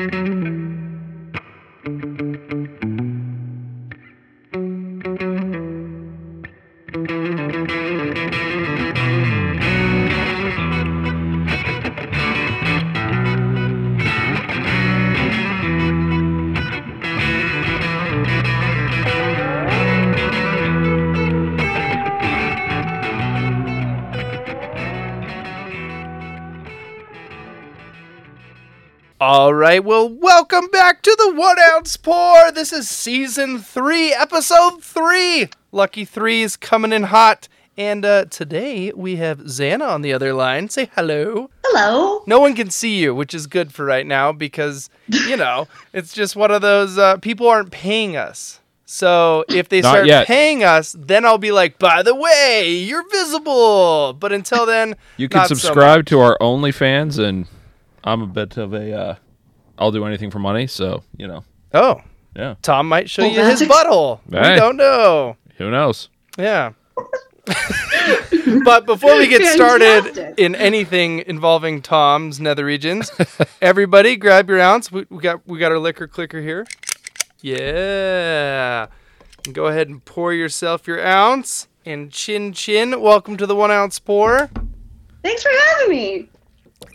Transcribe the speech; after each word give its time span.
All 0.00 0.39
right, 29.70 29.84
well, 29.84 30.08
welcome 30.08 30.66
back 30.72 31.00
to 31.00 31.14
the 31.16 31.32
One 31.32 31.56
Ounce 31.72 31.96
Pour. 31.96 32.50
This 32.50 32.72
is 32.72 32.90
season 32.90 33.60
three, 33.60 34.12
episode 34.12 34.82
three. 34.82 35.48
Lucky 35.70 36.04
Three 36.04 36.42
is 36.42 36.56
coming 36.56 36.92
in 36.92 37.04
hot. 37.04 37.46
And 37.76 38.04
uh, 38.04 38.24
today 38.24 38.90
we 38.96 39.14
have 39.16 39.38
Zana 39.42 39.88
on 39.88 40.02
the 40.02 40.12
other 40.12 40.34
line. 40.34 40.70
Say 40.70 40.90
hello. 40.96 41.50
Hello. 41.64 42.24
No 42.26 42.40
one 42.40 42.56
can 42.56 42.68
see 42.70 42.98
you, 42.98 43.14
which 43.14 43.32
is 43.32 43.46
good 43.46 43.72
for 43.72 43.84
right 43.84 44.04
now 44.04 44.32
because, 44.32 44.90
you 45.06 45.36
know, 45.36 45.68
it's 45.92 46.12
just 46.12 46.34
one 46.34 46.50
of 46.50 46.62
those 46.62 46.98
uh, 46.98 47.18
people 47.18 47.46
aren't 47.46 47.70
paying 47.70 48.16
us. 48.16 48.58
So 48.86 49.44
if 49.48 49.68
they 49.68 49.82
Not 49.82 49.90
start 49.90 50.06
yet. 50.08 50.26
paying 50.26 50.64
us, 50.64 50.96
then 50.98 51.24
I'll 51.24 51.38
be 51.38 51.52
like, 51.52 51.78
by 51.78 52.02
the 52.02 52.16
way, 52.16 52.72
you're 52.72 53.08
visible. 53.08 54.14
But 54.14 54.32
until 54.32 54.66
then, 54.66 54.96
You 55.16 55.28
can 55.28 55.42
not 55.42 55.48
so 55.48 55.54
subscribe 55.54 56.06
to 56.06 56.18
our 56.18 56.36
OnlyFans, 56.40 57.20
and 57.20 57.46
I'm 58.02 58.20
a 58.20 58.26
bit 58.26 58.56
of 58.56 58.74
a. 58.74 58.92
Uh, 58.92 59.14
I'll 59.80 59.90
do 59.90 60.04
anything 60.04 60.30
for 60.30 60.38
money, 60.38 60.66
so 60.68 61.02
you 61.16 61.26
know. 61.26 61.42
Oh, 61.74 62.00
Yeah. 62.36 62.54
Tom 62.62 62.88
might 62.88 63.08
show 63.10 63.22
Well, 63.22 63.32
you 63.32 63.40
his 63.40 63.60
that's 63.60 63.62
ex- 63.62 63.72
butthole. 63.72 64.20
We 64.28 64.38
don't 64.38 64.76
know. 64.76 65.36
Who 65.56 65.70
knows? 65.70 66.08
Yeah. 66.38 66.72
but 68.64 68.86
before 68.86 69.16
we 69.16 69.26
get 69.26 69.42
started 69.54 70.34
in 70.38 70.54
anything 70.54 71.20
involving 71.26 71.82
Tom's 71.82 72.38
nether 72.40 72.64
regions, 72.64 73.10
everybody 73.62 74.16
grab 74.16 74.48
your 74.48 74.60
ounce. 74.60 74.92
We, 74.92 75.06
we 75.10 75.18
got 75.22 75.46
we 75.46 75.58
got 75.58 75.72
our 75.72 75.78
liquor 75.78 76.06
clicker 76.06 76.40
here. 76.40 76.66
Yeah. 77.40 78.86
Go 79.52 79.66
ahead 79.66 79.88
and 79.88 80.04
pour 80.04 80.32
yourself 80.34 80.86
your 80.86 81.04
ounce. 81.04 81.66
And 81.86 82.12
chin 82.12 82.52
chin, 82.52 83.00
welcome 83.00 83.38
to 83.38 83.46
the 83.46 83.56
one 83.56 83.70
ounce 83.70 83.98
pour. 83.98 84.50
Thanks 85.22 85.42
for 85.42 85.50
having 85.50 85.88
me. 85.88 86.28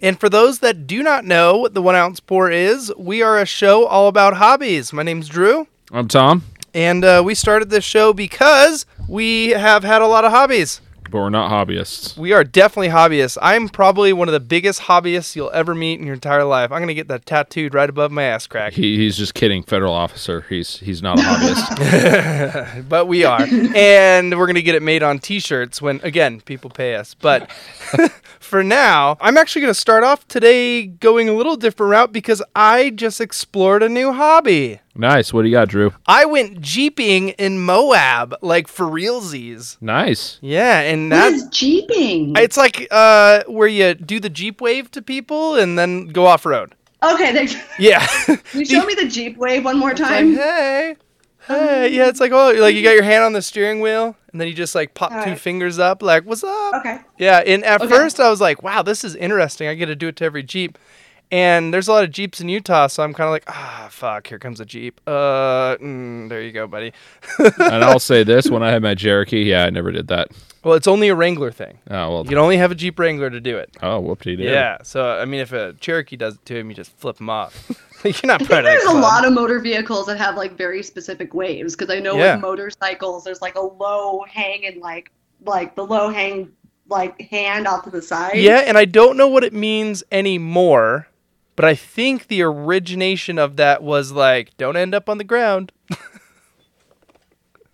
And 0.02 0.20
for 0.20 0.30
those 0.30 0.60
that 0.60 0.88
do 0.88 1.02
not 1.04 1.26
know 1.26 1.58
what 1.58 1.74
the 1.74 1.82
one 1.82 1.96
ounce 1.96 2.20
pour 2.20 2.52
is, 2.52 2.92
we 2.98 3.22
are 3.22 3.40
a 3.40 3.46
show 3.46 3.86
all 3.86 4.08
about 4.08 4.36
hobbies. 4.36 4.92
My 4.94 5.04
name's 5.04 5.28
Drew. 5.30 5.68
I'm 5.92 6.08
Tom, 6.08 6.44
And 6.74 7.06
uh, 7.06 7.22
we 7.24 7.36
started 7.36 7.70
this 7.70 7.84
show 7.86 8.12
because 8.14 8.86
we 9.08 9.50
have 9.52 9.84
had 9.84 10.02
a 10.02 10.08
lot 10.08 10.26
of 10.26 10.32
hobbies. 10.32 10.82
but 11.04 11.20
we're 11.20 11.30
not 11.30 11.52
hobbyists. 11.52 12.18
We 12.18 12.34
are 12.34 12.44
definitely 12.44 12.90
hobbyists. 12.90 13.38
I'm 13.42 13.70
probably 13.70 14.12
one 14.12 14.28
of 14.28 14.34
the 14.34 14.40
biggest 14.40 14.82
hobbyists 14.82 15.36
you'll 15.36 15.52
ever 15.54 15.76
meet 15.76 16.00
in 16.00 16.06
your 16.08 16.16
entire 16.16 16.44
life. 16.44 16.72
I'm 16.72 16.82
gonna 16.82 16.96
get 16.96 17.08
that 17.10 17.26
tattooed 17.28 17.74
right 17.76 17.90
above 17.90 18.12
my 18.12 18.24
ass 18.24 18.48
crack. 18.48 18.74
He, 18.74 18.98
he's 18.98 19.16
just 19.16 19.36
kidding, 19.36 19.62
federal 19.64 19.94
officer. 19.94 20.42
He's 20.50 20.78
he's 20.80 21.02
not 21.04 21.20
a 21.20 21.22
hobbyist. 21.22 22.86
But 22.90 23.08
we 23.08 23.24
are. 23.24 23.42
and 23.76 24.36
we're 24.38 24.48
gonna 24.48 24.62
get 24.64 24.74
it 24.76 24.82
made 24.82 25.04
on 25.04 25.20
t-shirts 25.20 25.82
when 25.82 26.00
again 26.04 26.42
people 26.42 26.72
pay 26.72 26.96
us. 26.96 27.14
But 27.14 27.50
for 28.46 28.64
now, 28.64 29.18
I'm 29.20 29.38
actually 29.38 29.62
gonna 29.64 29.74
start 29.74 30.04
off 30.04 30.28
today 30.28 30.86
going 30.86 31.28
a 31.28 31.34
little 31.34 31.56
different 31.58 31.92
route 31.92 32.14
because 32.14 32.42
I 32.56 32.92
just 32.92 33.20
explored 33.20 33.84
a 33.84 33.90
new 33.90 34.14
hobby. 34.14 34.80
nice. 34.96 35.34
What 35.34 35.42
do 35.42 35.50
you 35.50 35.54
got, 35.56 35.68
Drew? 35.68 35.92
I 36.08 36.26
went 36.26 36.62
jeeping 36.62 37.30
in 37.30 37.60
Moab, 37.60 38.36
like 38.42 38.68
for 38.68 38.86
realsies. 38.86 39.78
Nice. 39.82 40.38
Yeah, 40.42 40.80
and 40.82 41.10
What 41.12 41.18
that 41.18 41.34
is 41.34 41.48
jeeping? 41.52 42.34
it's 42.38 42.56
like 42.58 42.88
uh 42.92 43.44
where 43.48 43.68
you 43.68 43.94
do 43.96 44.20
the 44.20 44.30
jeep 44.30 44.62
wave 44.62 44.90
to 44.92 45.02
people 45.02 45.56
and 45.56 45.78
then 45.78 46.08
go 46.08 46.26
off 46.26 46.46
road. 46.46 46.76
okay, 47.04 47.34
thanks. 47.34 47.56
Yeah. 47.78 48.06
Can 48.26 48.40
you 48.54 48.66
show 48.66 48.86
me 48.90 48.96
the 48.96 49.08
Jeep 49.08 49.38
wave 49.38 49.66
one 49.66 49.78
more 49.78 49.92
It's 49.92 50.00
like, 50.02 50.10
time? 50.10 50.34
hey, 50.36 50.96
hey, 51.48 51.90
yeah. 51.90 52.08
It's 52.08 52.20
like 52.20 52.32
oh, 52.32 52.52
like 52.58 52.76
you 52.76 52.84
got 52.84 52.94
your 52.94 53.04
hand 53.04 53.24
on 53.24 53.34
the 53.34 53.42
steering 53.42 53.80
wheel, 53.82 54.16
and 54.32 54.40
then 54.42 54.48
you 54.48 54.54
just 54.54 54.76
like 54.76 54.94
pop 54.94 55.12
two 55.12 55.18
Alright. 55.18 55.40
fingers 55.40 55.80
up, 55.80 56.02
like 56.02 56.24
what's 56.26 56.44
up? 56.44 56.76
Okay. 56.76 57.00
Yeah. 57.18 57.40
And 57.46 57.64
at 57.64 57.82
Okay. 57.82 57.90
first 57.90 58.20
I 58.20 58.30
was 58.30 58.42
like, 58.42 58.64
wow, 58.64 58.82
this 58.82 59.04
is 59.04 59.16
interesting. 59.16 59.68
I 59.68 59.74
get 59.76 59.88
to 59.88 59.96
do 59.96 60.08
it 60.08 60.16
to 60.18 60.26
every 60.26 60.44
Jeep. 60.44 60.78
And 61.32 61.74
there's 61.74 61.88
a 61.88 61.92
lot 61.92 62.04
of 62.04 62.12
Jeeps 62.12 62.40
in 62.40 62.50
Utah, 62.50 62.86
so 62.86 63.02
I'm 63.02 63.12
kind 63.12 63.26
of 63.28 63.32
like, 63.32 63.46
ah, 63.48 63.88
fuck, 63.90 64.28
here 64.28 64.38
comes 64.38 64.60
a 64.60 64.66
Jeep. 64.66 65.02
Uh, 65.08 65.76
mm, 65.78 66.30
there 66.30 66.40
you 66.40 66.52
go, 66.52 66.68
buddy. 66.68 66.94
And 67.40 67.84
I'll 67.84 68.00
say 68.00 68.24
this: 68.24 68.48
when 68.50 68.62
I 68.62 68.70
had 68.72 68.84
my 68.84 68.94
Cherokee, 68.94 69.42
yeah, 69.42 69.66
I 69.66 69.72
never 69.72 69.92
did 69.92 70.08
that. 70.10 70.30
Well, 70.64 70.76
it's 70.76 70.88
only 70.88 71.08
a 71.10 71.16
Wrangler 71.16 71.52
thing. 71.52 71.80
Oh 71.90 72.12
well. 72.12 72.24
You 72.24 72.30
can 72.30 72.38
only 72.38 72.58
have 72.58 72.72
a 72.72 72.76
Jeep 72.76 73.00
Wrangler 73.00 73.32
to 73.32 73.42
do 73.42 73.58
it. 73.58 73.76
Oh, 73.82 74.02
whoopty 74.04 74.38
did. 74.38 74.42
Yeah. 74.42 74.78
So 74.84 75.18
I 75.20 75.26
mean, 75.26 75.40
if 75.40 75.52
a 75.52 75.74
Cherokee 75.80 76.16
does 76.16 76.36
it 76.36 76.46
to 76.46 76.58
him, 76.58 76.70
you 76.70 76.76
just 76.76 76.96
flip 76.98 77.20
him 77.20 77.30
off. 77.32 77.72
You're 78.24 78.28
not 78.28 78.42
I 78.42 78.46
think 78.46 78.64
there's 78.64 78.84
a 78.86 78.92
lot 78.94 79.26
of 79.26 79.34
motor 79.34 79.60
vehicles 79.60 80.06
that 80.08 80.18
have 80.18 80.36
like 80.36 80.58
very 80.58 80.84
specific 80.84 81.34
waves 81.34 81.76
because 81.76 81.94
I 81.96 82.00
know 82.00 82.16
Yeah. 82.18 82.36
with 82.36 82.42
motorcycles 82.42 83.24
there's 83.24 83.42
like 83.42 83.56
a 83.56 83.62
low 83.62 84.24
hang 84.30 84.66
and 84.66 84.82
like 84.82 85.12
like 85.44 85.76
the 85.76 85.86
low 85.86 86.10
hang 86.10 86.52
like 86.88 87.20
hand 87.22 87.68
off 87.68 87.84
to 87.86 87.90
the 87.90 88.02
side. 88.02 88.38
Yeah, 88.38 88.60
and 88.60 88.78
I 88.78 88.86
don't 88.86 89.18
know 89.18 89.28
what 89.28 89.44
it 89.44 89.54
means 89.54 90.04
anymore, 90.12 91.08
but 91.56 91.66
I 91.66 91.74
think 91.76 92.28
the 92.28 92.42
origination 92.44 93.40
of 93.40 93.56
that 93.58 93.82
was 93.82 94.12
like, 94.12 94.56
don't 94.58 94.76
end 94.78 94.94
up 94.94 95.10
on 95.10 95.18
the 95.18 95.24
ground. 95.24 95.72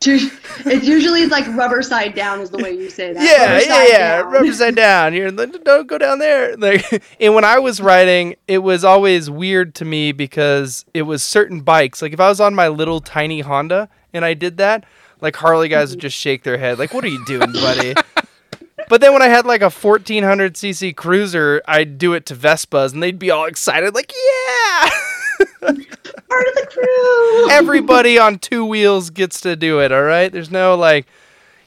It's 0.03 0.87
usually 0.87 1.27
like 1.27 1.47
rubber 1.55 1.81
side 1.81 2.15
down 2.15 2.41
is 2.41 2.49
the 2.49 2.57
way 2.57 2.71
you 2.71 2.89
say 2.89 3.13
that. 3.13 3.23
yeah, 3.23 3.53
Rubber 3.53 3.65
yeah, 3.65 3.87
yeah. 3.87 4.17
down. 4.17 4.31
Rubber 4.33 4.53
side 4.53 4.75
down. 4.75 5.13
You're 5.13 5.31
don't 5.31 5.87
go 5.87 5.97
down 5.97 6.19
there. 6.19 6.57
Like, 6.57 7.03
and 7.19 7.35
when 7.35 7.45
I 7.45 7.59
was 7.59 7.79
riding, 7.81 8.35
it 8.47 8.59
was 8.59 8.83
always 8.83 9.29
weird 9.29 9.75
to 9.75 9.85
me 9.85 10.11
because 10.11 10.85
it 10.93 11.03
was 11.03 11.23
certain 11.23 11.61
bikes. 11.61 12.01
Like 12.01 12.13
if 12.13 12.19
I 12.19 12.29
was 12.29 12.39
on 12.39 12.55
my 12.55 12.67
little 12.67 12.99
tiny 12.99 13.41
Honda 13.41 13.89
and 14.13 14.25
I 14.25 14.33
did 14.33 14.57
that, 14.57 14.85
like 15.21 15.35
Harley 15.35 15.67
guys 15.67 15.91
would 15.91 15.99
just 15.99 16.17
shake 16.17 16.43
their 16.43 16.57
head, 16.57 16.79
like, 16.79 16.93
"What 16.93 17.03
are 17.03 17.09
you 17.09 17.23
doing, 17.25 17.51
buddy?" 17.51 17.93
But 18.89 18.99
then 18.99 19.13
when 19.13 19.21
I 19.21 19.27
had 19.29 19.45
like 19.45 19.61
a 19.61 19.69
1400 19.69 20.55
cc 20.55 20.93
cruiser, 20.97 21.61
I'd 21.65 21.97
do 21.97 22.11
it 22.11 22.25
to 22.25 22.35
Vespas 22.35 22.91
and 22.91 23.01
they'd 23.01 23.17
be 23.17 23.31
all 23.31 23.45
excited, 23.45 23.95
like, 23.95 24.11
yeah! 24.11 24.89
Part 25.61 26.47
of 26.47 26.55
the 26.55 26.67
crew. 26.71 27.49
Everybody 27.51 28.17
on 28.17 28.39
two 28.39 28.65
wheels 28.65 29.09
gets 29.09 29.41
to 29.41 29.55
do 29.55 29.79
it, 29.81 29.91
all 29.91 30.03
right? 30.03 30.31
There's 30.31 30.51
no 30.51 30.75
like, 30.75 31.05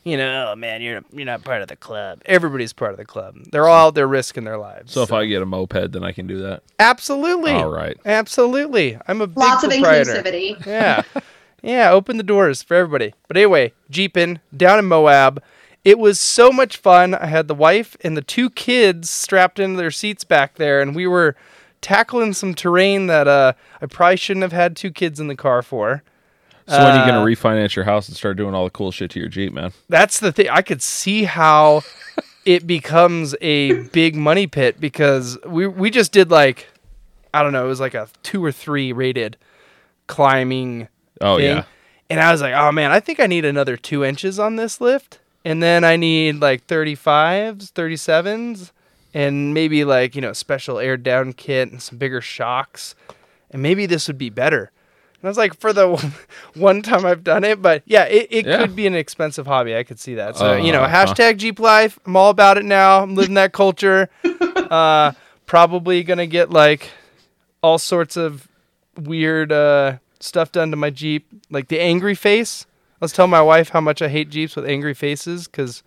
you 0.04 0.16
know, 0.16 0.50
oh 0.52 0.56
man, 0.56 0.82
you're 0.82 1.02
you're 1.12 1.24
not 1.24 1.44
part 1.44 1.62
of 1.62 1.68
the 1.68 1.76
club. 1.76 2.20
Everybody's 2.26 2.72
part 2.72 2.92
of 2.92 2.96
the 2.98 3.04
club. 3.04 3.36
They're 3.52 3.68
all 3.68 3.88
out 3.88 3.94
there 3.94 4.06
risking 4.06 4.44
their 4.44 4.58
lives. 4.58 4.92
So 4.92 5.02
if 5.02 5.12
I 5.12 5.26
get 5.26 5.42
a 5.42 5.46
moped, 5.46 5.92
then 5.92 6.04
I 6.04 6.12
can 6.12 6.26
do 6.26 6.38
that. 6.42 6.62
Absolutely. 6.78 7.52
All 7.52 7.70
right. 7.70 7.96
Absolutely. 8.04 8.98
I'm 9.08 9.20
a 9.20 9.26
big 9.26 9.38
Lots 9.38 9.64
of 9.64 9.70
proprietor. 9.70 10.12
inclusivity. 10.12 10.66
Yeah. 10.66 11.02
yeah, 11.62 11.90
open 11.90 12.16
the 12.18 12.22
doors 12.22 12.62
for 12.62 12.74
everybody. 12.74 13.14
But 13.28 13.36
anyway, 13.36 13.72
Jeeping 13.90 14.40
down 14.56 14.78
in 14.78 14.84
Moab. 14.86 15.42
It 15.84 15.98
was 15.98 16.18
so 16.18 16.50
much 16.50 16.78
fun. 16.78 17.14
I 17.14 17.26
had 17.26 17.46
the 17.46 17.54
wife 17.54 17.94
and 18.02 18.16
the 18.16 18.22
two 18.22 18.48
kids 18.48 19.10
strapped 19.10 19.58
into 19.58 19.76
their 19.76 19.90
seats 19.90 20.24
back 20.24 20.54
there, 20.54 20.80
and 20.80 20.94
we 20.96 21.06
were 21.06 21.36
tackling 21.84 22.32
some 22.32 22.54
terrain 22.54 23.06
that 23.08 23.28
uh, 23.28 23.52
I 23.82 23.86
probably 23.86 24.16
shouldn't 24.16 24.42
have 24.42 24.52
had 24.52 24.74
two 24.74 24.90
kids 24.90 25.20
in 25.20 25.26
the 25.28 25.36
car 25.36 25.60
for. 25.62 26.02
So 26.66 26.78
when 26.78 26.92
are 26.92 26.96
you 26.96 27.02
Uh, 27.02 27.06
gonna 27.06 27.24
refinance 27.26 27.76
your 27.76 27.84
house 27.84 28.08
and 28.08 28.16
start 28.16 28.38
doing 28.38 28.54
all 28.54 28.64
the 28.64 28.70
cool 28.70 28.90
shit 28.90 29.10
to 29.10 29.20
your 29.20 29.28
Jeep, 29.28 29.52
man? 29.52 29.72
That's 29.90 30.18
the 30.18 30.32
thing. 30.32 30.48
I 30.48 30.62
could 30.62 30.80
see 30.80 31.24
how 31.24 31.82
it 32.46 32.66
becomes 32.66 33.34
a 33.42 33.82
big 33.88 34.16
money 34.16 34.46
pit 34.46 34.80
because 34.80 35.36
we 35.44 35.66
we 35.66 35.90
just 35.90 36.10
did 36.10 36.30
like 36.30 36.68
I 37.34 37.42
don't 37.42 37.52
know, 37.52 37.64
it 37.66 37.68
was 37.68 37.80
like 37.80 37.94
a 37.94 38.08
two 38.22 38.42
or 38.42 38.50
three 38.50 38.92
rated 38.92 39.36
climbing 40.06 40.88
Oh 41.20 41.36
thing. 41.36 41.56
yeah. 41.56 41.64
And 42.10 42.20
I 42.20 42.32
was 42.32 42.40
like, 42.40 42.54
oh 42.54 42.70
man, 42.72 42.90
I 42.92 43.00
think 43.00 43.20
I 43.20 43.26
need 43.26 43.44
another 43.44 43.76
two 43.76 44.04
inches 44.04 44.38
on 44.38 44.56
this 44.56 44.80
lift. 44.80 45.18
And 45.44 45.62
then 45.62 45.84
I 45.84 45.96
need 45.96 46.40
like 46.40 46.66
35s, 46.66 47.72
37s, 47.72 48.70
and 49.14 49.54
maybe 49.54 49.84
like, 49.84 50.14
you 50.14 50.20
know, 50.20 50.32
special 50.32 50.78
air 50.78 50.96
down 50.96 51.32
kit 51.32 51.70
and 51.70 51.80
some 51.80 51.96
bigger 51.98 52.20
shocks. 52.20 52.94
And 53.50 53.62
maybe 53.62 53.86
this 53.86 54.08
would 54.08 54.18
be 54.18 54.28
better. 54.30 54.72
And 55.20 55.28
I 55.28 55.28
was 55.28 55.38
like, 55.38 55.54
for 55.54 55.72
the 55.72 55.96
one 56.54 56.82
time 56.82 57.06
I've 57.06 57.24
done 57.24 57.44
it, 57.44 57.62
but 57.62 57.82
yeah, 57.86 58.04
it, 58.04 58.26
it 58.30 58.46
Yeah. 58.46 58.58
could 58.58 58.74
be 58.76 58.86
an 58.86 58.94
expensive 58.94 59.46
hobby. 59.46 59.74
I 59.76 59.84
could 59.84 59.98
see 60.00 60.16
that. 60.16 60.36
So, 60.36 60.56
you 60.56 60.72
know, 60.72 60.82
Uh-huh. 60.82 61.06
hashtag 61.06 61.36
Jeep 61.38 61.58
Life. 61.60 61.98
I'm 62.04 62.16
all 62.16 62.30
about 62.30 62.58
it 62.58 62.64
now. 62.64 63.00
I'm 63.02 63.14
living 63.14 63.34
that 63.34 63.52
culture. 63.52 64.10
uh, 64.70 65.12
probably 65.46 66.02
going 66.02 66.18
to 66.18 66.26
get 66.26 66.50
like 66.50 66.90
all 67.62 67.78
sorts 67.78 68.16
of 68.16 68.48
weird 69.00 69.52
uh, 69.52 69.98
stuff 70.20 70.50
done 70.52 70.70
to 70.72 70.76
my 70.76 70.90
Jeep, 70.90 71.26
like 71.50 71.68
the 71.68 71.80
angry 71.80 72.14
face. 72.14 72.66
I 73.00 73.04
was 73.04 73.12
tell 73.12 73.26
my 73.26 73.42
wife 73.42 73.68
how 73.70 73.80
much 73.80 74.00
I 74.02 74.08
hate 74.08 74.30
Jeeps 74.30 74.56
with 74.56 74.66
angry 74.66 74.94
faces 74.94 75.46
because 75.46 75.82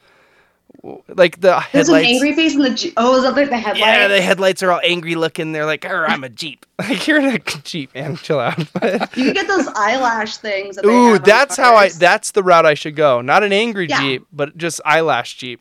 Like 1.09 1.41
the 1.41 1.61
There's 1.73 1.89
an 1.89 1.95
angry 1.95 2.33
face 2.33 2.53
in 2.53 2.61
the. 2.61 2.69
Jeep. 2.69 2.93
Oh, 2.97 3.17
is 3.17 3.23
that 3.23 3.35
like 3.35 3.49
the 3.49 3.57
headlights? 3.57 3.79
yeah, 3.79 4.07
the 4.07 4.21
headlights 4.21 4.63
are 4.63 4.71
all 4.71 4.79
angry 4.83 5.15
looking. 5.15 5.51
They're 5.51 5.65
like, 5.65 5.85
"Arr, 5.85 6.05
I'm 6.07 6.23
a 6.23 6.29
Jeep. 6.29 6.65
Like 6.79 7.07
you're 7.07 7.19
in 7.19 7.25
a 7.25 7.39
Jeep, 7.39 7.93
man. 7.95 8.15
Chill 8.17 8.39
out. 8.39 8.57
You 9.17 9.25
can 9.25 9.33
get 9.33 9.47
those 9.47 9.67
eyelash 9.75 10.37
things. 10.37 10.75
That 10.75 10.85
Ooh, 10.85 11.17
that's 11.19 11.57
how 11.57 11.75
I. 11.75 11.89
That's 11.89 12.31
the 12.31 12.43
route 12.43 12.65
I 12.65 12.75
should 12.75 12.95
go. 12.95 13.21
Not 13.21 13.43
an 13.43 13.51
angry 13.51 13.87
Yeah. 13.89 13.99
Jeep, 13.99 14.27
but 14.31 14.55
just 14.57 14.79
eyelash 14.85 15.35
Jeep. 15.37 15.59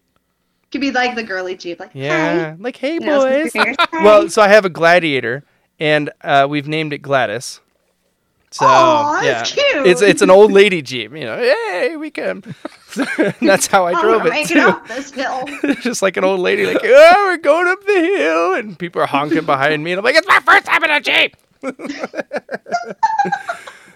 Could 0.70 0.80
be 0.82 0.90
like 0.90 1.14
the 1.14 1.22
girly 1.22 1.56
Jeep, 1.56 1.80
like 1.80 1.90
Yeah, 1.94 2.54
like 2.58 2.76
hey 2.76 2.98
boys. 2.98 3.52
Well, 3.92 4.28
so 4.28 4.42
I 4.42 4.48
have 4.48 4.64
a 4.64 4.68
gladiator, 4.70 5.42
and 5.80 6.10
uh, 6.22 6.46
we've 6.48 6.68
named 6.68 6.92
it 6.92 6.98
Gladys. 6.98 7.60
So 8.56 8.64
Aw, 8.66 9.20
yeah, 9.20 9.32
that's 9.32 9.52
cute. 9.52 9.86
it's 9.86 10.00
it's 10.00 10.22
an 10.22 10.30
old 10.30 10.50
lady 10.50 10.80
Jeep. 10.80 11.12
You 11.12 11.24
know, 11.24 11.36
hey, 11.36 11.96
we 11.96 12.10
can. 12.10 12.42
that's 13.42 13.66
how 13.66 13.84
I 13.84 13.92
I'm 13.92 14.00
drove 14.00 14.22
gonna 14.22 14.34
it 14.36 14.48
too. 14.48 14.60
up 14.60 14.88
this 14.88 15.12
hill. 15.12 15.44
just 15.82 16.00
like 16.00 16.16
an 16.16 16.24
old 16.24 16.40
lady, 16.40 16.64
like, 16.64 16.80
oh, 16.82 17.24
we're 17.26 17.36
going 17.36 17.66
up 17.68 17.84
the 17.84 17.92
hill, 18.00 18.54
and 18.54 18.78
people 18.78 19.02
are 19.02 19.06
honking 19.06 19.44
behind 19.44 19.84
me, 19.84 19.92
and 19.92 19.98
I'm 19.98 20.04
like, 20.04 20.14
it's 20.14 20.26
my 20.26 20.40
first 20.40 20.64
time 20.64 20.82
in 20.84 20.90
a 20.90 21.00
Jeep. 21.02 21.36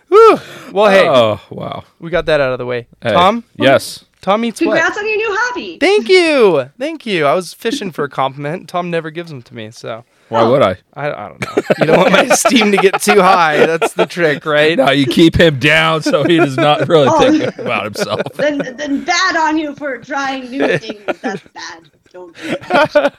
Whew. 0.09 0.39
Well, 0.73 0.91
hey, 0.91 1.07
Oh 1.09 1.41
wow. 1.51 1.85
we 2.01 2.11
got 2.11 2.27
that 2.27 2.41
out 2.41 2.53
of 2.53 2.59
the 2.59 2.67
way. 2.67 2.87
Hey, 3.03 3.13
Tom, 3.13 3.45
Yes. 3.57 4.05
Tom 4.21 4.45
eats 4.45 4.61
what? 4.61 4.75
Congrats 4.77 4.99
on 4.99 5.09
your 5.09 5.17
new 5.17 5.31
hobby. 5.39 5.79
Thank 5.79 6.09
you, 6.09 6.69
thank 6.79 7.07
you. 7.07 7.25
I 7.27 7.35
was 7.35 7.55
fishing 7.55 7.91
for 7.93 8.05
a 8.05 8.09
compliment. 8.11 8.69
Tom 8.69 8.91
never 8.91 9.11
gives 9.11 9.31
them 9.31 9.41
to 9.43 9.55
me, 9.55 9.71
so 9.71 10.05
Why 10.31 10.43
would 10.49 10.63
I? 10.63 10.77
I, 10.95 11.11
I 11.13 11.29
don't 11.29 11.41
know. 11.41 11.63
You 11.79 11.87
don't 11.87 11.99
want 11.99 12.13
my 12.13 12.23
esteem 12.23 12.71
to 12.73 12.79
get 12.79 13.03
too 13.03 13.21
high. 13.21 13.59
That's 13.67 13.93
the 13.95 14.07
trick, 14.07 14.47
right? 14.47 14.79
No, 14.79 14.91
you 14.91 15.05
keep 15.07 15.35
him 15.39 15.59
down 15.59 16.03
so 16.03 16.25
he 16.25 16.37
does 16.39 16.57
not 16.57 16.89
really 16.89 17.09
Oh. 17.11 17.19
think 17.19 17.59
about 17.59 17.85
himself. 17.85 18.23
then, 18.35 18.59
then 18.77 19.05
bad 19.05 19.37
on 19.37 19.59
you 19.59 19.75
for 19.75 19.99
trying 19.99 20.51
new 20.51 20.67
things. 20.79 21.03
That's 21.21 21.43
bad. 21.53 21.91
Don't 22.13 22.35
do 22.37 22.49
that. 22.69 23.15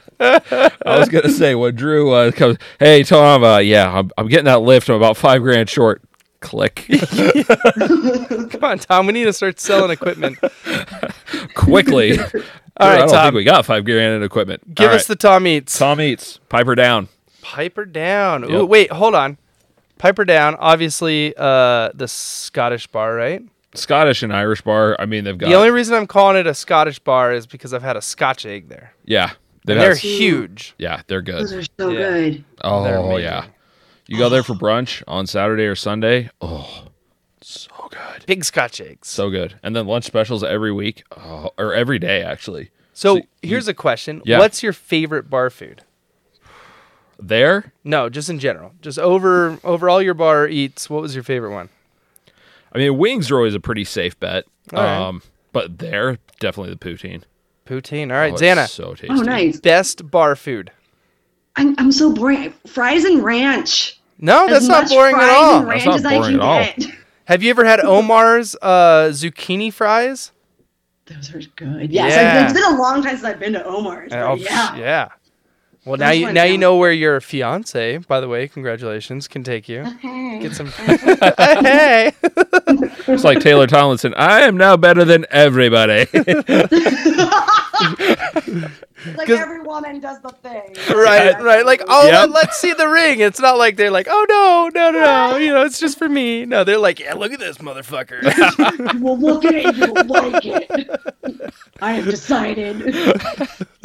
I 0.84 0.98
was 0.98 1.08
gonna 1.08 1.30
say 1.30 1.54
when 1.54 1.74
Drew 1.74 2.10
uh, 2.12 2.30
comes, 2.30 2.58
hey 2.78 3.02
Tom, 3.04 3.42
uh, 3.44 3.58
yeah, 3.58 3.90
I'm, 3.90 4.10
I'm 4.18 4.28
getting 4.28 4.44
that 4.46 4.60
lift. 4.62 4.88
I'm 4.90 4.96
about 4.96 5.16
five 5.16 5.40
grand 5.42 5.68
short. 5.70 6.02
Click 6.40 6.86
Come 7.46 8.64
on, 8.64 8.78
Tom. 8.80 9.06
We 9.06 9.12
need 9.12 9.24
to 9.24 9.32
start 9.32 9.60
selling 9.60 9.92
equipment. 9.92 10.38
quickly. 11.54 12.18
All 12.82 12.88
I 12.88 12.90
right, 12.92 12.98
don't 13.00 13.08
Tom. 13.10 13.24
think 13.26 13.34
we 13.34 13.44
got 13.44 13.64
five 13.66 13.84
grand 13.84 14.14
in 14.16 14.22
equipment. 14.22 14.74
Give 14.74 14.88
All 14.90 14.94
us 14.96 15.02
right. 15.02 15.08
the 15.08 15.16
Tom 15.16 15.46
eats. 15.46 15.78
Tom 15.78 16.00
eats. 16.00 16.38
Piper 16.48 16.74
down. 16.74 17.08
Piper 17.42 17.84
down. 17.84 18.44
Ooh, 18.44 18.60
Yep. 18.60 18.68
wait, 18.68 18.90
hold 18.92 19.14
on. 19.14 19.36
Piper 19.98 20.24
down. 20.24 20.56
Obviously, 20.56 21.34
uh, 21.36 21.90
the 21.94 22.08
Scottish 22.08 22.86
bar, 22.88 23.14
right? 23.14 23.42
Scottish 23.74 24.22
and 24.22 24.32
Irish 24.32 24.60
bar. 24.62 24.96
I 24.98 25.06
mean, 25.06 25.24
they've 25.24 25.38
got 25.38 25.48
The 25.48 25.54
only 25.54 25.70
reason 25.70 25.94
I'm 25.94 26.06
calling 26.06 26.36
it 26.36 26.46
a 26.46 26.54
Scottish 26.54 26.98
bar 26.98 27.32
is 27.32 27.46
because 27.46 27.72
I've 27.72 27.82
had 27.82 27.96
a 27.96 28.02
Scotch 28.02 28.44
egg 28.46 28.68
there. 28.68 28.92
yeah. 29.04 29.30
They've 29.64 29.76
And 29.76 29.80
they're 29.82 29.90
had, 29.90 29.98
huge. 29.98 30.74
yeah, 30.76 31.02
they're 31.06 31.22
good. 31.22 31.40
Those 31.42 31.52
are 31.52 31.62
so 31.62 31.88
Yeah. 31.90 31.98
good. 31.98 32.44
Oh 32.62 32.84
amazing. 32.84 33.22
yeah. 33.22 33.44
You 34.08 34.18
go 34.18 34.28
there 34.28 34.42
for 34.42 34.54
brunch 34.54 35.04
on 35.06 35.28
Saturday 35.28 35.66
or 35.66 35.76
Sunday. 35.76 36.30
Oh, 36.40 36.68
so 36.86 36.91
good. 38.22 38.26
Big 38.26 38.44
Scotch 38.44 38.80
eggs. 38.80 39.08
So 39.08 39.30
good. 39.30 39.54
And 39.62 39.74
then 39.76 39.86
lunch 39.86 40.04
specials 40.04 40.42
every 40.42 40.72
week. 40.72 41.04
Oh, 41.16 41.50
or 41.58 41.74
every 41.74 41.98
day 41.98 42.22
actually. 42.22 42.70
So, 42.94 43.16
So 43.18 43.22
here's 43.42 43.68
a 43.68 43.74
question. 43.74 44.22
Yeah. 44.24 44.38
What's 44.38 44.62
your 44.62 44.72
favorite 44.72 45.28
bar 45.30 45.50
food? 45.50 45.82
There, 47.18 47.72
No, 47.84 48.08
just 48.08 48.28
in 48.28 48.38
general. 48.40 48.72
Just 48.80 48.98
over 48.98 49.58
over 49.62 49.88
all 49.88 50.02
your 50.02 50.14
bar 50.14 50.48
eats, 50.48 50.90
what 50.90 51.02
was 51.02 51.14
your 51.14 51.22
favorite 51.22 51.52
one? 51.52 51.68
I 52.72 52.78
mean, 52.78 52.98
wings 52.98 53.30
are 53.30 53.36
always 53.36 53.54
a 53.54 53.60
pretty 53.60 53.84
safe 53.84 54.18
bet. 54.18 54.44
All 54.72 54.82
right. 54.82 54.96
Um, 55.08 55.22
but 55.52 55.78
there, 55.78 56.18
definitely 56.40 56.74
the 56.74 56.78
poutine. 56.78 57.22
Poutine. 57.66 58.10
All 58.10 58.16
right, 58.16 58.32
Oh, 58.32 58.34
it's 58.34 58.42
Zana. 58.42 58.68
So 58.68 58.94
tasty. 58.94 59.08
Oh, 59.10 59.22
nice. 59.22 59.60
Best 59.60 60.10
bar 60.10 60.34
food. 60.34 60.72
I'm, 61.54 61.74
I'm 61.78 61.92
so 61.92 62.12
boring. 62.12 62.52
Fries 62.66 63.04
and 63.04 63.22
ranch. 63.22 64.00
No, 64.18 64.46
As 64.46 64.66
that's 64.66 64.68
not 64.68 64.88
boring 64.88 65.14
fries 65.14 65.28
at 65.28 65.34
all. 65.36 65.58
And 65.60 65.68
ranch 65.68 65.84
not 65.84 65.94
as 65.96 66.04
I 66.06 66.18
boring 66.18 66.38
can 66.38 66.40
at 66.40 66.78
all. 66.86 66.92
get. 67.32 67.40
Have 67.40 67.42
you 67.42 67.50
ever 67.50 67.64
had 67.64 67.80
Omar's 67.84 68.56
uh, 68.62 69.08
zucchini 69.10 69.72
fries? 69.72 70.32
Those 71.06 71.34
are 71.34 71.42
good. 71.56 71.90
Yes, 71.90 72.12
Yeah. 72.12 72.44
I've, 72.44 72.50
it's 72.50 72.60
been 72.60 72.74
a 72.74 72.80
long 72.80 73.02
time 73.02 73.12
since 73.12 73.24
I've 73.24 73.40
been 73.40 73.54
to 73.54 73.64
Omar's. 73.64 74.12
Oh, 74.12 74.34
yeah. 74.34 74.76
yeah. 74.76 75.08
Well, 75.84 75.96
now 75.96 76.10
Those 76.10 76.18
you 76.18 76.24
ones 76.26 76.34
now 76.36 76.44
you 76.44 76.58
know 76.58 76.76
where 76.76 76.92
your 76.92 77.20
fiance, 77.20 77.96
by 77.98 78.20
the 78.20 78.28
way, 78.28 78.46
congratulations, 78.46 79.26
can 79.26 79.42
take 79.42 79.68
you. 79.68 79.80
Okay. 79.80 80.38
Get 80.40 80.54
some. 80.54 80.66
hey. 80.70 82.12
It's 83.08 83.24
like 83.24 83.40
Taylor 83.40 83.66
Tomlinson. 83.66 84.14
I 84.16 84.42
am 84.42 84.56
now 84.56 84.76
better 84.76 85.04
than 85.04 85.26
everybody. 85.30 86.06
Like 89.16 89.26
'Cause- 89.28 89.38
every 89.38 89.60
woman 89.60 90.00
does 90.00 90.20
the 90.20 90.30
thing. 90.30 90.76
Right, 90.94 91.40
right. 91.42 91.64
Like, 91.66 91.82
oh, 91.88 92.06
Yep. 92.06 92.30
let, 92.30 92.48
us 92.50 92.56
see 92.58 92.72
the 92.72 92.88
ring. 92.88 93.20
It's 93.20 93.40
not 93.40 93.58
like 93.58 93.76
they're 93.76 93.90
like, 93.90 94.06
oh 94.10 94.26
no, 94.28 94.70
no, 94.74 94.90
no, 94.90 95.00
no. 95.32 95.36
You 95.36 95.48
know, 95.52 95.64
it's 95.64 95.78
just 95.80 95.98
for 95.98 96.08
me. 96.08 96.44
No, 96.44 96.64
they're 96.64 96.78
like, 96.78 97.00
yeah, 97.00 97.14
look 97.14 97.32
at 97.32 97.38
this 97.40 97.58
motherfucker. 97.58 98.22
You 98.94 99.00
will 99.00 99.18
look 99.18 99.44
at 99.44 99.54
it, 99.54 99.76
you 99.76 99.92
will 99.92 100.04
like 100.04 100.44
it. 100.44 101.54
I 101.80 101.92
have 101.94 102.04
decided. 102.04 102.94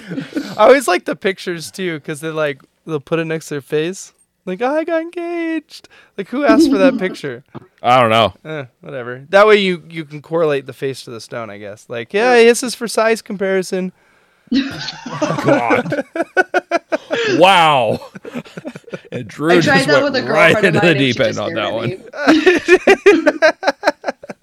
I 0.00 0.54
always 0.58 0.88
like 0.88 1.04
the 1.04 1.16
pictures 1.16 1.70
too, 1.70 1.98
because 1.98 2.20
they're 2.20 2.32
like, 2.32 2.62
they'll 2.86 3.00
put 3.00 3.18
it 3.18 3.24
next 3.24 3.46
to 3.48 3.54
their 3.54 3.60
face. 3.60 4.12
Like, 4.44 4.62
oh, 4.62 4.74
I 4.76 4.84
got 4.84 5.02
engaged. 5.02 5.88
Like, 6.16 6.28
who 6.28 6.44
asked 6.44 6.70
for 6.70 6.78
that 6.78 6.98
picture? 6.98 7.42
I 7.82 8.00
don't 8.00 8.10
know. 8.10 8.32
Eh, 8.48 8.66
whatever. 8.80 9.26
That 9.30 9.46
way 9.46 9.56
you 9.56 9.82
you 9.88 10.04
can 10.04 10.22
correlate 10.22 10.66
the 10.66 10.72
face 10.72 11.02
to 11.02 11.10
the 11.10 11.20
stone, 11.20 11.50
I 11.50 11.58
guess. 11.58 11.86
Like, 11.88 12.12
yeah, 12.14 12.34
this 12.36 12.62
is 12.62 12.74
for 12.74 12.86
size 12.86 13.22
comparison. 13.22 13.92
God. 15.44 16.04
wow. 17.38 18.00
And 19.12 19.26
Drew 19.28 19.50
I 19.58 19.60
tried 19.60 19.74
just 19.76 19.86
that 19.88 20.02
went 20.02 20.12
with 20.12 20.24
a 20.24 20.26
right 20.28 20.52
girlfriend 20.52 20.76
into 20.76 20.88
of 20.88 20.94
the 20.94 20.98
deep 20.98 21.20
end 21.20 21.38
on 21.38 21.54
that 21.54 21.72
one. 21.72 22.02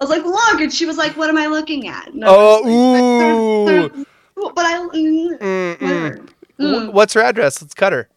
was 0.00 0.10
like, 0.10 0.24
look, 0.24 0.60
and 0.60 0.72
she 0.72 0.86
was 0.86 0.96
like, 0.98 1.16
what 1.16 1.28
am 1.30 1.38
I 1.38 1.46
looking 1.46 1.88
at? 1.88 2.08
And 2.08 2.22
Oh, 2.26 2.60
like, 2.62 3.92
ooh. 4.36 4.52
But 4.54 4.66
I. 4.66 4.78
Mm, 4.94 6.28
Mm. 6.60 6.92
What's 6.92 7.14
her 7.14 7.20
address? 7.20 7.60
Let's 7.60 7.74
cut 7.74 7.92
her. 7.92 8.08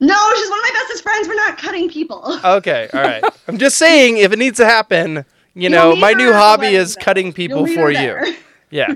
No, 0.00 0.14
she's 0.34 0.50
one 0.50 0.58
of 0.58 0.62
my 0.64 0.70
bestest 0.72 1.02
friends. 1.04 1.28
We're 1.28 1.34
not 1.36 1.56
cutting 1.58 1.88
people. 1.88 2.38
Okay, 2.44 2.88
all 2.92 3.00
right. 3.00 3.22
I'm 3.46 3.58
just 3.58 3.76
saying, 3.78 4.16
if 4.16 4.32
it 4.32 4.38
needs 4.38 4.56
to 4.56 4.64
happen, 4.64 5.16
you 5.54 5.68
You'll 5.68 5.70
know, 5.70 5.94
my 5.96 6.12
new 6.12 6.32
hobby 6.32 6.74
is 6.74 6.96
cutting 6.96 7.32
people 7.32 7.66
for 7.66 7.90
you. 7.92 8.34
Yeah. 8.70 8.92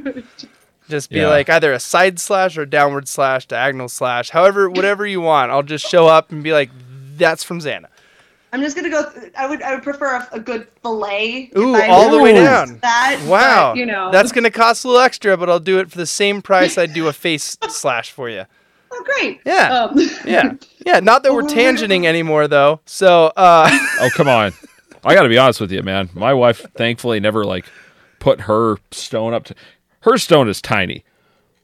Just 0.88 1.10
be 1.10 1.16
Yeah. 1.20 1.28
like 1.28 1.48
either 1.48 1.72
a 1.72 1.80
side 1.80 2.18
slash 2.20 2.58
or 2.58 2.66
downward 2.66 3.08
slash, 3.08 3.46
diagonal 3.46 3.88
slash, 3.88 4.30
however, 4.30 4.68
whatever 4.68 5.06
you 5.06 5.20
want. 5.20 5.50
I'll 5.50 5.62
just 5.62 5.86
show 5.86 6.06
up 6.08 6.30
and 6.30 6.42
be 6.44 6.52
like, 6.52 6.70
that's 7.16 7.42
from 7.42 7.60
Zana. 7.60 7.86
I'm 8.52 8.60
just 8.60 8.76
gonna 8.76 8.90
go. 8.90 9.10
Th- 9.10 9.32
I 9.36 9.48
would. 9.48 9.62
I 9.62 9.74
would 9.74 9.82
prefer 9.82 10.14
a, 10.14 10.28
a 10.32 10.38
good 10.38 10.68
fillet. 10.80 11.50
Ooh, 11.56 11.74
all 11.74 12.08
the 12.10 12.20
way 12.22 12.34
down. 12.34 12.78
That. 12.82 13.20
Wow. 13.26 13.72
but, 13.72 13.78
you 13.78 13.86
know. 13.86 14.12
That's 14.12 14.30
going 14.30 14.44
to 14.44 14.50
cost 14.52 14.84
a 14.84 14.88
little 14.88 15.02
extra, 15.02 15.36
but 15.36 15.50
I'll 15.50 15.58
do 15.58 15.80
it 15.80 15.90
for 15.90 15.98
the 15.98 16.06
same 16.06 16.40
price 16.40 16.78
I'd 16.78 16.92
do 16.94 17.08
a 17.08 17.12
face 17.26 17.56
slash 17.68 18.12
for 18.12 18.28
you. 18.28 18.44
Oh, 18.92 19.02
great. 19.04 19.40
Yeah. 19.44 19.86
Um, 19.90 19.98
Yeah. 20.24 20.52
Yeah. 20.86 21.00
Not 21.00 21.24
that 21.24 21.34
we're 21.34 21.42
tangenting 21.42 22.04
anymore, 22.04 22.46
though. 22.46 22.78
So, 22.86 23.32
uh, 23.36 23.68
Oh, 24.00 24.08
come 24.14 24.28
on. 24.28 24.52
I 25.04 25.14
got 25.16 25.24
to 25.24 25.28
be 25.28 25.36
honest 25.38 25.60
with 25.60 25.72
you, 25.72 25.82
man. 25.82 26.08
My 26.14 26.32
wife 26.32 26.64
thankfully 26.76 27.18
never 27.18 27.44
like 27.44 27.64
put 28.20 28.42
her 28.42 28.76
stone 28.92 29.34
up 29.34 29.44
to 29.46 29.54
her 30.04 30.16
stone 30.18 30.48
is 30.48 30.62
tiny. 30.62 31.04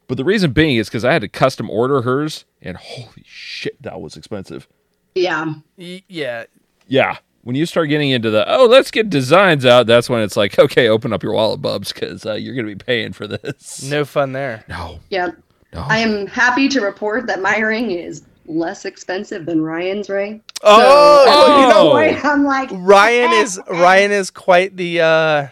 But 0.08 0.16
the 0.16 0.24
reason 0.24 0.52
being 0.52 0.76
is 0.76 0.88
because 0.88 1.04
I 1.04 1.12
had 1.12 1.22
to 1.22 1.28
custom 1.28 1.70
order 1.70 2.02
hers, 2.02 2.44
and 2.60 2.76
holy 2.76 3.22
shit, 3.24 3.80
that 3.82 4.00
was 4.00 4.16
expensive. 4.16 4.66
yeah. 5.14 5.46
y- 5.78 6.02
yeah. 6.08 6.44
Yeah. 6.88 7.18
When 7.42 7.54
you 7.56 7.64
start 7.64 7.88
getting 7.88 8.10
into 8.10 8.28
the, 8.28 8.44
oh, 8.52 8.66
let's 8.66 8.90
get 8.90 9.08
designs 9.08 9.64
out, 9.64 9.86
that's 9.86 10.10
when 10.10 10.20
it's 10.22 10.36
like, 10.36 10.58
okay, 10.58 10.88
open 10.88 11.12
up 11.12 11.22
your 11.22 11.32
wallet, 11.32 11.62
bubs, 11.62 11.92
because 11.92 12.26
uh, 12.26 12.34
you're 12.34 12.54
going 12.54 12.66
to 12.66 12.74
be 12.74 12.84
paying 12.84 13.12
for 13.12 13.26
this. 13.26 13.82
No 13.84 14.04
fun 14.04 14.32
there. 14.32 14.64
No. 14.68 14.98
Yeah. 15.10 15.30
No. 15.72 15.82
I 15.88 15.98
am 15.98 16.26
happy 16.26 16.68
to 16.68 16.80
report 16.80 17.26
that 17.28 17.40
my 17.40 17.56
ring 17.58 17.92
is 17.92 18.24
less 18.46 18.84
expensive 18.84 19.46
than 19.46 19.62
Ryan's 19.62 20.10
ring. 20.10 20.42
Oh, 20.64 21.24
So, 21.46 21.60
you 21.60 21.68
know, 21.68 21.92
Oh. 21.92 22.28
I'm 22.28 22.44
like 22.44 22.68
Ryan 22.72 23.32
is 23.34 23.60
Ryan 23.70 24.10
is 24.10 24.30
quite 24.32 24.76
the 24.76 25.00
uh 25.00 25.46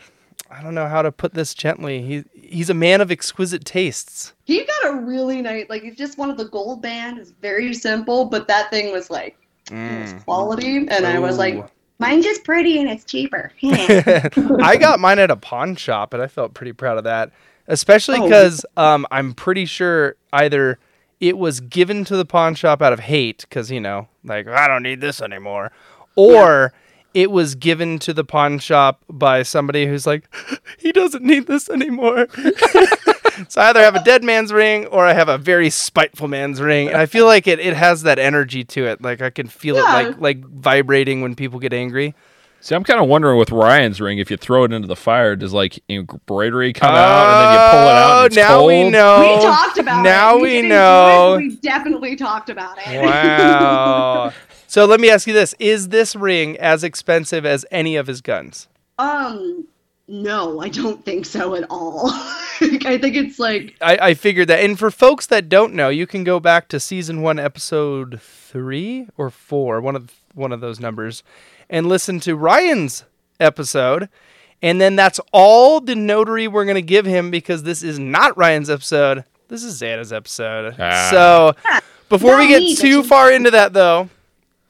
I 0.50 0.62
don't 0.62 0.74
know 0.74 0.88
how 0.88 1.02
to 1.02 1.12
put 1.12 1.32
this 1.34 1.54
gently. 1.54 2.02
He 2.02 2.24
he's 2.48 2.70
a 2.70 2.74
man 2.74 3.00
of 3.00 3.10
exquisite 3.10 3.64
tastes. 3.64 4.32
He 4.44 4.64
got 4.64 4.92
a 4.92 4.96
really 5.00 5.42
nice, 5.42 5.66
like 5.68 5.82
he's 5.82 5.96
just 5.96 6.18
one 6.18 6.30
of 6.30 6.36
the 6.36 6.46
gold 6.46 6.82
band. 6.82 7.18
It's 7.18 7.30
very 7.30 7.74
simple, 7.74 8.24
but 8.24 8.48
that 8.48 8.70
thing 8.70 8.92
was 8.92 9.10
like 9.10 9.36
it 9.70 10.02
was 10.14 10.22
quality, 10.24 10.88
and 10.88 11.06
I 11.06 11.18
was 11.18 11.36
like, 11.38 11.62
mine's 11.98 12.24
just 12.24 12.44
pretty 12.44 12.80
and 12.80 12.88
it's 12.88 13.04
cheaper. 13.04 13.52
I 13.62 14.76
got 14.78 15.00
mine 15.00 15.18
at 15.18 15.30
a 15.30 15.36
pawn 15.36 15.76
shop 15.76 16.14
and 16.14 16.22
I 16.22 16.26
felt 16.26 16.54
pretty 16.54 16.72
proud 16.72 16.98
of 16.98 17.04
that. 17.04 17.32
Especially 17.66 18.18
Oh. 18.18 18.24
because 18.24 18.64
um, 18.78 19.06
I'm 19.10 19.34
pretty 19.34 19.66
sure 19.66 20.16
either 20.32 20.78
it 21.20 21.36
was 21.36 21.60
given 21.60 22.04
to 22.06 22.16
the 22.16 22.24
pawn 22.24 22.54
shop 22.54 22.80
out 22.80 22.92
of 22.94 23.00
hate, 23.00 23.40
because, 23.40 23.70
you 23.70 23.80
know, 23.80 24.08
like, 24.24 24.46
I 24.48 24.66
don't 24.68 24.82
need 24.84 25.00
this 25.02 25.20
anymore, 25.20 25.72
or 26.16 26.72
it 27.14 27.30
was 27.30 27.54
given 27.54 27.98
to 28.00 28.12
the 28.12 28.24
pawn 28.24 28.58
shop 28.58 29.02
by 29.08 29.42
somebody 29.42 29.86
who's 29.86 30.06
like, 30.06 30.28
he 30.78 30.92
doesn't 30.92 31.24
need 31.24 31.46
this 31.46 31.68
anymore. 31.68 32.26
So 33.48 33.60
I 33.60 33.68
either 33.68 33.80
have 33.84 33.94
a 33.94 34.02
dead 34.02 34.24
man's 34.24 34.52
ring 34.52 34.86
or 34.86 35.06
I 35.06 35.12
have 35.12 35.28
a 35.28 35.38
very 35.38 35.70
spiteful 35.70 36.26
man's 36.26 36.60
ring. 36.60 36.88
And 36.88 36.96
I 36.96 37.06
feel 37.06 37.24
like 37.24 37.46
it, 37.46 37.60
it 37.60 37.72
has 37.76 38.02
that 38.02 38.18
energy 38.18 38.64
to 38.64 38.86
it. 38.86 39.00
Like 39.00 39.22
I 39.22 39.30
can 39.30 39.46
feel 39.46 39.76
Yeah. 39.76 40.00
it 40.00 40.06
like 40.18 40.20
like 40.20 40.44
vibrating 40.44 41.22
when 41.22 41.36
people 41.36 41.60
get 41.60 41.72
angry. 41.72 42.16
See, 42.60 42.74
I'm 42.74 42.82
kind 42.82 42.98
of 43.00 43.06
wondering 43.06 43.38
with 43.38 43.52
Ryan's 43.52 44.00
ring, 44.00 44.18
if 44.18 44.28
you 44.32 44.36
throw 44.36 44.64
it 44.64 44.72
into 44.72 44.88
the 44.88 44.96
fire, 44.96 45.36
does 45.36 45.52
like 45.52 45.78
embroidery 45.88 46.72
come 46.72 46.90
out 46.92 47.26
and 47.26 47.46
then 47.46 47.52
you 47.52 47.70
pull 47.70 47.88
it 47.88 47.94
out 47.94 48.24
and 48.24 48.26
it's 48.26 48.38
Oh, 48.38 48.42
now 48.42 48.66
we 48.66 48.90
know. 48.90 49.36
we 49.36 49.42
talked 49.44 49.78
about 49.78 50.02
now 50.02 50.36
it. 50.36 50.42
we 50.42 50.48
didn't 50.50 50.70
know. 50.70 51.36
do 51.38 51.44
it, 51.44 51.48
we 51.50 51.56
definitely 51.58 52.16
talked 52.16 52.50
about 52.50 52.76
it. 52.84 53.00
Wow. 53.04 54.32
so 54.68 54.84
let 54.84 55.00
me 55.00 55.10
ask 55.10 55.26
you 55.26 55.32
this: 55.32 55.54
Is 55.58 55.88
this 55.88 56.14
ring 56.14 56.56
as 56.58 56.84
expensive 56.84 57.44
as 57.44 57.66
any 57.72 57.96
of 57.96 58.06
his 58.06 58.20
guns? 58.20 58.68
um, 58.98 59.66
no, 60.08 60.60
I 60.60 60.70
don't 60.70 61.04
think 61.04 61.26
so 61.26 61.54
at 61.54 61.64
all. 61.68 62.08
I 62.60 62.98
think 62.98 63.14
it's 63.14 63.38
like 63.38 63.76
I, 63.80 63.98
I 64.00 64.14
figured 64.14 64.48
that. 64.48 64.60
And 64.60 64.78
for 64.78 64.90
folks 64.90 65.26
that 65.26 65.50
don't 65.50 65.74
know, 65.74 65.90
you 65.90 66.06
can 66.06 66.24
go 66.24 66.40
back 66.40 66.68
to 66.68 66.80
season 66.80 67.20
one, 67.20 67.38
episode 67.38 68.20
three 68.22 69.06
or 69.18 69.28
four, 69.28 69.82
one 69.82 69.94
of 69.94 70.10
one 70.34 70.50
of 70.50 70.60
those 70.60 70.80
numbers, 70.80 71.22
and 71.68 71.86
listen 71.86 72.20
to 72.20 72.36
Ryan's 72.36 73.04
episode. 73.38 74.08
And 74.62 74.80
then 74.80 74.96
that's 74.96 75.20
all 75.30 75.80
the 75.80 75.94
notary 75.94 76.48
we're 76.48 76.64
gonna 76.64 76.80
give 76.80 77.04
him 77.04 77.30
because 77.30 77.62
this 77.62 77.82
is 77.82 77.98
not 77.98 78.36
Ryan's 78.36 78.70
episode. 78.70 79.24
This 79.48 79.62
is 79.62 79.80
Zana's 79.80 80.12
episode. 80.12 80.74
Ah. 80.78 81.08
So 81.10 81.82
before 82.08 82.38
we 82.38 82.48
get 82.48 82.60
me, 82.60 82.74
too 82.74 83.02
far 83.02 83.30
into 83.30 83.50
that 83.50 83.74
though, 83.74 84.08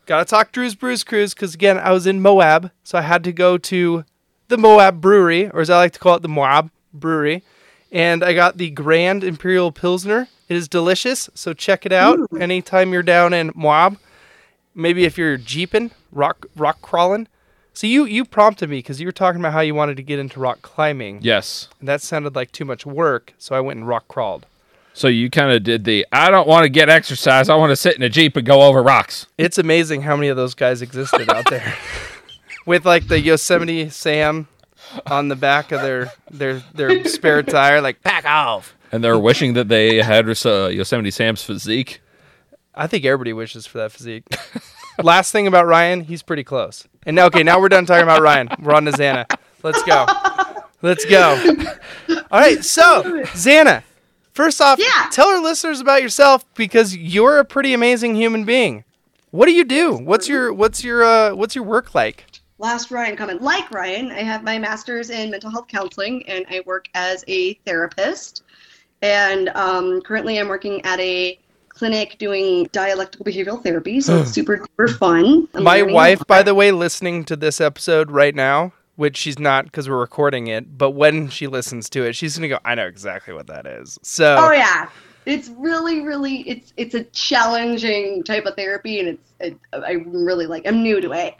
gotta 0.09 0.25
talk 0.25 0.50
Drew's 0.50 0.75
Brews 0.75 1.05
Cruise 1.05 1.35
because 1.35 1.55
again 1.55 1.79
I 1.79 1.93
was 1.93 2.07
in 2.07 2.21
Moab, 2.21 2.73
so 2.83 2.99
I 2.99 3.03
had 3.03 3.23
to 3.25 3.33
go 3.33 3.59
to 3.59 4.05
the 4.49 4.57
Moab 4.57 5.00
Brewery, 5.00 5.50
or 5.50 5.61
as 5.61 5.71
I 5.71 5.77
like 5.77 5.93
to 5.93 5.99
call 5.99 6.17
it, 6.17 6.23
the 6.23 6.29
Moab 6.29 6.71
Brewery, 6.93 7.45
and 7.93 8.25
I 8.25 8.33
got 8.33 8.57
the 8.57 8.71
Grand 8.71 9.23
Imperial 9.23 9.71
Pilsner. 9.71 10.29
It 10.49 10.57
is 10.57 10.67
delicious, 10.67 11.29
so 11.35 11.53
check 11.53 11.85
it 11.85 11.93
out 11.93 12.19
anytime 12.41 12.93
you're 12.93 13.03
down 13.03 13.35
in 13.35 13.53
Moab. 13.55 13.99
Maybe 14.75 15.05
if 15.05 15.19
you're 15.19 15.37
jeeping, 15.37 15.91
rock 16.11 16.47
rock 16.57 16.81
crawling. 16.81 17.29
So 17.75 17.87
you 17.87 18.07
you 18.07 18.25
prompted 18.25 18.71
me 18.71 18.79
because 18.79 19.00
you 19.00 19.07
were 19.07 19.12
talking 19.12 19.41
about 19.41 19.53
how 19.53 19.61
you 19.61 19.75
wanted 19.75 19.99
to 19.99 20.03
get 20.03 20.19
into 20.19 20.41
rock 20.41 20.62
climbing. 20.62 21.21
Yes. 21.21 21.69
And 21.81 21.88
that 21.88 22.00
sounded 22.00 22.35
like 22.35 22.50
too 22.50 22.65
much 22.65 22.87
work, 22.87 23.35
so 23.37 23.55
I 23.55 23.61
went 23.61 23.79
and 23.79 23.87
rock 23.87 24.09
crawled. 24.09 24.47
So 24.99 25.07
you 25.07 25.31
kind 25.31 25.52
of 25.52 25.62
did 25.62 25.85
the 25.85 26.05
I 26.11 26.28
don't 26.28 26.49
want 26.49 26.64
to 26.64 26.69
get 26.69 26.88
exercise. 26.88 27.49
I 27.49 27.55
want 27.55 27.71
to 27.71 27.76
sit 27.76 27.95
in 27.95 28.02
a 28.02 28.09
Jeep 28.09 28.37
and 28.37 28.45
go 28.45 28.62
over 28.62 28.83
rocks. 28.83 29.28
It's 29.38 29.57
amazing 29.57 30.02
how 30.02 30.17
many 30.17 30.26
of 30.26 30.37
those 30.37 30.55
guys 30.55 30.83
existed 30.83 31.31
out 31.31 31.49
there. 31.49 31.76
With 32.67 32.85
like 32.85 33.07
the 33.07 33.21
Yosemite 33.21 33.90
Sam 33.90 34.49
on 35.07 35.28
the 35.28 35.37
back 35.37 35.71
of 35.71 35.83
their 35.83 36.12
their 36.33 36.64
their 36.75 37.05
spare 37.05 37.45
tire, 37.45 37.81
like 37.81 38.02
back 38.02 38.25
off. 38.25 38.75
And 38.90 39.05
they're 39.05 39.21
wishing 39.21 39.52
that 39.52 39.69
they 39.69 40.02
had 40.02 40.28
uh, 40.28 40.67
Yosemite 40.67 41.12
Sam's 41.12 41.45
physique. 41.45 42.00
I 42.75 42.88
think 42.88 43.05
everybody 43.05 43.33
wishes 43.33 43.67
for 43.67 43.78
that 43.78 43.93
physique. 43.93 44.25
Last 45.02 45.31
thing 45.31 45.47
about 45.47 45.67
Ryan, 45.69 46.00
he's 46.00 46.25
pretty 46.25 46.43
close. 46.43 46.88
And 47.05 47.14
now, 47.14 47.26
okay, 47.26 47.45
now 47.45 47.61
we're 47.61 47.69
done 47.69 47.87
talking 47.87 48.02
about 48.02 48.21
Ryan. 48.21 48.49
We're 48.61 48.75
on 48.75 48.85
to 48.87 48.90
Zana. 48.90 49.26
Let's 49.62 49.81
go. 49.85 50.07
Let's 50.83 51.05
go. 51.05 51.37
All 52.33 52.40
right, 52.40 52.64
so 52.64 53.23
Zana, 53.26 53.85
first 54.38 54.61
off, 54.61 54.78
Yeah. 54.78 55.09
tell 55.11 55.26
our 55.28 55.42
listeners 55.42 55.80
about 55.80 56.00
yourself 56.00 56.45
because 56.54 56.97
you're 56.97 57.40
a 57.40 57.45
pretty 57.45 57.73
amazing 57.75 58.14
human 58.14 58.45
being. 58.45 58.85
What 59.33 59.47
do 59.47 59.52
you 59.52 59.64
do? 59.64 59.95
What's 59.97 60.28
your 60.28 60.52
what's 60.54 60.85
your 60.85 61.02
uh, 61.02 61.35
what's 61.35 61.54
your 61.57 61.64
work 61.64 61.92
like? 61.95 62.25
last 62.61 62.90
Ryan 62.90 63.16
comment. 63.16 63.42
Like 63.42 63.68
Ryan, 63.73 64.11
I 64.11 64.23
have 64.23 64.42
my 64.45 64.59
master's 64.59 65.11
in 65.11 65.30
mental 65.30 65.50
health 65.50 65.66
counseling 65.68 66.23
and 66.28 66.45
I 66.50 66.62
work 66.66 66.88
as 66.95 67.25
a 67.28 67.54
therapist. 67.66 68.42
And 69.02 69.49
um, 69.50 70.00
currently 70.02 70.38
I'm 70.38 70.49
working 70.49 70.85
at 70.85 70.99
a 71.00 71.38
clinic 71.68 72.16
doing 72.18 72.68
dialectical 72.73 73.25
behavioral 73.25 73.62
therapy, 73.62 74.00
so 74.00 74.21
it's 74.21 74.33
super 74.38 74.59
duper 74.78 74.97
fun. 74.99 75.47
I'm 75.54 75.62
My 75.64 75.83
wife, 75.83 76.26
by 76.26 76.42
the 76.42 76.54
way, 76.54 76.73
listening 76.73 77.25
to 77.26 77.37
this 77.37 77.61
episode 77.61 78.11
right 78.11 78.35
now, 78.35 78.73
which 78.99 79.17
she's 79.17 79.38
not 79.38 79.64
because 79.64 79.88
we're 79.88 79.97
recording 79.97 80.49
it, 80.49 80.76
but 80.76 80.90
when 80.90 81.28
she 81.28 81.47
listens 81.47 81.88
to 81.88 82.02
it, 82.05 82.17
she's 82.17 82.37
gonna 82.37 82.49
go, 82.49 82.59
"I 82.64 82.75
know 82.75 82.87
exactly 82.87 83.33
what 83.33 83.47
that 83.47 83.64
is." 83.64 83.97
So, 84.02 84.35
Oh 84.37 84.50
yeah, 84.50 84.88
it's 85.25 85.50
really, 85.50 86.00
really, 86.00 86.40
it's 86.49 86.73
it's 86.76 86.97
a 86.97 87.05
challenging 87.05 88.25
type 88.25 88.45
of 88.45 88.57
therapy, 88.57 88.99
and 88.99 89.11
it's 89.11 89.33
it, 89.38 89.57
I 89.73 90.05
really 90.05 90.47
like. 90.47 90.67
I'm 90.67 90.83
new 90.83 91.00
to 91.00 91.12
it, 91.12 91.37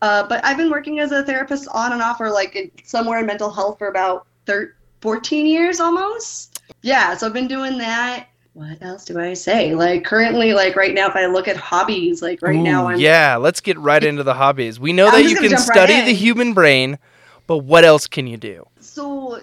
uh, 0.00 0.26
but 0.26 0.42
I've 0.42 0.56
been 0.56 0.70
working 0.70 1.00
as 1.00 1.12
a 1.12 1.22
therapist 1.22 1.68
on 1.68 1.92
and 1.92 2.00
off, 2.00 2.18
or 2.18 2.30
like 2.30 2.56
in, 2.56 2.70
somewhere 2.82 3.18
in 3.18 3.26
mental 3.26 3.50
health 3.50 3.78
for 3.78 3.88
about 3.88 4.26
thir- 4.46 4.74
14 5.02 5.44
years 5.44 5.80
almost. 5.80 6.62
Yeah, 6.80 7.14
so 7.14 7.26
I've 7.26 7.34
been 7.34 7.46
doing 7.46 7.76
that. 7.76 8.28
What 8.54 8.82
else 8.82 9.06
do 9.06 9.18
I 9.18 9.32
say? 9.32 9.74
Like 9.74 10.04
currently, 10.04 10.52
like 10.52 10.76
right 10.76 10.92
now, 10.92 11.08
if 11.08 11.16
I 11.16 11.26
look 11.26 11.48
at 11.48 11.56
hobbies, 11.56 12.20
like 12.20 12.42
right 12.42 12.58
now, 12.58 12.88
I'm 12.88 12.98
yeah, 13.00 13.36
let's 13.36 13.60
get 13.60 13.78
right 13.78 14.02
into 14.02 14.22
the 14.22 14.34
hobbies. 14.34 14.78
We 14.78 14.92
know 14.92 15.06
I'm 15.12 15.22
that 15.22 15.30
you 15.30 15.36
can 15.36 15.50
jump 15.50 15.66
right 15.68 15.74
study 15.74 16.00
the 16.02 16.12
human 16.12 16.52
brain, 16.52 16.98
but 17.46 17.58
what 17.58 17.84
else 17.84 18.06
can 18.06 18.26
you 18.26 18.36
do? 18.36 18.66
So 18.80 19.40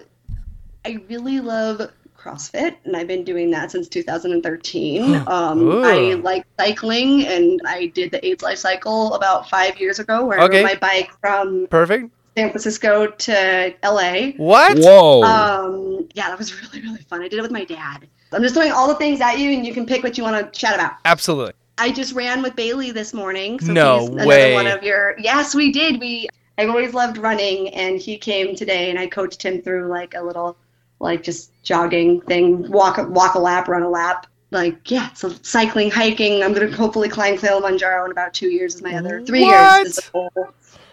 I 0.84 1.00
really 1.08 1.40
love 1.40 1.90
CrossFit, 2.16 2.76
and 2.84 2.96
I've 2.96 3.08
been 3.08 3.24
doing 3.24 3.50
that 3.50 3.72
since 3.72 3.88
2013. 3.88 5.14
Um, 5.26 5.82
I 5.84 6.14
like 6.14 6.46
cycling, 6.58 7.26
and 7.26 7.60
I 7.66 7.86
did 7.86 8.12
the 8.12 8.24
AIDS 8.24 8.42
life 8.44 8.58
cycle 8.58 9.14
about 9.14 9.48
five 9.50 9.80
years 9.80 9.98
ago, 9.98 10.24
where 10.26 10.38
Okay. 10.40 10.60
I 10.60 10.62
rode 10.62 10.68
my 10.68 10.78
bike 10.78 11.10
from 11.20 11.66
Perfect. 11.68 12.12
San 12.36 12.50
Francisco 12.50 13.08
to 13.08 13.74
LA. 13.82 14.32
What? 14.36 14.78
Whoa. 14.78 15.22
Um, 15.24 16.08
yeah, 16.14 16.28
that 16.28 16.38
was 16.38 16.62
really, 16.62 16.80
really 16.86 17.02
fun. 17.02 17.22
I 17.22 17.28
did 17.28 17.38
it 17.40 17.42
with 17.42 17.50
my 17.50 17.64
dad. 17.64 18.06
I'm 18.32 18.42
just 18.42 18.54
throwing 18.54 18.72
all 18.72 18.88
the 18.88 18.94
things 18.94 19.20
at 19.20 19.38
you, 19.38 19.50
and 19.50 19.66
you 19.66 19.74
can 19.74 19.86
pick 19.86 20.02
what 20.02 20.16
you 20.16 20.24
want 20.24 20.52
to 20.52 20.58
chat 20.58 20.74
about. 20.74 20.92
Absolutely. 21.04 21.52
I 21.78 21.90
just 21.90 22.12
ran 22.14 22.42
with 22.42 22.54
Bailey 22.56 22.90
this 22.90 23.14
morning. 23.14 23.58
So 23.58 23.72
No 23.72 24.00
he's 24.00 24.10
way. 24.10 24.54
one 24.54 24.66
of 24.66 24.82
your 24.82 25.14
Yes, 25.18 25.54
we 25.54 25.72
did. 25.72 25.98
We 25.98 26.28
I've 26.58 26.68
always 26.68 26.92
loved 26.92 27.16
running 27.16 27.68
and 27.70 27.98
he 27.98 28.18
came 28.18 28.54
today 28.54 28.90
and 28.90 28.98
I 28.98 29.06
coached 29.06 29.42
him 29.42 29.62
through 29.62 29.88
like 29.88 30.12
a 30.14 30.20
little 30.22 30.58
like 30.98 31.22
just 31.22 31.52
jogging 31.62 32.20
thing, 32.22 32.70
walk 32.70 32.98
walk 33.08 33.34
a 33.34 33.38
lap, 33.38 33.66
run 33.66 33.82
a 33.82 33.88
lap. 33.88 34.26
Like, 34.50 34.90
yeah, 34.90 35.10
so 35.14 35.30
cycling, 35.40 35.90
hiking. 35.90 36.42
I'm 36.42 36.52
gonna 36.52 36.70
hopefully 36.70 37.08
climb 37.08 37.38
Kilimanjaro 37.38 38.04
in 38.04 38.10
about 38.10 38.34
two 38.34 38.50
years 38.50 38.74
is 38.74 38.82
my 38.82 38.94
other 38.96 39.22
three 39.22 39.46
What? 39.46 39.86
years 39.86 39.96
is 39.98 40.10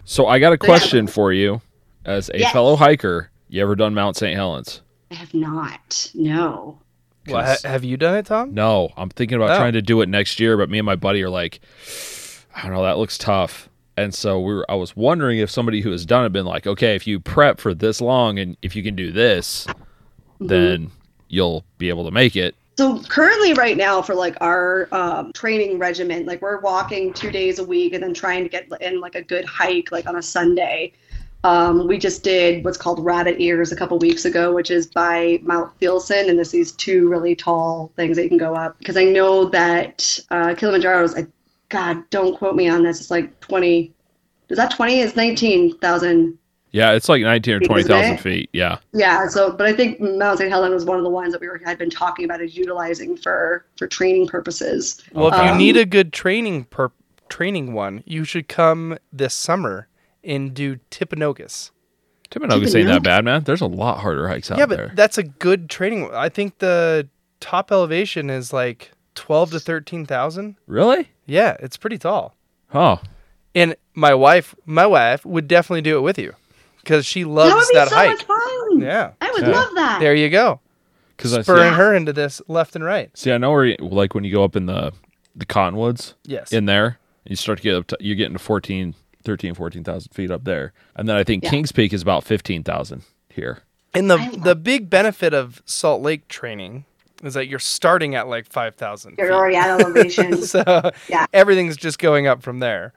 so 0.04 0.26
I 0.26 0.38
got 0.38 0.52
a 0.54 0.58
Yeah. 0.62 0.66
question 0.66 1.06
for 1.06 1.34
you. 1.34 1.60
As 2.06 2.30
a 2.32 2.38
Yes. 2.38 2.52
fellow 2.52 2.76
hiker, 2.76 3.30
you 3.50 3.60
ever 3.60 3.76
done 3.76 3.92
Mount 3.92 4.16
St. 4.16 4.34
Helens? 4.34 4.80
I 5.10 5.16
have 5.16 5.34
not. 5.34 6.10
No. 6.14 6.78
Well, 7.34 7.44
ha- 7.44 7.68
have 7.68 7.84
you 7.84 7.96
done 7.96 8.16
it, 8.16 8.26
Tom? 8.26 8.54
No, 8.54 8.90
I'm 8.96 9.08
thinking 9.10 9.36
about 9.36 9.50
Oh. 9.50 9.56
trying 9.58 9.72
to 9.74 9.82
do 9.82 10.00
it 10.00 10.08
next 10.08 10.38
year, 10.40 10.56
but 10.56 10.70
me 10.70 10.78
and 10.78 10.86
my 10.86 10.96
buddy 10.96 11.22
are 11.22 11.30
like, 11.30 11.60
I 12.56 12.62
don't 12.62 12.72
know, 12.72 12.82
that 12.82 12.98
looks 12.98 13.18
tough. 13.18 13.68
And 13.96 14.14
so 14.14 14.38
we 14.40 14.54
were, 14.54 14.70
I 14.70 14.74
was 14.76 14.94
wondering 14.96 15.38
if 15.40 15.50
somebody 15.50 15.80
who 15.80 15.90
has 15.90 16.06
done 16.06 16.24
it 16.24 16.32
been 16.32 16.46
like, 16.46 16.66
okay, 16.66 16.94
if 16.94 17.06
you 17.06 17.18
prep 17.18 17.58
for 17.60 17.74
this 17.74 18.00
long 18.00 18.38
and 18.38 18.56
if 18.62 18.76
you 18.76 18.82
can 18.82 18.94
do 18.96 19.10
this, 19.12 19.66
Mm-hmm. 20.40 20.46
then 20.46 20.90
you'll 21.28 21.64
be 21.78 21.88
able 21.88 22.04
to 22.04 22.12
make 22.12 22.36
it. 22.36 22.54
So 22.78 23.02
currently, 23.02 23.54
right 23.54 23.76
now, 23.76 24.00
for 24.00 24.14
like 24.14 24.36
our 24.40 24.86
um, 24.92 25.32
training 25.32 25.80
regimen, 25.80 26.26
like 26.26 26.40
we're 26.40 26.60
walking 26.60 27.12
two 27.12 27.32
days 27.32 27.58
a 27.58 27.64
week 27.64 27.92
and 27.92 28.00
then 28.00 28.14
trying 28.14 28.44
to 28.44 28.48
get 28.48 28.68
in 28.80 29.00
like 29.00 29.16
a 29.16 29.22
good 29.22 29.44
hike, 29.44 29.90
like 29.90 30.06
on 30.06 30.14
a 30.14 30.22
Sunday. 30.22 30.92
Um, 31.44 31.86
we 31.86 31.98
just 31.98 32.24
did 32.24 32.64
what's 32.64 32.76
called 32.76 33.04
Rabbit 33.04 33.36
Ears 33.40 33.70
a 33.70 33.76
couple 33.76 33.98
weeks 33.98 34.24
ago, 34.24 34.52
which 34.52 34.70
is 34.70 34.86
by 34.86 35.38
Mount 35.42 35.78
Thielsen, 35.78 36.28
and 36.28 36.36
there's 36.36 36.50
these 36.50 36.72
two 36.72 37.08
really 37.08 37.36
tall 37.36 37.92
things 37.96 38.16
that 38.16 38.24
you 38.24 38.28
can 38.28 38.38
go 38.38 38.54
up. 38.54 38.76
Because 38.78 38.96
I 38.96 39.04
know 39.04 39.44
that 39.46 40.18
uh, 40.30 40.54
Kilimanjaro 40.56 41.04
is, 41.04 41.14
I, 41.14 41.26
God, 41.68 42.02
don't 42.10 42.36
quote 42.36 42.56
me 42.56 42.68
on 42.68 42.82
this. 42.82 43.00
It's 43.00 43.10
like 43.10 43.38
20. 43.40 43.92
Is 44.48 44.56
that 44.56 44.70
20? 44.72 45.00
It's 45.00 45.14
19,000 45.14 46.38
Yeah, 46.72 46.92
it's 46.92 47.08
like 47.08 47.22
19 47.22 47.54
or 47.54 47.56
Isn't 47.58 47.68
20,000 47.68 48.16
feet. 48.18 48.50
Yeah. 48.52 48.78
yeah, 48.92 49.28
so 49.28 49.52
but 49.52 49.66
I 49.66 49.72
think 49.72 50.00
Mount 50.00 50.38
St. 50.38 50.50
Helens 50.50 50.74
was 50.74 50.84
one 50.86 50.96
of 50.98 51.04
the 51.04 51.10
ones 51.10 51.32
that 51.32 51.40
we 51.40 51.46
were 51.48 51.60
had 51.64 51.78
been 51.78 51.90
talking 51.90 52.24
about 52.24 52.40
as 52.40 52.56
utilizing 52.56 53.16
for 53.16 53.64
for 53.76 53.86
training 53.86 54.26
purposes. 54.26 55.02
Well, 55.12 55.28
if 55.28 55.34
you 55.34 55.50
Um, 55.50 55.58
need 55.58 55.76
a 55.76 55.84
good 55.86 56.12
training 56.12 56.64
per 56.64 56.90
training 57.28 57.74
one, 57.74 58.02
you 58.06 58.24
should 58.24 58.48
come 58.48 58.98
this 59.12 59.34
summer 59.34 59.86
and 60.28 60.54
do 60.54 60.78
Timpanogos. 60.92 61.70
Timpanogos 62.30 62.74
ain't 62.78 62.88
that 62.88 63.02
bad, 63.02 63.24
man. 63.24 63.42
There's 63.44 63.62
a 63.62 63.66
lot 63.66 64.00
harder 64.00 64.28
hikes 64.28 64.50
out 64.50 64.56
there. 64.56 64.62
yeah, 64.62 64.66
but 64.66 64.76
there. 64.76 64.92
that's 64.94 65.16
a 65.18 65.22
good 65.22 65.70
training. 65.70 66.10
I 66.12 66.28
think 66.28 66.58
the 66.58 67.08
top 67.40 67.72
elevation 67.72 68.28
is 68.30 68.52
like 68.52 68.92
twelve 69.14 69.50
to 69.52 69.58
thirteen 69.60 70.04
thousand. 70.06 70.56
really? 70.66 71.08
Yeah, 71.26 71.56
it's 71.60 71.76
pretty 71.76 71.98
tall. 71.98 72.36
Oh, 72.74 73.00
And 73.54 73.76
my 73.94 74.14
wife, 74.14 74.54
my 74.66 74.86
wife 74.86 75.24
would 75.24 75.48
definitely 75.48 75.80
do 75.82 75.96
it 75.96 76.02
with 76.02 76.18
you 76.18 76.34
because 76.82 77.04
she 77.06 77.24
loves 77.24 77.50
that 77.50 77.56
would 77.56 77.68
be 77.70 77.74
that 77.74 77.88
so 77.88 77.94
hike. 77.96 78.10
much 78.10 78.24
fun. 78.24 78.80
Yeah, 78.80 79.12
I 79.22 79.30
would 79.32 79.42
Yeah. 79.42 79.50
love 79.50 79.74
that. 79.74 80.00
there 80.00 80.14
you 80.14 80.28
go. 80.28 80.60
because 81.16 81.32
I 81.36 81.42
Spurring 81.42 81.72
see, 81.72 81.76
her 81.76 81.94
into 81.94 82.12
this 82.12 82.40
left 82.46 82.76
and 82.76 82.84
right. 82.84 83.10
see, 83.16 83.32
I 83.32 83.38
know 83.38 83.50
where, 83.50 83.64
you, 83.64 83.76
like 83.80 84.14
when 84.14 84.22
you 84.24 84.32
go 84.32 84.44
up 84.44 84.54
in 84.54 84.66
the 84.66 84.92
the 85.34 85.46
cottonwoods 85.46 86.14
Yes. 86.24 86.52
in 86.52 86.66
there, 86.66 86.98
you 87.24 87.36
start 87.36 87.58
to 87.58 87.62
get 87.64 87.74
up 87.74 87.86
to, 87.88 87.96
you're 88.00 88.16
getting 88.16 88.34
to 88.34 88.38
14, 88.38 88.94
13, 89.24 89.54
14,000 89.54 90.12
feet 90.12 90.30
up 90.30 90.44
there. 90.44 90.72
And 90.96 91.08
then 91.08 91.16
I 91.16 91.24
think 91.24 91.44
Yeah. 91.44 91.50
Kings 91.50 91.72
Peak 91.72 91.92
is 91.92 92.02
about 92.02 92.24
15,000 92.24 93.02
here. 93.30 93.62
And 93.94 94.10
the 94.10 94.38
the 94.42 94.54
big 94.54 94.90
benefit 94.90 95.32
of 95.32 95.62
Salt 95.64 96.02
Lake 96.02 96.28
training 96.28 96.84
is 97.24 97.34
that 97.34 97.48
you're 97.48 97.58
starting 97.58 98.14
at 98.14 98.28
like 98.28 98.46
five 98.46 98.74
thousand. 98.74 99.14
You're 99.18 99.32
already 99.32 99.56
at 99.56 99.80
elevation. 99.80 100.42
so 100.42 100.90
Yeah. 101.08 101.24
everything's 101.32 101.76
just 101.76 101.98
going 101.98 102.26
up 102.26 102.42
from 102.42 102.60
there. 102.60 102.92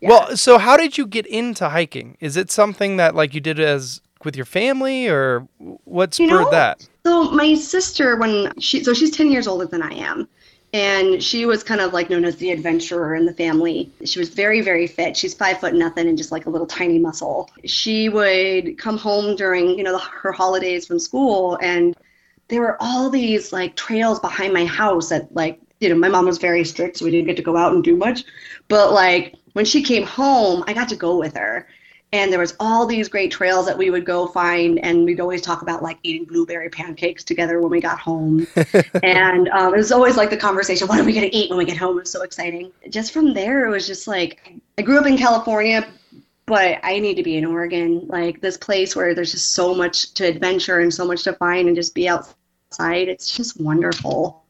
Yeah. 0.00 0.08
Well, 0.10 0.36
so 0.36 0.58
how 0.58 0.76
did 0.76 0.98
you 0.98 1.06
get 1.06 1.26
into 1.26 1.68
hiking? 1.68 2.16
Is 2.20 2.36
it 2.36 2.50
something 2.50 2.96
that 2.96 3.14
like 3.14 3.34
you 3.34 3.40
did 3.40 3.60
as 3.60 4.00
with 4.24 4.34
your 4.36 4.44
family, 4.44 5.06
or 5.08 5.46
what 5.84 6.12
spurred 6.12 6.24
You 6.24 6.30
know, 6.30 6.50
that? 6.50 6.86
So 7.06 7.30
my 7.30 7.54
sister, 7.54 8.16
when 8.16 8.52
she, 8.58 8.82
so 8.82 8.92
she's 8.92 9.12
10 9.12 9.30
years 9.30 9.46
older 9.46 9.64
than 9.66 9.80
I 9.82 9.92
am. 9.94 10.28
And 10.76 11.22
she 11.22 11.46
was 11.46 11.62
kind 11.62 11.80
of 11.80 11.94
like 11.94 12.10
known 12.10 12.26
as 12.26 12.36
the 12.36 12.50
adventurer 12.50 13.14
in 13.14 13.24
the 13.24 13.32
family. 13.32 13.90
She 14.04 14.18
was 14.18 14.28
very, 14.28 14.60
very 14.60 14.86
fit. 14.86 15.16
She's 15.16 15.32
five 15.32 15.58
foot 15.58 15.72
nothing 15.72 16.06
and 16.06 16.18
just 16.18 16.30
like 16.30 16.44
a 16.44 16.50
little 16.50 16.66
tiny 16.66 16.98
muscle. 16.98 17.48
She 17.64 18.10
would 18.10 18.76
come 18.76 18.98
home 18.98 19.36
during, 19.36 19.78
you 19.78 19.82
know, 19.82 19.92
the, 19.92 19.98
her 19.98 20.32
holidays 20.32 20.86
from 20.86 20.98
school, 20.98 21.58
and 21.62 21.96
there 22.48 22.60
were 22.60 22.76
all 22.78 23.08
these 23.08 23.54
like 23.54 23.74
trails 23.74 24.20
behind 24.20 24.52
my 24.52 24.66
house 24.66 25.08
that 25.08 25.34
like, 25.34 25.58
you 25.80 25.88
know, 25.88 25.94
my 25.94 26.08
mom 26.08 26.26
was 26.26 26.36
very 26.36 26.62
strict, 26.62 26.98
so 26.98 27.06
we 27.06 27.10
didn't 27.10 27.26
get 27.26 27.38
to 27.38 27.42
go 27.42 27.56
out 27.56 27.72
and 27.72 27.82
do 27.82 27.96
much. 27.96 28.24
But 28.68 28.92
like 28.92 29.34
when 29.54 29.64
she 29.64 29.82
came 29.82 30.02
home, 30.02 30.62
I 30.66 30.74
got 30.74 30.90
to 30.90 30.96
go 30.96 31.16
with 31.16 31.34
her 31.38 31.66
and 32.12 32.32
there 32.32 32.38
was 32.38 32.54
all 32.60 32.86
these 32.86 33.08
great 33.08 33.32
trails 33.32 33.66
that 33.66 33.76
we 33.76 33.90
would 33.90 34.04
go 34.04 34.28
find 34.28 34.78
and 34.78 35.04
we'd 35.04 35.20
always 35.20 35.42
talk 35.42 35.62
about 35.62 35.82
like 35.82 35.98
eating 36.02 36.24
blueberry 36.24 36.70
pancakes 36.70 37.24
together 37.24 37.60
when 37.60 37.70
we 37.70 37.80
got 37.80 37.98
home. 37.98 38.46
And 39.02 39.48
um, 39.48 39.74
it 39.74 39.76
was 39.76 39.92
always 39.92 40.16
like 40.16 40.30
the 40.30 40.36
conversation 40.36 40.86
what 40.88 40.98
are 40.98 41.04
we 41.04 41.12
going 41.12 41.28
to 41.28 41.36
eat 41.36 41.50
when 41.50 41.58
we 41.58 41.64
get 41.64 41.76
home? 41.76 41.98
It 41.98 42.02
was 42.02 42.10
so 42.10 42.22
exciting. 42.22 42.72
Just 42.88 43.12
from 43.12 43.34
there 43.34 43.66
it 43.66 43.70
was 43.70 43.86
just 43.86 44.06
like 44.06 44.54
i 44.78 44.82
grew 44.82 44.98
up 44.98 45.06
in 45.06 45.16
california 45.16 45.86
but 46.46 46.78
i 46.82 46.98
need 46.98 47.14
to 47.14 47.22
be 47.22 47.36
in 47.36 47.44
oregon. 47.44 48.06
Like 48.06 48.40
this 48.40 48.56
place 48.56 48.94
where 48.94 49.14
there's 49.14 49.32
just 49.32 49.52
so 49.52 49.74
much 49.74 50.14
to 50.14 50.24
adventure 50.26 50.80
and 50.80 50.92
so 50.92 51.04
much 51.04 51.24
to 51.24 51.32
find 51.34 51.66
and 51.66 51.76
just 51.76 51.94
be 51.94 52.08
outside 52.08 53.08
it's 53.08 53.36
just 53.36 53.60
wonderful. 53.60 54.44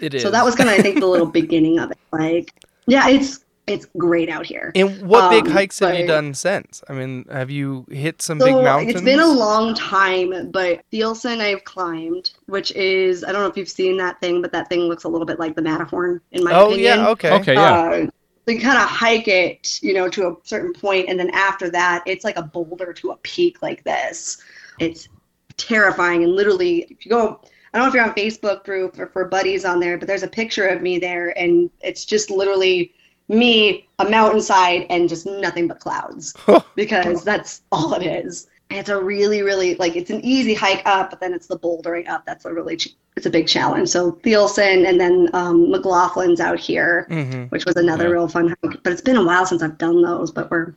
It 0.00 0.14
is. 0.14 0.22
so 0.22 0.30
that 0.30 0.44
was 0.44 0.54
kind 0.54 0.68
of 0.70 0.78
i 0.78 0.82
think 0.82 0.98
the 0.98 1.06
little 1.06 1.26
beginning 1.42 1.78
of 1.78 1.90
it. 1.90 1.98
Like 2.10 2.54
yeah 2.86 3.08
it's 3.08 3.41
it's 3.66 3.86
great 3.96 4.28
out 4.28 4.46
here 4.46 4.72
And 4.74 5.06
what 5.06 5.28
big 5.28 5.46
um, 5.46 5.52
hikes 5.52 5.78
have 5.80 5.94
you 5.94 6.04
done 6.04 6.34
since? 6.34 6.82
I 6.88 6.94
mean, 6.94 7.26
have 7.30 7.50
you 7.50 7.86
hit 7.90 8.20
some 8.22 8.38
So 8.38 8.44
big 8.44 8.54
mountains? 8.60 8.90
it's 8.90 9.00
been 9.02 9.20
a 9.20 9.26
long 9.26 9.74
time, 9.74 10.50
but 10.50 10.84
Thielsen 10.90 11.40
I've 11.40 11.64
climbed, 11.64 12.32
which 12.46 12.72
is 12.72 13.24
I 13.24 13.32
don't 13.32 13.42
know 13.42 13.48
if 13.48 13.56
you've 13.56 13.68
seen 13.68 13.96
that 13.98 14.20
thing, 14.20 14.42
but 14.42 14.52
that 14.52 14.68
thing 14.68 14.80
looks 14.80 15.04
a 15.04 15.08
little 15.08 15.26
bit 15.26 15.38
like 15.38 15.54
the 15.54 15.62
Matterhorn 15.62 16.20
in 16.32 16.42
my 16.44 16.52
oh 16.52 16.66
opinion. 16.66 16.98
Oh 17.00 17.04
yeah, 17.04 17.08
okay. 17.10 17.30
Okay, 17.30 17.58
yeah. 17.60 17.78
Uh, 17.80 18.06
so 18.46 18.52
you 18.52 18.60
kind 18.60 18.78
of 18.78 18.88
hike 18.88 19.28
it, 19.28 19.80
you 19.82 19.94
know, 19.94 20.08
to 20.08 20.28
a 20.28 20.36
certain 20.42 20.72
point, 20.72 21.08
and 21.08 21.18
then 21.18 21.30
after 21.30 21.70
that, 21.70 22.02
it's 22.06 22.24
like 22.24 22.36
a 22.36 22.42
boulder 22.42 22.92
to 22.92 23.10
a 23.12 23.16
peak 23.18 23.62
like 23.62 23.84
this. 23.84 24.42
It's 24.80 25.08
terrifying, 25.56 26.24
and 26.24 26.32
literally, 26.32 26.86
if 26.90 27.04
you 27.06 27.10
go, 27.10 27.40
I 27.72 27.78
don't 27.78 27.86
know 27.86 27.88
if 27.88 27.94
you're 27.94 28.04
on 28.04 28.14
Facebook 28.14 28.64
group 28.64 28.98
or 28.98 29.06
for 29.06 29.26
buddies 29.26 29.64
on 29.64 29.78
there, 29.78 29.96
but 29.96 30.08
there's 30.08 30.24
a 30.24 30.28
picture 30.28 30.66
of 30.66 30.82
me 30.82 30.98
there, 30.98 31.36
and 31.38 31.70
it's 31.80 32.04
just 32.04 32.30
literally 32.30 32.94
me, 33.32 33.88
a 33.98 34.08
mountainside, 34.08 34.86
and 34.90 35.08
just 35.08 35.26
nothing 35.26 35.66
but 35.66 35.80
clouds 35.80 36.34
because 36.76 37.24
that's 37.24 37.62
all 37.72 37.94
it 37.94 38.06
is. 38.06 38.46
And 38.70 38.78
it's 38.80 38.88
a 38.88 39.02
really, 39.02 39.42
really 39.42 39.74
like 39.76 39.96
it's 39.96 40.10
an 40.10 40.24
easy 40.24 40.54
hike 40.54 40.82
up, 40.86 41.10
but 41.10 41.20
then 41.20 41.34
it's 41.34 41.46
the 41.46 41.58
bouldering 41.58 42.08
up 42.08 42.24
that's 42.24 42.44
a 42.46 42.52
really 42.52 42.76
ch- 42.76 42.94
it's 43.16 43.26
a 43.26 43.30
big 43.30 43.46
challenge. 43.46 43.90
So 43.90 44.12
Thielsen 44.12 44.88
and 44.88 44.98
then 44.98 45.28
um, 45.34 45.66
McLoughlin's 45.70 46.40
out 46.40 46.58
here, 46.58 47.06
hmm 47.10 47.42
which 47.50 47.66
was 47.66 47.76
another 47.76 48.04
Yeah. 48.04 48.10
real 48.12 48.28
fun 48.28 48.48
hike. 48.62 48.82
But 48.82 48.92
it's 48.92 49.02
been 49.02 49.16
a 49.16 49.24
while 49.24 49.44
since 49.44 49.62
I've 49.62 49.76
done 49.76 50.00
those, 50.02 50.30
but 50.30 50.50
we're 50.50 50.74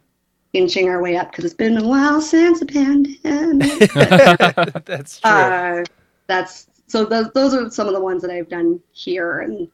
inching 0.51 0.89
our 0.89 1.01
way 1.01 1.15
up 1.17 1.31
because 1.31 1.45
it's 1.45 1.53
been 1.53 1.77
a 1.77 1.87
while 1.87 2.19
since 2.21 2.59
the 2.59 2.65
pandemic. 3.91 3.91
That's 4.85 5.19
true. 5.19 5.31
uh, 5.31 5.83
that's 6.27 6.67
so 6.87 7.05
those 7.05 7.31
those 7.33 7.53
are 7.53 7.69
some 7.69 7.87
of 7.87 7.93
the 7.93 8.01
ones 8.01 8.21
that 8.21 8.31
I've 8.31 8.49
done 8.49 8.79
here 8.91 9.39
and 9.39 9.67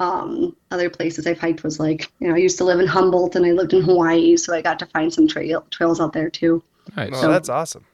um, 0.00 0.56
other 0.70 0.90
places 0.90 1.26
I've 1.26 1.38
hiked 1.38 1.62
was 1.62 1.78
like 1.80 2.10
you 2.18 2.28
know 2.28 2.34
I 2.34 2.38
used 2.38 2.58
to 2.58 2.64
live 2.64 2.80
in 2.80 2.86
Humboldt 2.86 3.36
and 3.36 3.46
I 3.46 3.52
lived 3.52 3.72
in 3.72 3.82
Hawaii, 3.82 4.36
so 4.36 4.54
I 4.54 4.60
got 4.62 4.78
to 4.80 4.86
find 4.86 5.12
some 5.12 5.26
trail 5.28 5.64
trails 5.70 6.00
out 6.00 6.12
there 6.12 6.30
too. 6.30 6.62
Nice. 6.96 7.10
oh, 7.14 7.20
so- 7.22 7.30
that's 7.30 7.48
awesome. 7.48 7.84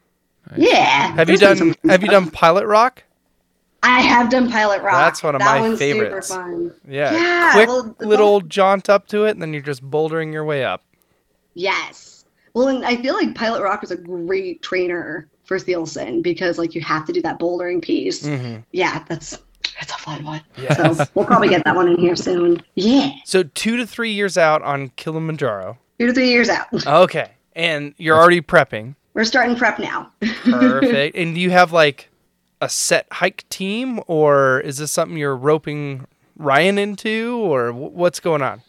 Yeah. 0.56 1.14
Have 1.14 1.28
you 1.30 1.36
done 1.36 1.56
some- 1.56 1.74
Have 1.88 2.02
you 2.02 2.08
done 2.08 2.30
Pilot 2.32 2.66
Rock? 2.66 3.04
I 3.82 4.00
have 4.00 4.30
done 4.30 4.50
Pilot 4.50 4.82
Rock. 4.82 4.94
That's 4.94 5.22
one 5.22 5.34
of 5.34 5.38
that 5.40 5.54
my 5.54 5.60
one's 5.60 5.78
favorites. 5.78 6.28
Super 6.28 6.42
fun. 6.42 6.72
Yeah. 6.88 7.12
Yeah, 7.12 7.52
Quick 7.52 7.68
well, 7.68 7.94
the- 7.98 8.06
little 8.06 8.40
jaunt 8.40 8.88
up 8.90 9.06
to 9.08 9.24
it, 9.26 9.30
and 9.30 9.40
then 9.42 9.52
you're 9.52 9.62
just 9.62 9.82
bouldering 9.88 10.32
your 10.32 10.44
way 10.44 10.64
up. 10.64 10.82
Yes. 11.54 12.24
Well, 12.54 12.68
and 12.68 12.84
I 12.84 12.96
feel 12.96 13.14
like 13.14 13.34
Pilot 13.34 13.62
Rock 13.62 13.84
is 13.84 13.90
a 13.90 13.96
great 13.96 14.62
trainer 14.62 15.28
for 15.44 15.58
Thielsen 15.58 16.22
because 16.22 16.58
like 16.58 16.74
you 16.74 16.80
have 16.80 17.04
to 17.06 17.12
do 17.12 17.22
that 17.22 17.38
bouldering 17.38 17.80
piece. 17.82 18.26
hmm 18.26 18.56
Yeah, 18.72 19.04
that's 19.08 19.38
that's 19.80 19.92
a 19.92 19.98
fun 19.98 20.24
one. 20.24 20.42
Yes. 20.56 20.76
So 20.76 21.06
we'll 21.14 21.24
probably 21.24 21.48
get 21.48 21.64
that 21.64 21.74
one 21.74 21.88
in 21.88 21.96
here 21.96 22.14
soon. 22.14 22.62
Yeah. 22.74 23.12
So 23.24 23.42
two 23.42 23.76
to 23.78 23.86
three 23.86 24.12
years 24.12 24.36
out 24.36 24.62
on 24.62 24.90
Kilimanjaro. 24.90 25.78
Two 25.98 26.06
to 26.06 26.12
three 26.12 26.28
years 26.28 26.48
out. 26.48 26.68
Okay, 26.86 27.30
and 27.56 27.94
you're 27.96 28.16
already 28.16 28.42
prepping. 28.42 28.94
We're 29.14 29.24
starting 29.24 29.56
prep 29.56 29.78
now. 29.78 30.12
Perfect. 30.44 31.16
and 31.16 31.34
do 31.34 31.40
you 31.40 31.50
have 31.50 31.72
like 31.72 32.10
a 32.60 32.68
set 32.68 33.06
hike 33.10 33.48
team, 33.48 34.00
or 34.06 34.60
is 34.60 34.76
this 34.76 34.92
something 34.92 35.16
you're 35.16 35.36
roping 35.36 36.06
Ryan 36.36 36.78
into, 36.78 37.38
or 37.42 37.72
what's 37.72 38.20
going 38.20 38.42
on? 38.42 38.62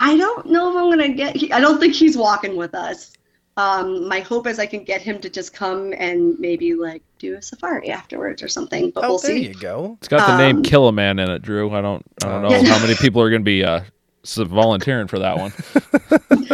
I 0.00 0.16
don't 0.16 0.46
know 0.46 0.70
if 0.70 0.76
I'm 0.76 0.90
gonna 0.90 1.14
get. 1.14 1.52
I 1.52 1.60
don't 1.60 1.80
think 1.80 1.94
he's 1.94 2.16
walking 2.16 2.56
with 2.56 2.74
us. 2.74 3.12
Um, 3.58 4.08
my 4.08 4.20
hope 4.20 4.46
is 4.46 4.58
I 4.58 4.64
can 4.66 4.82
get 4.82 5.02
him 5.02 5.20
to 5.20 5.28
just 5.28 5.52
come 5.52 5.92
and 5.98 6.38
maybe 6.38 6.74
like 6.74 7.02
do 7.18 7.36
a 7.36 7.42
safari 7.42 7.90
afterwards 7.90 8.42
or 8.42 8.48
something. 8.48 8.90
But 8.90 9.04
Oh, 9.04 9.08
we'll 9.10 9.18
there 9.18 9.36
see. 9.36 9.48
you 9.48 9.54
go. 9.54 9.96
It's 9.98 10.08
got 10.08 10.26
the 10.26 10.36
name 10.38 10.56
Um, 10.58 10.62
Kill 10.62 10.88
a 10.88 10.92
Man 10.92 11.18
in 11.18 11.28
it, 11.30 11.42
Drew. 11.42 11.70
I 11.70 11.82
don't 11.82 12.02
I 12.22 12.28
don't 12.28 12.42
know 12.42 12.50
Yeah. 12.50 12.64
how 12.72 12.78
many 12.80 12.94
people 12.94 13.20
are 13.20 13.28
going 13.28 13.42
to 13.42 13.44
be 13.44 13.62
uh, 13.62 13.82
volunteering 14.24 15.06
for 15.06 15.18
that 15.18 15.36
one. 15.36 15.52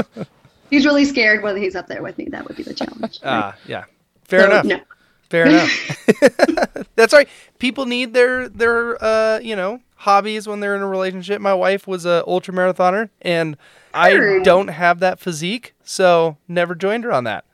He's 0.70 0.84
really 0.84 1.04
scared 1.04 1.42
when 1.42 1.56
he's 1.56 1.74
up 1.76 1.86
there 1.86 2.02
with 2.02 2.18
me. 2.18 2.26
That 2.26 2.46
would 2.46 2.56
be 2.56 2.62
the 2.62 2.74
challenge. 2.74 3.20
Ah, 3.24 3.56
yeah. 3.66 3.84
Fair 4.24 4.40
So, 4.40 4.46
enough. 4.46 4.64
No. 4.66 4.80
Fair 5.30 5.46
enough. 5.48 6.86
That's 6.96 7.12
right. 7.12 7.28
People 7.58 7.86
need 7.86 8.14
their 8.14 8.48
their 8.48 9.02
uh, 9.02 9.38
you 9.40 9.56
know, 9.56 9.80
hobbies 9.96 10.46
when 10.46 10.60
they're 10.60 10.74
in 10.76 10.82
a 10.82 10.86
relationship. 10.86 11.40
My 11.40 11.54
wife 11.54 11.86
was 11.86 12.06
a 12.06 12.24
ultra 12.26 12.54
marathoner 12.54 13.10
and 13.22 13.56
I 13.92 14.40
don't 14.42 14.68
have 14.68 15.00
that 15.00 15.18
physique, 15.18 15.74
so 15.82 16.36
never 16.46 16.74
joined 16.74 17.04
her 17.04 17.12
on 17.12 17.24
that. 17.24 17.44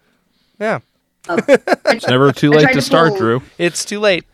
Yeah. 0.58 0.80
It's 1.87 2.08
never 2.08 2.32
too 2.32 2.50
late 2.50 2.68
to 2.68 2.74
to 2.74 2.82
start, 2.82 3.16
Drew. 3.16 3.40
It's 3.56 3.84
too 3.84 4.00
late. 4.00 4.24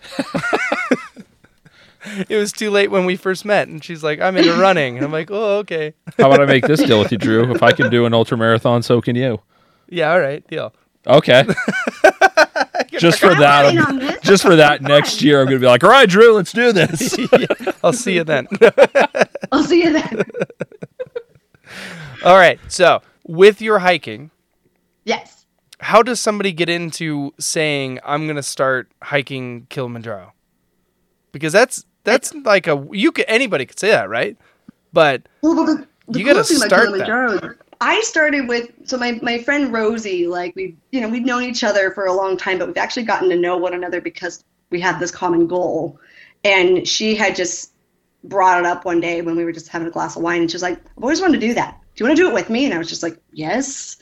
it 2.28 2.36
was 2.36 2.52
too 2.52 2.70
late 2.70 2.90
when 2.90 3.04
we 3.04 3.16
first 3.16 3.44
met 3.44 3.68
and 3.68 3.84
she's 3.84 4.02
like, 4.02 4.18
I'm 4.20 4.36
into 4.36 4.54
running. 4.54 4.96
And 4.96 5.04
I'm 5.04 5.12
like, 5.12 5.30
Oh, 5.30 5.58
okay. 5.58 5.94
How 6.16 6.28
about 6.28 6.40
I 6.40 6.46
make 6.46 6.66
this 6.66 6.82
deal 6.82 6.98
with 6.98 7.12
you, 7.12 7.18
Drew? 7.18 7.52
If 7.54 7.62
I 7.62 7.72
can 7.72 7.90
do 7.90 8.06
an 8.06 8.14
ultra 8.14 8.36
marathon, 8.38 8.82
so 8.82 9.00
can 9.00 9.14
you. 9.14 9.40
Yeah, 9.88 10.12
all 10.12 10.20
right, 10.20 10.46
deal. 10.48 10.72
Okay. 11.06 11.44
Just 12.98 13.20
for 13.20 13.34
that, 13.34 13.76
on 13.76 13.98
this. 13.98 14.20
just 14.20 14.42
for 14.42 14.56
that 14.56 14.82
next 14.82 15.22
year, 15.22 15.40
I'm 15.40 15.46
gonna 15.46 15.58
be 15.58 15.66
like, 15.66 15.84
all 15.84 15.90
right, 15.90 16.08
Drew, 16.08 16.32
let's 16.32 16.52
do 16.52 16.72
this. 16.72 17.16
I'll 17.84 17.92
see 17.92 18.14
you 18.14 18.24
then. 18.24 18.48
I'll 19.52 19.64
see 19.64 19.84
you 19.84 19.92
then. 19.92 20.22
all 22.24 22.36
right. 22.36 22.58
So 22.68 23.02
with 23.26 23.60
your 23.62 23.78
hiking, 23.78 24.30
yes. 25.04 25.46
how 25.80 26.02
does 26.02 26.20
somebody 26.20 26.52
get 26.52 26.68
into 26.68 27.32
saying 27.38 28.00
I'm 28.04 28.26
gonna 28.26 28.42
start 28.42 28.90
hiking 29.02 29.66
Kilimanjaro? 29.70 30.32
Because 31.32 31.52
that's 31.52 31.84
that's 32.04 32.34
like 32.34 32.66
a 32.66 32.86
you 32.90 33.12
could 33.12 33.26
anybody 33.28 33.66
could 33.66 33.78
say 33.78 33.90
that, 33.90 34.08
right? 34.08 34.36
But 34.92 35.22
Well, 35.42 35.64
the, 35.64 35.86
the 36.08 36.18
You 36.18 36.24
gotta 36.24 36.40
cool 36.40 36.44
thing 36.44 36.56
about 36.56 36.68
start 36.68 36.98
that. 36.98 37.56
I 37.80 38.00
started 38.02 38.46
with 38.46 38.70
so 38.84 38.98
my 38.98 39.18
my 39.22 39.38
friend 39.38 39.72
Rosie, 39.72 40.26
like 40.26 40.54
we 40.54 40.76
you 40.92 41.00
know 41.00 41.08
we've 41.08 41.24
known 41.24 41.42
each 41.42 41.64
other 41.64 41.90
for 41.92 42.06
a 42.06 42.12
long 42.12 42.36
time, 42.36 42.58
but 42.58 42.68
we've 42.68 42.76
actually 42.76 43.04
gotten 43.04 43.30
to 43.30 43.36
know 43.36 43.56
one 43.56 43.74
another 43.74 44.00
because 44.00 44.44
we 44.70 44.80
have 44.80 45.00
this 45.00 45.10
common 45.10 45.46
goal. 45.46 45.98
And 46.44 46.86
she 46.86 47.14
had 47.14 47.36
just 47.36 47.72
brought 48.24 48.60
it 48.60 48.66
up 48.66 48.84
one 48.84 49.00
day 49.00 49.22
when 49.22 49.36
we 49.36 49.44
were 49.44 49.52
just 49.52 49.68
having 49.68 49.88
a 49.88 49.90
glass 49.90 50.16
of 50.16 50.22
wine, 50.22 50.42
and 50.42 50.50
she 50.50 50.54
was 50.54 50.62
like, 50.62 50.78
"I've 50.78 51.02
always 51.02 51.20
wanted 51.20 51.40
to 51.40 51.46
do 51.46 51.54
that. 51.54 51.78
Do 51.94 52.04
you 52.04 52.08
want 52.08 52.16
to 52.18 52.22
do 52.22 52.28
it 52.28 52.34
with 52.34 52.50
me?" 52.50 52.66
And 52.66 52.74
I 52.74 52.78
was 52.78 52.88
just 52.88 53.02
like, 53.02 53.18
"Yes." 53.32 53.96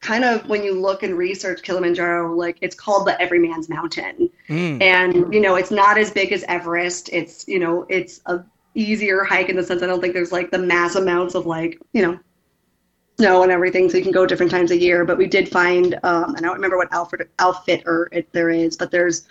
Kind 0.00 0.24
of 0.24 0.48
when 0.48 0.62
you 0.62 0.80
look 0.80 1.02
and 1.02 1.18
research 1.18 1.62
Kilimanjaro, 1.62 2.32
like 2.36 2.58
it's 2.60 2.76
called 2.76 3.04
the 3.08 3.20
Everyman's 3.20 3.68
Mountain 3.68 4.30
mm, 4.48 4.80
and 4.80 5.34
you 5.34 5.40
know 5.40 5.56
it's 5.56 5.72
not 5.72 5.98
as 5.98 6.12
big 6.12 6.32
as 6.32 6.44
everest 6.44 7.08
it's 7.12 7.46
you 7.48 7.58
know 7.58 7.84
it's 7.88 8.20
a 8.26 8.44
easier 8.76 9.24
hike 9.24 9.48
in 9.48 9.56
the 9.56 9.62
sense 9.64 9.82
i 9.82 9.86
don't 9.86 10.00
think 10.00 10.14
there's 10.14 10.30
like 10.30 10.52
the 10.52 10.58
mass 10.58 10.94
amounts 10.94 11.34
of 11.34 11.46
like 11.46 11.80
you 11.92 12.00
know 12.00 12.16
snow 13.18 13.42
and 13.42 13.50
everything 13.50 13.90
so 13.90 13.96
you 13.96 14.02
can 14.02 14.12
go 14.12 14.24
different 14.24 14.50
times 14.50 14.70
a 14.70 14.78
year 14.78 15.04
but 15.04 15.18
we 15.18 15.26
did 15.26 15.48
find 15.48 15.98
um, 16.04 16.34
and 16.36 16.38
i 16.38 16.40
don't 16.48 16.54
remember 16.54 16.76
what 16.76 16.88
outfit 16.92 17.28
outfit 17.40 17.82
or 17.84 18.08
it 18.12 18.30
there 18.32 18.48
is 18.48 18.76
but 18.76 18.90
there's 18.92 19.26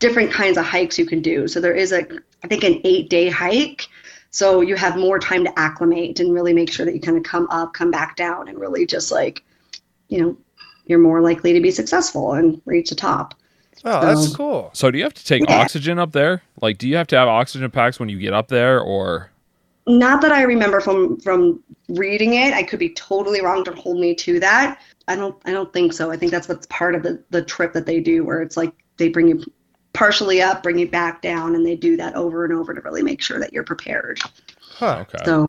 different 0.00 0.32
kinds 0.32 0.58
of 0.58 0.64
hikes 0.64 0.98
you 0.98 1.06
can 1.06 1.22
do 1.22 1.46
so 1.46 1.60
there 1.60 1.74
is 1.74 1.92
a 1.92 2.00
i 2.42 2.48
think 2.48 2.64
an 2.64 2.80
eight 2.84 3.08
day 3.08 3.28
hike 3.30 3.86
so 4.30 4.60
you 4.62 4.74
have 4.74 4.96
more 4.96 5.18
time 5.20 5.44
to 5.44 5.58
acclimate 5.58 6.18
and 6.18 6.34
really 6.34 6.52
make 6.52 6.72
sure 6.72 6.84
that 6.84 6.92
you 6.94 7.00
kind 7.00 7.16
of 7.16 7.22
come 7.22 7.46
up 7.50 7.72
come 7.72 7.90
back 7.90 8.16
down 8.16 8.48
and 8.48 8.58
really 8.58 8.84
just 8.84 9.12
like 9.12 9.44
you 10.08 10.20
know 10.20 10.36
you're 10.86 10.98
more 10.98 11.20
likely 11.20 11.52
to 11.52 11.60
be 11.60 11.70
successful 11.70 12.32
and 12.34 12.60
reach 12.64 12.88
the 12.90 12.96
top 12.96 13.34
Oh, 13.86 14.00
that's 14.00 14.30
So- 14.30 14.36
cool. 14.36 14.70
So 14.72 14.90
do 14.90 14.96
you 14.96 15.04
have 15.04 15.12
to 15.12 15.24
take 15.26 15.42
Yeah. 15.46 15.60
oxygen 15.60 15.98
up 15.98 16.12
there? 16.12 16.40
Like, 16.62 16.78
do 16.78 16.88
you 16.88 16.96
have 16.96 17.06
to 17.08 17.16
have 17.18 17.28
oxygen 17.28 17.70
packs 17.70 18.00
when 18.00 18.08
you 18.08 18.18
get 18.18 18.32
up 18.32 18.48
there, 18.48 18.80
or 18.80 19.30
Not 19.86 20.22
that 20.22 20.32
I 20.32 20.42
remember 20.42 20.80
from 20.80 21.20
from 21.20 21.62
reading 21.88 22.34
it. 22.34 22.54
I 22.54 22.62
could 22.62 22.78
be 22.78 22.90
totally 22.94 23.42
wrong. 23.42 23.62
Don't 23.64 23.78
hold 23.78 24.00
me 24.00 24.14
to 24.14 24.40
that. 24.40 24.80
I 25.08 25.16
don't. 25.16 25.36
I 25.44 25.52
don't 25.52 25.72
think 25.72 25.92
so. 25.92 26.10
I 26.10 26.16
think 26.16 26.32
that's 26.32 26.48
what's 26.48 26.66
part 26.68 26.94
of 26.94 27.02
the 27.02 27.22
the 27.30 27.42
trip 27.42 27.72
that 27.74 27.84
they 27.84 28.00
do, 28.00 28.24
where 28.24 28.40
it's 28.40 28.56
like 28.56 28.72
they 28.96 29.08
bring 29.08 29.28
you 29.28 29.44
partially 29.92 30.42
up, 30.42 30.62
bring 30.62 30.78
you 30.78 30.88
back 30.88 31.22
down, 31.22 31.54
and 31.54 31.66
they 31.66 31.76
do 31.76 31.96
that 31.96 32.14
over 32.14 32.44
and 32.44 32.52
over 32.52 32.74
to 32.74 32.80
really 32.80 33.02
make 33.02 33.20
sure 33.20 33.38
that 33.38 33.52
you're 33.52 33.64
prepared. 33.64 34.20
Huh. 34.60 35.04
okay? 35.08 35.24
So, 35.24 35.48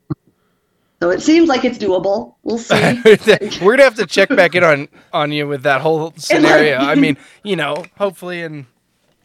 so 1.01 1.09
it 1.09 1.21
seems 1.21 1.49
like 1.49 1.65
it's 1.65 1.77
doable. 1.77 2.35
We'll 2.43 2.57
see. 2.57 3.01
We're 3.61 3.73
gonna 3.73 3.83
have 3.83 3.95
to 3.95 4.05
check 4.05 4.29
back 4.29 4.55
in 4.55 4.63
on 4.63 4.87
on 5.13 5.31
you 5.31 5.47
with 5.47 5.63
that 5.63 5.81
whole 5.81 6.13
scenario. 6.17 6.77
I 6.77 6.95
mean, 6.95 7.17
you 7.43 7.55
know, 7.55 7.85
hopefully 7.97 8.41
in 8.41 8.67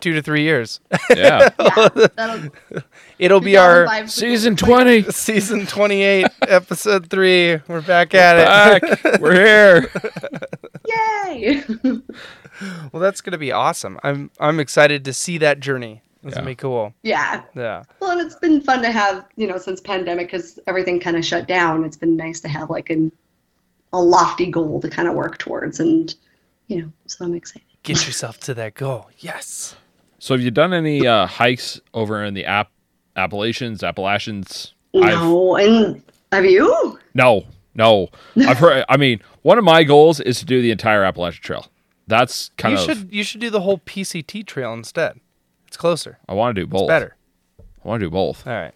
two 0.00 0.12
to 0.14 0.22
three 0.22 0.42
years, 0.42 0.80
Yeah, 1.14 1.48
yeah, 1.60 2.48
it'll 3.18 3.40
be 3.40 3.56
our 3.56 4.06
season 4.08 4.56
twenty. 4.56 5.02
season 5.10 5.66
twenty 5.66 6.02
eight, 6.02 6.26
episode 6.42 7.08
three. 7.10 7.58
We're 7.68 7.80
back 7.82 8.14
at 8.14 8.80
it. 8.80 8.82
Back, 9.02 9.20
we're 9.20 9.34
here. 9.34 9.90
Yay! 10.88 11.62
Well, 12.92 13.00
that's 13.00 13.20
gonna 13.20 13.38
be 13.38 13.52
awesome. 13.52 13.98
I'm 14.02 14.30
I'm 14.38 14.60
excited 14.60 15.04
to 15.06 15.12
see 15.12 15.38
that 15.38 15.60
journey. 15.60 16.02
It's 16.22 16.32
Yeah. 16.34 16.40
gonna 16.40 16.50
be 16.50 16.54
cool. 16.56 16.92
yeah. 17.02 17.42
Yeah. 17.54 17.84
Well, 18.00 18.10
and 18.10 18.20
it's 18.20 18.36
been 18.36 18.60
fun 18.60 18.82
to 18.82 18.92
have, 18.92 19.24
you 19.36 19.46
know, 19.46 19.56
since 19.56 19.80
pandemic, 19.80 20.26
because 20.30 20.58
everything 20.66 21.00
kind 21.00 21.16
of 21.16 21.24
shut 21.24 21.48
down. 21.48 21.84
It's 21.84 21.96
been 21.96 22.16
nice 22.16 22.40
to 22.40 22.48
have 22.48 22.68
like 22.68 22.90
an, 22.90 23.10
a 23.94 24.00
lofty 24.02 24.50
goal 24.50 24.80
to 24.82 24.90
kind 24.90 25.08
of 25.08 25.14
work 25.14 25.38
towards, 25.38 25.80
and 25.80 26.14
you 26.66 26.82
know, 26.82 26.92
so 27.06 27.24
I'm 27.24 27.34
excited. 27.34 27.62
Get 27.82 28.06
yourself 28.06 28.38
to 28.40 28.52
that 28.54 28.74
goal. 28.74 29.08
Yes. 29.20 29.74
So 30.20 30.34
have 30.34 30.42
you 30.42 30.50
done 30.50 30.72
any 30.74 31.06
uh, 31.06 31.26
hikes 31.26 31.80
over 31.94 32.22
in 32.22 32.34
the 32.34 32.44
App 32.44 32.70
Appalachians, 33.16 33.82
Appalachians? 33.82 34.74
I've- 34.94 35.06
No, 35.16 35.56
and 35.56 36.02
have 36.30 36.44
you? 36.44 36.98
No, 37.14 37.44
no. 37.74 38.08
I've 38.36 38.58
heard. 38.58 38.84
I 38.88 38.96
mean, 38.98 39.20
one 39.42 39.56
of 39.58 39.64
my 39.64 39.82
goals 39.82 40.20
is 40.20 40.38
to 40.40 40.44
do 40.44 40.60
the 40.60 40.70
entire 40.70 41.04
Appalachian 41.04 41.42
Trail. 41.42 41.66
That's 42.06 42.50
kind 42.58 42.74
you 42.74 42.78
of. 42.80 42.84
should 42.84 43.08
you 43.12 43.24
should 43.24 43.40
do 43.40 43.50
the 43.50 43.60
whole 43.62 43.78
PCT 43.78 44.46
trail 44.46 44.74
instead. 44.74 45.18
It's 45.68 45.76
closer. 45.76 46.18
I 46.28 46.34
want 46.34 46.54
to 46.54 46.60
do 46.60 46.66
both. 46.66 46.88
Better. 46.88 47.16
I 47.58 47.88
want 47.88 48.00
to 48.00 48.06
do 48.06 48.10
both. 48.10 48.46
All 48.46 48.52
right. 48.52 48.74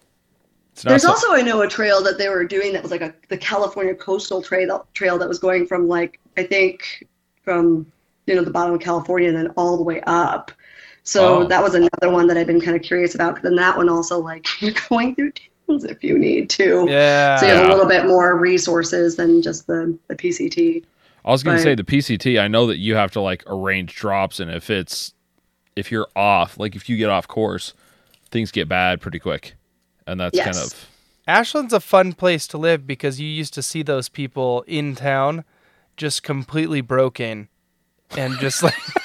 There's 0.83 1.03
so- 1.03 1.09
also 1.11 1.31
I 1.33 1.41
know 1.41 1.61
a 1.61 1.67
trail 1.67 2.01
that 2.03 2.17
they 2.17 2.27
were 2.27 2.43
doing 2.45 2.73
that 2.73 2.81
was 2.81 2.91
like 2.91 3.01
a 3.01 3.13
the 3.29 3.37
California 3.37 3.93
coastal 3.93 4.41
trail 4.41 4.87
trail 4.95 5.17
that 5.19 5.27
was 5.27 5.37
going 5.39 5.67
from 5.67 5.87
like 5.87 6.19
I 6.37 6.43
think 6.43 7.05
from 7.43 7.85
you 8.25 8.33
know 8.35 8.43
the 8.43 8.51
bottom 8.51 8.73
of 8.73 8.79
California 8.81 9.27
and 9.29 9.37
then 9.37 9.47
all 9.57 9.77
the 9.77 9.83
way 9.83 10.01
up. 10.07 10.51
So 11.05 11.43
Oh. 11.43 11.47
that 11.47 11.63
was 11.63 11.75
another 11.75 12.09
one 12.09 12.27
that 12.27 12.35
I've 12.37 12.47
been 12.47 12.59
kind 12.61 12.75
of 12.75 12.81
curious 12.83 13.15
about. 13.15 13.41
then 13.41 13.55
that 13.55 13.77
one 13.77 13.87
also 13.89 14.19
like 14.19 14.45
you're 14.61 14.73
going 14.89 15.15
through 15.15 15.31
towns 15.67 15.83
if 15.85 16.03
you 16.03 16.17
need 16.17 16.49
to. 16.51 16.85
Yeah. 16.89 17.37
So 17.37 17.45
you 17.45 17.53
have 17.53 17.61
Yeah. 17.61 17.67
a 17.67 17.71
little 17.71 17.87
bit 17.87 18.05
more 18.05 18.37
resources 18.37 19.15
than 19.15 19.41
just 19.41 19.67
the, 19.67 19.97
the 20.07 20.15
PCT. 20.15 20.83
I 21.23 21.31
was 21.31 21.41
going 21.43 21.57
to 21.57 21.63
Right. 21.63 21.71
say 21.71 21.75
the 21.75 21.83
PCT. 21.83 22.39
I 22.39 22.47
know 22.47 22.67
that 22.67 22.77
you 22.77 22.95
have 22.95 23.11
to 23.11 23.21
like 23.21 23.43
arrange 23.47 23.95
drops, 23.95 24.39
and 24.39 24.51
if 24.51 24.69
it's 24.69 25.13
if 25.75 25.91
you're 25.91 26.07
off, 26.15 26.57
like 26.59 26.75
if 26.75 26.87
you 26.89 26.97
get 26.97 27.09
off 27.09 27.27
course, 27.27 27.73
things 28.31 28.51
get 28.51 28.67
bad 28.69 29.01
pretty 29.01 29.19
quick, 29.19 29.55
and 30.07 30.19
that's 30.19 30.37
kind 30.39 30.55
of 30.57 30.87
Ashland's 31.27 31.73
a 31.73 31.79
fun 31.79 32.13
place 32.13 32.45
to 32.47 32.57
live 32.59 32.85
because 32.85 33.19
you 33.19 33.27
used 33.27 33.53
to 33.55 33.63
see 33.63 33.81
those 33.81 34.07
people 34.07 34.63
in 34.67 34.93
town 34.95 35.43
just 35.97 36.21
completely 36.23 36.81
broken 36.81 37.47
and 38.15 38.37
just 38.37 38.61
like 38.61 38.75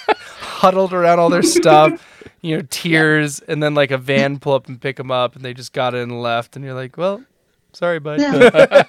huddled 0.60 0.92
around 0.92 1.18
all 1.18 1.30
their 1.30 1.42
stuff, 1.42 2.22
you 2.42 2.56
know, 2.56 2.66
tears, 2.70 3.40
and 3.40 3.62
then 3.62 3.74
like 3.74 3.90
a 3.90 3.98
van 3.98 4.38
pull 4.38 4.52
up 4.54 4.68
and 4.68 4.80
pick 4.80 4.96
them 4.96 5.10
up 5.10 5.34
and 5.36 5.44
they 5.44 5.54
just 5.54 5.72
got 5.72 5.94
in 5.94 6.02
and 6.10 6.22
left. 6.22 6.54
And 6.56 6.64
you're 6.64 6.74
like, 6.74 6.96
well, 6.96 7.24
sorry, 7.72 7.98
bud. 7.98 8.20
Yeah. 8.20 8.84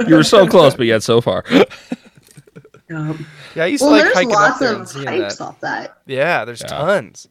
you 0.08 0.14
were 0.14 0.22
so 0.24 0.46
close, 0.46 0.74
but 0.74 0.86
yet 0.86 1.02
so 1.02 1.20
far. 1.20 1.44
Um, 2.90 3.26
Yeah, 3.56 3.64
I 3.64 3.66
used 3.66 3.82
well, 3.82 3.90
to 3.90 3.96
like 3.96 4.04
there's 4.04 4.14
hiking 4.14 4.30
up 4.32 4.36
lots 4.36 4.58
there 4.60 4.72
and 4.74 4.82
of 4.82 4.88
seeing 4.88 5.06
hikes 5.06 5.36
that. 5.38 5.44
off 5.44 5.60
that. 5.60 5.98
Yeah, 6.06 6.44
there's 6.44 6.60
Yeah. 6.60 6.68
tons. 6.68 7.28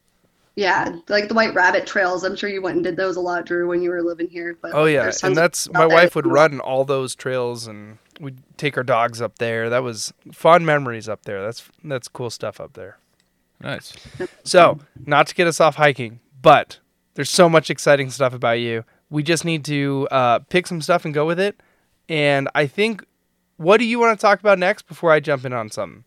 Yeah, 0.58 0.96
like 1.10 1.28
the 1.28 1.34
White 1.34 1.54
Rabbit 1.54 1.86
trails. 1.86 2.24
I'm 2.24 2.36
sure 2.36 2.50
you 2.50 2.62
went 2.62 2.76
and 2.76 2.84
did 2.84 2.96
those 2.96 3.18
a 3.18 3.22
lot, 3.22 3.46
Drew, 3.46 3.68
when 3.68 3.82
you 3.82 3.89
were 3.89 4.02
living 4.02 4.30
here. 4.30 4.58
But 4.62 4.72
Oh 4.74 4.86
yeah, 4.86 5.04
tons 5.04 5.24
and 5.24 5.36
that's 5.36 5.70
my 5.72 5.86
wife 5.86 6.13
that 6.13 6.15
would 6.26 6.28
run 6.28 6.60
all 6.62 6.86
those 6.86 7.13
trails, 7.13 7.68
and 7.68 7.98
we'd 8.22 8.41
take 8.58 8.78
our 8.78 8.84
dogs 8.84 9.22
up 9.22 9.38
there. 9.38 9.70
That 9.70 9.84
was 9.84 10.13
fond 10.32 10.65
memories 10.65 11.10
up 11.10 11.24
there. 11.26 11.41
That's 11.44 11.70
that's 11.84 12.08
cool 12.08 12.30
stuff 12.30 12.62
up 12.62 12.74
there. 12.74 12.98
Nice. 13.62 13.94
So, 14.44 14.80
not 15.06 15.28
to 15.28 15.36
get 15.36 15.48
us 15.48 15.60
off 15.60 15.76
hiking, 15.76 16.20
but 16.41 16.80
there's 17.15 17.30
so 17.30 17.48
much 17.50 17.70
exciting 17.70 18.10
stuff 18.10 18.34
about 18.34 18.60
you. 18.60 18.84
We 19.10 19.24
just 19.24 19.46
need 19.46 19.63
to 19.65 20.08
uh, 20.12 20.39
pick 20.39 20.68
some 20.68 20.82
stuff 20.82 21.06
and 21.06 21.13
go 21.13 21.26
with 21.26 21.39
it. 21.39 21.60
And 22.10 22.50
I 22.56 22.68
think, 22.68 23.06
what 23.58 23.78
do 23.78 23.86
you 23.86 24.00
want 24.00 24.18
to 24.20 24.22
talk 24.22 24.39
about 24.39 24.60
next 24.60 24.88
before 24.88 25.12
I 25.12 25.20
jump 25.20 25.46
in 25.46 25.54
on 25.54 25.70
something? 25.70 26.04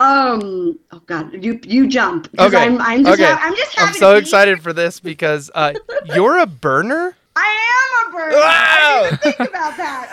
Um. 0.00 0.78
Oh 0.92 1.00
God, 1.04 1.44
you 1.44 1.60
you 1.62 1.86
jump. 1.86 2.34
'cause 2.34 2.54
Okay, 2.54 2.64
I'm, 2.64 2.80
I'm 2.80 3.04
just 3.04 3.20
okay. 3.20 3.30
ha- 3.30 3.40
I'm 3.42 3.54
just 3.54 3.78
I'm 3.82 3.92
so 3.94 4.12
to 4.14 4.18
excited 4.18 4.62
for 4.62 4.72
this 4.72 4.98
because 5.10 5.50
uh, 5.54 5.74
you're 6.06 6.38
a 6.38 6.46
burner. 6.46 7.14
I 7.36 8.04
am 8.06 8.08
a 8.08 8.16
burner. 8.16 8.36
Wow. 8.36 8.40
I 8.42 9.02
didn't 9.02 9.06
even 9.06 9.18
think 9.36 9.50
about 9.50 9.76
that. 9.76 10.10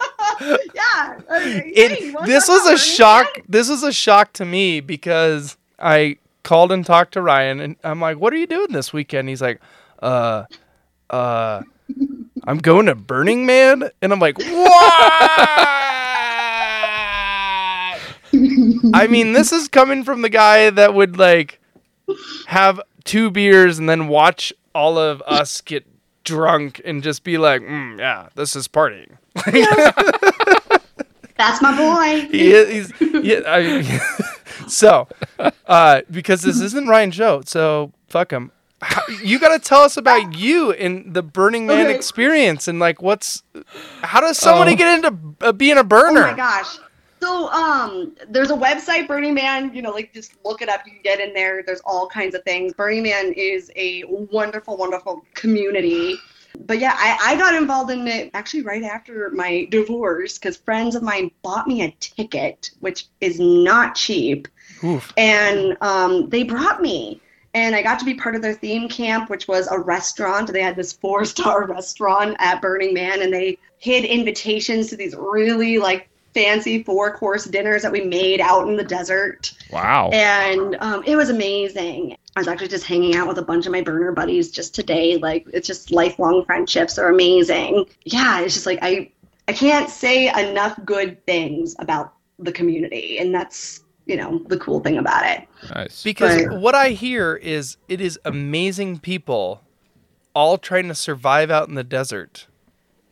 Yeah. 0.74 1.18
okay. 1.30 1.72
It, 1.74 1.90
Hey, 1.92 2.14
this 2.26 2.46
was 2.48 2.66
a 2.66 2.76
shock. 2.76 3.26
This 3.48 3.68
was 3.70 3.82
a 3.82 3.92
shock 3.92 4.32
to 4.34 4.44
me 4.44 4.80
because 4.80 5.56
I 5.78 6.18
called 6.42 6.72
and 6.72 6.84
talked 6.84 7.14
to 7.14 7.22
Ryan, 7.22 7.60
and 7.60 7.76
I'm 7.82 8.00
like, 8.00 8.18
"What 8.18 8.32
are 8.32 8.36
you 8.36 8.46
doing 8.46 8.68
this 8.70 8.92
weekend?" 8.92 9.28
He's 9.28 9.40
like, 9.40 9.60
"Uh, 10.00 10.44
uh, 11.08 11.62
I'm 12.44 12.58
going 12.58 12.86
to 12.86 12.94
Burning 12.94 13.46
Man," 13.46 13.90
and 14.02 14.12
I'm 14.12 14.18
like, 14.18 14.36
"What?" 14.38 14.46
I 18.94 19.06
mean, 19.08 19.32
this 19.32 19.52
is 19.52 19.68
coming 19.68 20.04
from 20.04 20.22
the 20.22 20.28
guy 20.28 20.70
that 20.70 20.94
would 20.94 21.16
like 21.18 21.60
have 22.46 22.80
two 23.04 23.30
beers 23.30 23.78
and 23.78 23.88
then 23.88 24.08
watch 24.08 24.52
all 24.74 24.98
of 24.98 25.22
us 25.22 25.60
get 25.60 25.86
drunk 26.24 26.80
and 26.84 27.02
just 27.02 27.24
be 27.24 27.38
like, 27.38 27.62
mm, 27.62 27.98
"Yeah, 27.98 28.28
this 28.34 28.54
is 28.54 28.68
partying." 28.68 29.16
That's 31.38 31.60
my 31.60 31.76
boy. 31.76 32.28
he 32.30 32.50
is, 32.52 32.90
he's 32.98 33.12
yeah, 33.22 33.40
I, 33.46 33.82
so 34.66 35.06
uh 35.66 36.00
because 36.10 36.42
this 36.42 36.60
isn't 36.60 36.88
Ryan 36.88 37.10
Joe, 37.10 37.42
so 37.44 37.92
fuck 38.08 38.30
him. 38.32 38.52
How, 38.82 39.02
you 39.22 39.38
got 39.38 39.48
to 39.56 39.58
tell 39.58 39.80
us 39.82 39.96
about 39.96 40.34
you 40.36 40.70
and 40.72 41.14
the 41.14 41.22
Burning 41.22 41.66
Man 41.66 41.86
Okay. 41.86 41.94
experience 41.94 42.68
and 42.68 42.78
like 42.78 43.00
what's 43.02 43.42
how 44.02 44.20
does 44.20 44.38
somebody 44.38 44.72
Oh. 44.72 44.76
get 44.76 44.98
into 45.04 45.18
uh, 45.42 45.52
being 45.52 45.76
a 45.78 45.84
burner? 45.84 46.20
Oh 46.24 46.30
my 46.30 46.36
gosh. 46.36 46.78
So 47.22 47.48
um 47.50 48.14
there's 48.28 48.50
a 48.50 48.56
website, 48.56 49.06
Burning 49.08 49.34
Man, 49.34 49.74
you 49.74 49.82
know, 49.82 49.90
like 49.90 50.12
just 50.14 50.34
look 50.44 50.62
it 50.62 50.68
up, 50.70 50.82
you 50.86 50.92
can 50.92 51.02
get 51.02 51.20
in 51.20 51.34
there. 51.34 51.62
There's 51.62 51.80
all 51.84 52.08
kinds 52.08 52.34
of 52.34 52.42
things. 52.44 52.72
Burning 52.74 53.02
Man 53.02 53.32
is 53.34 53.70
a 53.76 54.04
wonderful, 54.08 54.76
wonderful 54.78 55.22
community. 55.34 56.16
But 56.64 56.78
yeah, 56.78 56.94
I, 56.96 57.32
I 57.32 57.36
got 57.36 57.54
involved 57.54 57.90
in 57.90 58.06
it 58.06 58.30
actually 58.34 58.62
right 58.62 58.82
after 58.82 59.30
my 59.30 59.66
divorce 59.70 60.38
because 60.38 60.56
friends 60.56 60.94
of 60.94 61.02
mine 61.02 61.30
bought 61.42 61.66
me 61.66 61.82
a 61.82 61.90
ticket, 62.00 62.70
which 62.80 63.06
is 63.20 63.38
not 63.38 63.94
cheap. 63.94 64.48
Oof. 64.84 65.12
and 65.16 65.76
um, 65.80 66.28
they 66.28 66.42
brought 66.42 66.82
me 66.82 67.20
and 67.54 67.74
i 67.74 67.82
got 67.82 67.98
to 67.98 68.04
be 68.04 68.14
part 68.14 68.34
of 68.34 68.42
their 68.42 68.52
theme 68.52 68.88
camp 68.88 69.30
which 69.30 69.48
was 69.48 69.66
a 69.68 69.78
restaurant 69.78 70.52
they 70.52 70.62
had 70.62 70.76
this 70.76 70.92
four 70.92 71.24
star 71.24 71.66
restaurant 71.68 72.36
at 72.38 72.60
burning 72.60 72.92
man 72.92 73.22
and 73.22 73.32
they 73.32 73.58
hid 73.78 74.04
invitations 74.04 74.88
to 74.88 74.96
these 74.96 75.14
really 75.16 75.78
like 75.78 76.08
fancy 76.36 76.82
four 76.82 77.16
course 77.16 77.44
dinners 77.46 77.80
that 77.82 77.90
we 77.90 78.02
made 78.02 78.40
out 78.40 78.68
in 78.68 78.76
the 78.76 78.84
desert 78.84 79.52
Wow. 79.72 80.10
and 80.12 80.76
um, 80.80 81.02
it 81.06 81.16
was 81.16 81.30
amazing 81.30 82.16
i 82.36 82.40
was 82.40 82.46
actually 82.46 82.68
just 82.68 82.84
hanging 82.84 83.16
out 83.16 83.26
with 83.26 83.38
a 83.38 83.42
bunch 83.42 83.64
of 83.66 83.72
my 83.72 83.80
burner 83.80 84.12
buddies 84.12 84.50
just 84.50 84.74
today 84.74 85.16
like 85.16 85.46
it's 85.54 85.66
just 85.66 85.90
lifelong 85.90 86.44
friendships 86.44 86.98
are 86.98 87.08
amazing 87.08 87.86
yeah 88.04 88.40
it's 88.40 88.52
just 88.54 88.66
like 88.66 88.78
i 88.82 89.10
i 89.48 89.52
can't 89.52 89.88
say 89.88 90.28
enough 90.50 90.78
good 90.84 91.24
things 91.26 91.74
about 91.78 92.12
the 92.38 92.52
community 92.52 93.18
and 93.18 93.34
that's 93.34 93.82
you 94.04 94.14
know 94.16 94.38
the 94.48 94.58
cool 94.58 94.80
thing 94.80 94.98
about 94.98 95.24
it 95.26 95.48
Nice. 95.74 96.02
Because 96.04 96.36
Right. 96.36 96.52
what 96.52 96.74
I 96.76 96.90
hear 96.90 97.34
is 97.34 97.76
it 97.88 98.00
is 98.00 98.20
amazing 98.24 98.98
people 99.00 99.62
all 100.34 100.58
trying 100.58 100.86
to 100.88 100.94
survive 100.94 101.50
out 101.50 101.66
in 101.68 101.74
the 101.74 101.82
desert 101.82 102.46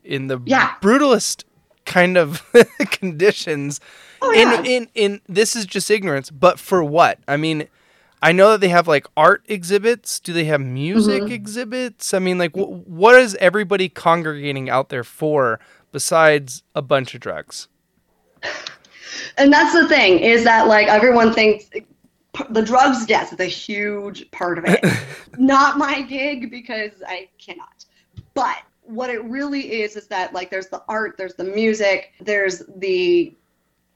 in 0.03 0.27
the 0.27 0.39
Yeah. 0.45 0.73
brutalest 0.81 1.43
kind 1.85 2.17
of 2.17 2.43
conditions. 2.91 3.79
Oh, 4.21 4.31
yeah. 4.31 4.59
In 4.59 4.65
in 4.65 4.87
in 4.95 5.21
this 5.27 5.55
is 5.55 5.65
just 5.65 5.89
ignorance, 5.91 6.31
but 6.31 6.59
for 6.59 6.83
what? 6.83 7.19
I 7.27 7.37
mean, 7.37 7.67
I 8.21 8.31
know 8.31 8.51
that 8.51 8.61
they 8.61 8.69
have 8.69 8.87
like 8.87 9.07
art 9.15 9.43
exhibits. 9.47 10.19
Do 10.19 10.33
they 10.33 10.45
have 10.45 10.61
music 10.61 11.23
Mm-hmm. 11.23 11.31
exhibits? 11.33 12.13
I 12.13 12.19
mean, 12.19 12.37
like 12.37 12.53
wh- 12.53 12.87
what 12.87 13.15
is 13.15 13.35
everybody 13.35 13.89
congregating 13.89 14.69
out 14.69 14.89
there 14.89 15.03
for 15.03 15.59
besides 15.91 16.63
a 16.73 16.81
bunch 16.81 17.13
of 17.13 17.21
drugs? 17.21 17.67
and 19.37 19.51
that's 19.51 19.73
the 19.73 19.87
thing 19.87 20.19
is 20.19 20.43
that 20.43 20.67
like 20.67 20.87
everyone 20.87 21.33
thinks 21.33 21.65
the 22.49 22.61
drugs, 22.61 23.05
yes, 23.07 23.31
it's 23.31 23.39
a 23.41 23.45
huge 23.45 24.29
part 24.31 24.57
of 24.57 24.65
it. 24.67 24.83
Not 25.37 25.77
my 25.77 26.01
gig 26.01 26.51
because 26.51 26.91
I 27.07 27.29
cannot. 27.37 27.85
But 28.33 28.57
what 28.85 29.09
it 29.09 29.23
really 29.25 29.81
is 29.81 29.95
is 29.95 30.07
that 30.07 30.33
like 30.33 30.49
there's 30.49 30.67
the 30.67 30.83
art, 30.87 31.15
there's 31.17 31.35
the 31.35 31.43
music, 31.43 32.13
there's 32.19 32.63
the 32.77 33.33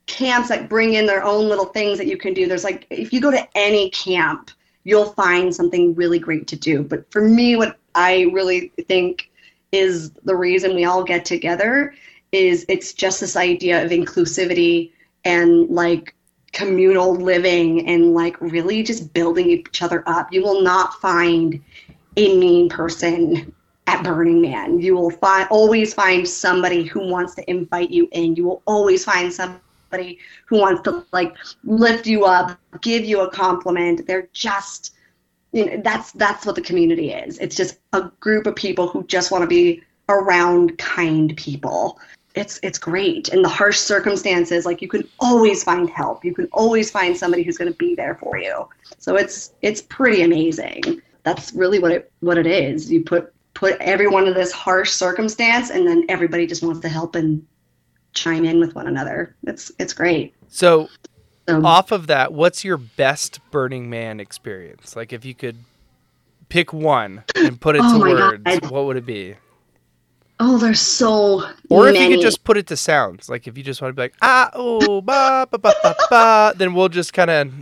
camps 0.06 0.48
that 0.48 0.68
bring 0.68 0.94
in 0.94 1.06
their 1.06 1.22
own 1.22 1.48
little 1.48 1.66
things 1.66 1.98
that 1.98 2.06
you 2.06 2.16
can 2.16 2.34
do. 2.34 2.46
There's 2.46 2.64
like 2.64 2.86
if 2.90 3.12
you 3.12 3.20
go 3.20 3.30
to 3.30 3.48
any 3.56 3.90
camp, 3.90 4.50
you'll 4.84 5.12
find 5.12 5.54
something 5.54 5.94
really 5.94 6.18
great 6.18 6.46
to 6.48 6.56
do. 6.56 6.82
But 6.82 7.10
for 7.12 7.22
me, 7.22 7.56
what 7.56 7.78
I 7.94 8.30
really 8.32 8.72
think 8.88 9.30
is 9.72 10.10
the 10.24 10.34
reason 10.34 10.74
we 10.74 10.84
all 10.84 11.04
get 11.04 11.24
together 11.24 11.94
is 12.32 12.64
it's 12.68 12.92
just 12.92 13.20
this 13.20 13.36
idea 13.36 13.84
of 13.84 13.90
inclusivity 13.90 14.90
and 15.24 15.68
like 15.68 16.14
communal 16.52 17.14
living 17.14 17.86
and 17.86 18.14
like 18.14 18.40
really 18.40 18.82
just 18.82 19.12
building 19.12 19.48
each 19.50 19.82
other 19.82 20.02
up. 20.06 20.32
You 20.32 20.42
will 20.42 20.62
not 20.62 20.94
find 21.00 21.62
a 22.16 22.36
mean 22.36 22.68
person 22.68 23.52
at 23.90 24.04
Burning 24.04 24.40
Man. 24.40 24.80
You 24.80 24.94
will 24.94 25.10
find 25.10 25.48
always 25.50 25.92
find 25.92 26.26
somebody 26.26 26.84
who 26.84 27.08
wants 27.08 27.34
to 27.34 27.50
invite 27.50 27.90
you 27.90 28.08
in. 28.12 28.36
You 28.36 28.44
will 28.44 28.62
always 28.66 29.04
find 29.04 29.32
somebody 29.32 30.18
who 30.46 30.58
wants 30.58 30.82
to 30.82 31.04
like 31.12 31.34
lift 31.64 32.06
you 32.06 32.24
up, 32.24 32.58
give 32.80 33.04
you 33.04 33.22
a 33.22 33.30
compliment. 33.30 34.06
They're 34.06 34.28
just 34.32 34.94
you 35.52 35.66
know 35.66 35.80
that's 35.82 36.12
that's 36.12 36.46
what 36.46 36.54
the 36.54 36.62
community 36.62 37.12
is. 37.12 37.38
It's 37.38 37.56
just 37.56 37.78
a 37.92 38.10
group 38.20 38.46
of 38.46 38.54
people 38.54 38.86
who 38.86 39.04
just 39.04 39.30
want 39.32 39.42
to 39.42 39.48
be 39.48 39.82
around 40.08 40.78
kind 40.78 41.36
people 41.36 41.98
it's 42.36 42.60
it's 42.62 42.78
great 42.78 43.28
in 43.28 43.42
the 43.42 43.48
harsh 43.48 43.78
circumstances 43.78 44.64
like 44.64 44.80
you 44.80 44.88
can 44.88 45.06
always 45.18 45.64
find 45.64 45.90
help 45.90 46.24
you 46.24 46.34
can 46.34 46.48
always 46.52 46.90
find 46.90 47.16
somebody 47.16 47.42
who's 47.42 47.58
going 47.58 47.70
to 47.70 47.76
be 47.76 47.94
there 47.94 48.16
for 48.16 48.38
you 48.38 48.68
so 48.98 49.16
it's 49.16 49.52
it's 49.62 49.82
pretty 49.82 50.22
amazing 50.22 50.82
that's 51.24 51.52
really 51.52 51.78
what 51.78 51.90
it 51.90 52.12
what 52.20 52.38
it 52.38 52.46
is 52.46 52.90
you 52.90 53.02
put 53.02 53.32
put 53.60 53.76
everyone 53.80 54.26
in 54.26 54.32
this 54.34 54.50
harsh 54.52 54.90
circumstance 54.90 55.68
and 55.70 55.86
then 55.86 56.04
everybody 56.08 56.46
just 56.46 56.62
wants 56.62 56.80
to 56.80 56.88
help 56.88 57.14
and 57.14 57.46
chime 58.14 58.44
in 58.46 58.58
with 58.58 58.74
one 58.74 58.86
another 58.88 59.36
it's 59.46 59.70
it's 59.78 59.92
great 59.92 60.34
So, 60.48 60.88
so, 61.48 61.64
off 61.64 61.92
of 61.92 62.06
that, 62.08 62.32
what's 62.32 62.64
your 62.64 62.76
best 62.76 63.40
Burning 63.50 63.90
Man 63.90 64.20
experience? 64.20 64.94
Like, 64.96 65.12
if 65.12 65.24
you 65.24 65.34
could 65.34 65.56
pick 66.48 66.72
one 66.72 67.24
and 67.36 67.60
put 67.60 67.76
it 67.76 67.82
Oh 67.84 67.98
to 67.98 68.00
words, 68.00 68.42
God. 68.44 68.70
what 68.70 68.84
would 68.86 68.96
it 68.96 69.06
be? 69.06 69.34
oh 70.42 70.56
there's 70.58 70.80
so 70.80 71.42
Or 71.68 71.88
if 71.88 71.94
many. 71.94 72.04
you 72.06 72.16
could 72.16 72.22
just 72.22 72.44
put 72.44 72.56
it 72.56 72.66
to 72.68 72.76
sounds, 72.76 73.28
like 73.28 73.46
if 73.46 73.58
you 73.58 73.62
just 73.64 73.82
want 73.82 73.90
to 73.92 73.96
be 73.96 74.02
like 74.02 74.14
ah 74.22 74.50
oh 74.54 75.00
ba 75.02 75.46
ba 75.50 75.58
ba 75.58 75.74
ba 75.82 75.94
ba, 76.08 76.52
then 76.56 76.72
we'll 76.74 76.88
just 76.88 77.12
kind 77.12 77.30
of 77.30 77.52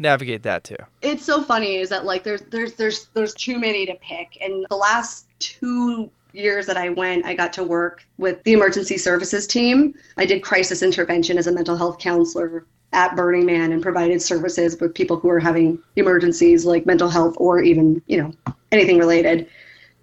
navigate 0.00 0.42
that 0.42 0.64
too. 0.64 0.76
it's 1.02 1.24
so 1.24 1.42
funny 1.42 1.76
is 1.76 1.88
that 1.88 2.04
like 2.04 2.24
there's 2.24 2.42
there's 2.50 2.74
there's 2.74 3.06
there's 3.14 3.34
too 3.34 3.58
many 3.60 3.86
to 3.86 3.94
pick 3.96 4.36
and 4.40 4.66
the 4.70 4.76
last 4.76 5.26
two 5.44 6.10
years 6.32 6.66
that 6.66 6.76
i 6.76 6.88
went 6.88 7.24
i 7.24 7.34
got 7.34 7.52
to 7.52 7.62
work 7.62 8.04
with 8.18 8.42
the 8.44 8.52
emergency 8.52 8.98
services 8.98 9.46
team. 9.46 9.94
I 10.16 10.26
did 10.26 10.42
crisis 10.42 10.82
intervention 10.82 11.38
as 11.38 11.46
a 11.46 11.52
mental 11.52 11.76
health 11.76 11.98
counselor 11.98 12.66
at 12.92 13.16
burning 13.16 13.44
man 13.44 13.72
and 13.72 13.82
provided 13.82 14.22
services 14.22 14.80
with 14.80 14.94
people 14.94 15.18
who 15.18 15.28
are 15.28 15.40
having 15.40 15.78
emergencies 15.96 16.64
like 16.64 16.86
mental 16.86 17.08
health 17.08 17.34
or 17.38 17.60
even 17.60 18.02
you 18.06 18.22
know 18.22 18.32
anything 18.72 18.98
related. 18.98 19.48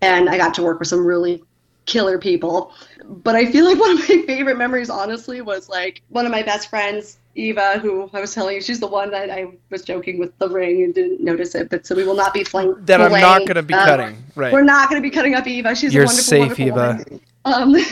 And 0.01 0.29
i 0.29 0.37
got 0.37 0.53
to 0.55 0.63
work 0.63 0.79
with 0.79 0.87
some 0.87 1.05
really 1.05 1.43
killer 1.85 2.17
people 2.19 2.73
but 3.11 3.35
i 3.35 3.45
feel 3.51 3.65
like 3.65 3.79
one 3.85 3.91
of 3.91 3.99
my 3.99 4.23
favorite 4.25 4.57
memories 4.57 4.89
honestly 4.89 5.41
was 5.41 5.69
like 5.69 6.01
one 6.09 6.25
of 6.25 6.31
my 6.31 6.41
best 6.43 6.69
friends 6.69 7.17
eva 7.35 7.79
who 7.79 8.09
i 8.13 8.19
was 8.19 8.33
telling 8.33 8.55
you 8.55 8.61
she's 8.61 8.79
the 8.79 8.87
one 8.87 9.09
that 9.11 9.29
i 9.29 9.45
was 9.69 9.83
joking 9.83 10.19
with 10.19 10.37
the 10.39 10.49
ring 10.49 10.83
and 10.83 10.93
didn't 10.93 11.21
notice 11.23 11.55
it 11.55 11.69
but 11.69 11.85
so 11.85 11.95
we 11.95 12.03
will 12.03 12.15
not 12.15 12.33
be 12.33 12.43
flying 12.43 12.75
That 12.85 13.01
I'm 13.01 13.11
not 13.11 13.39
going 13.39 13.55
to 13.55 13.63
be 13.63 13.73
uh, 13.73 13.85
cutting. 13.85 14.17
Right. 14.35 14.51
we're 14.53 14.63
not 14.63 14.89
going 14.89 15.01
to 15.01 15.07
be 15.07 15.13
cutting 15.13 15.35
up 15.35 15.47
eva 15.47 15.75
she's 15.75 15.93
You're 15.93 16.03
a 16.03 16.07
wonderful, 16.07 16.23
safe, 16.23 16.39
wonderful 16.39 16.65
Eva. 16.65 16.87
woman. 17.05 17.21
Um, 17.45 17.75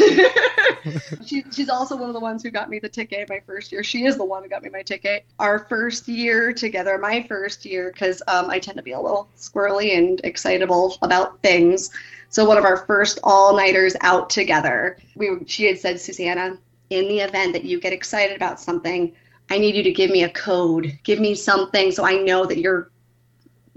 she, 1.25 1.43
she's 1.51 1.69
also 1.69 1.95
one 1.95 2.09
of 2.09 2.13
the 2.13 2.19
ones 2.19 2.43
who 2.43 2.51
got 2.51 2.69
me 2.69 2.79
the 2.79 2.89
ticket 2.89 3.29
my 3.29 3.41
first 3.45 3.71
year. 3.71 3.83
She 3.83 4.05
is 4.05 4.17
the 4.17 4.25
one 4.25 4.43
who 4.43 4.49
got 4.49 4.63
me 4.63 4.69
my 4.69 4.81
ticket. 4.81 5.25
Our 5.39 5.59
first 5.67 6.07
year 6.07 6.53
together, 6.53 6.97
my 6.97 7.23
first 7.27 7.65
year, 7.65 7.91
because 7.91 8.21
um, 8.27 8.49
I 8.49 8.59
tend 8.59 8.77
to 8.77 8.83
be 8.83 8.91
a 8.91 8.99
little 8.99 9.29
squirrely 9.37 9.97
and 9.97 10.21
excitable 10.23 10.97
about 11.01 11.41
things. 11.41 11.89
So 12.29 12.45
one 12.45 12.57
of 12.57 12.65
our 12.65 12.85
first 12.85 13.19
all-nighters 13.23 13.95
out 14.01 14.29
together, 14.29 14.97
we 15.15 15.29
she 15.47 15.65
had 15.65 15.79
said, 15.79 15.99
Susanna, 15.99 16.57
in 16.89 17.07
the 17.07 17.19
event 17.19 17.53
that 17.53 17.65
you 17.65 17.79
get 17.79 17.93
excited 17.93 18.35
about 18.35 18.59
something, 18.59 19.13
I 19.49 19.57
need 19.57 19.75
you 19.75 19.83
to 19.83 19.91
give 19.91 20.11
me 20.11 20.23
a 20.23 20.29
code. 20.29 20.97
Give 21.03 21.19
me 21.19 21.33
something 21.33 21.91
so 21.91 22.05
I 22.05 22.17
know 22.17 22.45
that 22.45 22.59
you're 22.59 22.91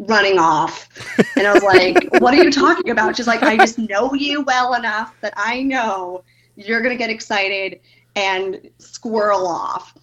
running 0.07 0.39
off. 0.39 0.89
And 1.37 1.47
I 1.47 1.53
was 1.53 1.63
like, 1.63 2.21
What 2.21 2.35
are 2.35 2.43
you 2.43 2.51
talking 2.51 2.91
about? 2.91 3.17
She's 3.17 3.27
like, 3.27 3.43
I 3.43 3.57
just 3.57 3.79
know 3.79 4.15
you 4.15 4.43
well 4.43 4.75
enough 4.75 5.15
that 5.21 5.33
I 5.37 5.63
know 5.63 6.25
you're 6.57 6.81
going 6.81 6.93
to 6.97 6.99
get 6.99 7.11
excited 7.11 7.81
and 8.17 8.69
squirrel 8.79 9.47
off. 9.47 9.95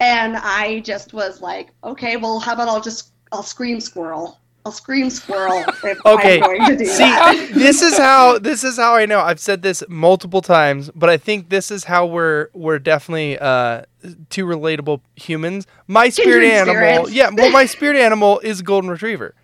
And 0.00 0.36
I 0.36 0.80
just 0.80 1.12
was 1.12 1.40
like, 1.42 1.68
Okay, 1.84 2.16
well, 2.16 2.38
how 2.40 2.54
about 2.54 2.68
I'll 2.68 2.80
just, 2.80 3.12
I'll 3.32 3.42
scream 3.42 3.80
squirrel. 3.80 4.38
I'll 4.66 4.72
scream 4.72 5.08
squirrel 5.08 5.64
if 5.84 6.04
Okay, 6.04 6.34
I'm 6.40 6.58
going 6.58 6.66
to 6.66 6.76
do 6.76 6.84
See, 6.84 6.98
that. 6.98 7.50
this 7.54 7.80
is 7.80 7.96
how 7.96 8.38
this 8.38 8.62
is 8.62 8.76
how 8.76 8.94
I 8.94 9.06
know. 9.06 9.20
I've 9.20 9.40
said 9.40 9.62
this 9.62 9.82
multiple 9.88 10.42
times, 10.42 10.90
but 10.94 11.08
I 11.08 11.16
think 11.16 11.48
this 11.48 11.70
is 11.70 11.84
how 11.84 12.04
we're 12.04 12.48
we're 12.52 12.78
definitely 12.78 13.38
uh 13.38 13.84
two 14.28 14.44
relatable 14.44 15.00
humans. 15.16 15.66
My 15.86 16.10
spirit 16.10 16.42
Kindred 16.42 16.52
animal, 16.52 17.06
spirits. 17.06 17.12
yeah, 17.12 17.30
well, 17.32 17.50
my 17.50 17.64
spirit 17.64 17.96
animal 17.96 18.38
is 18.40 18.60
a 18.60 18.62
golden 18.62 18.90
retriever, 18.90 19.34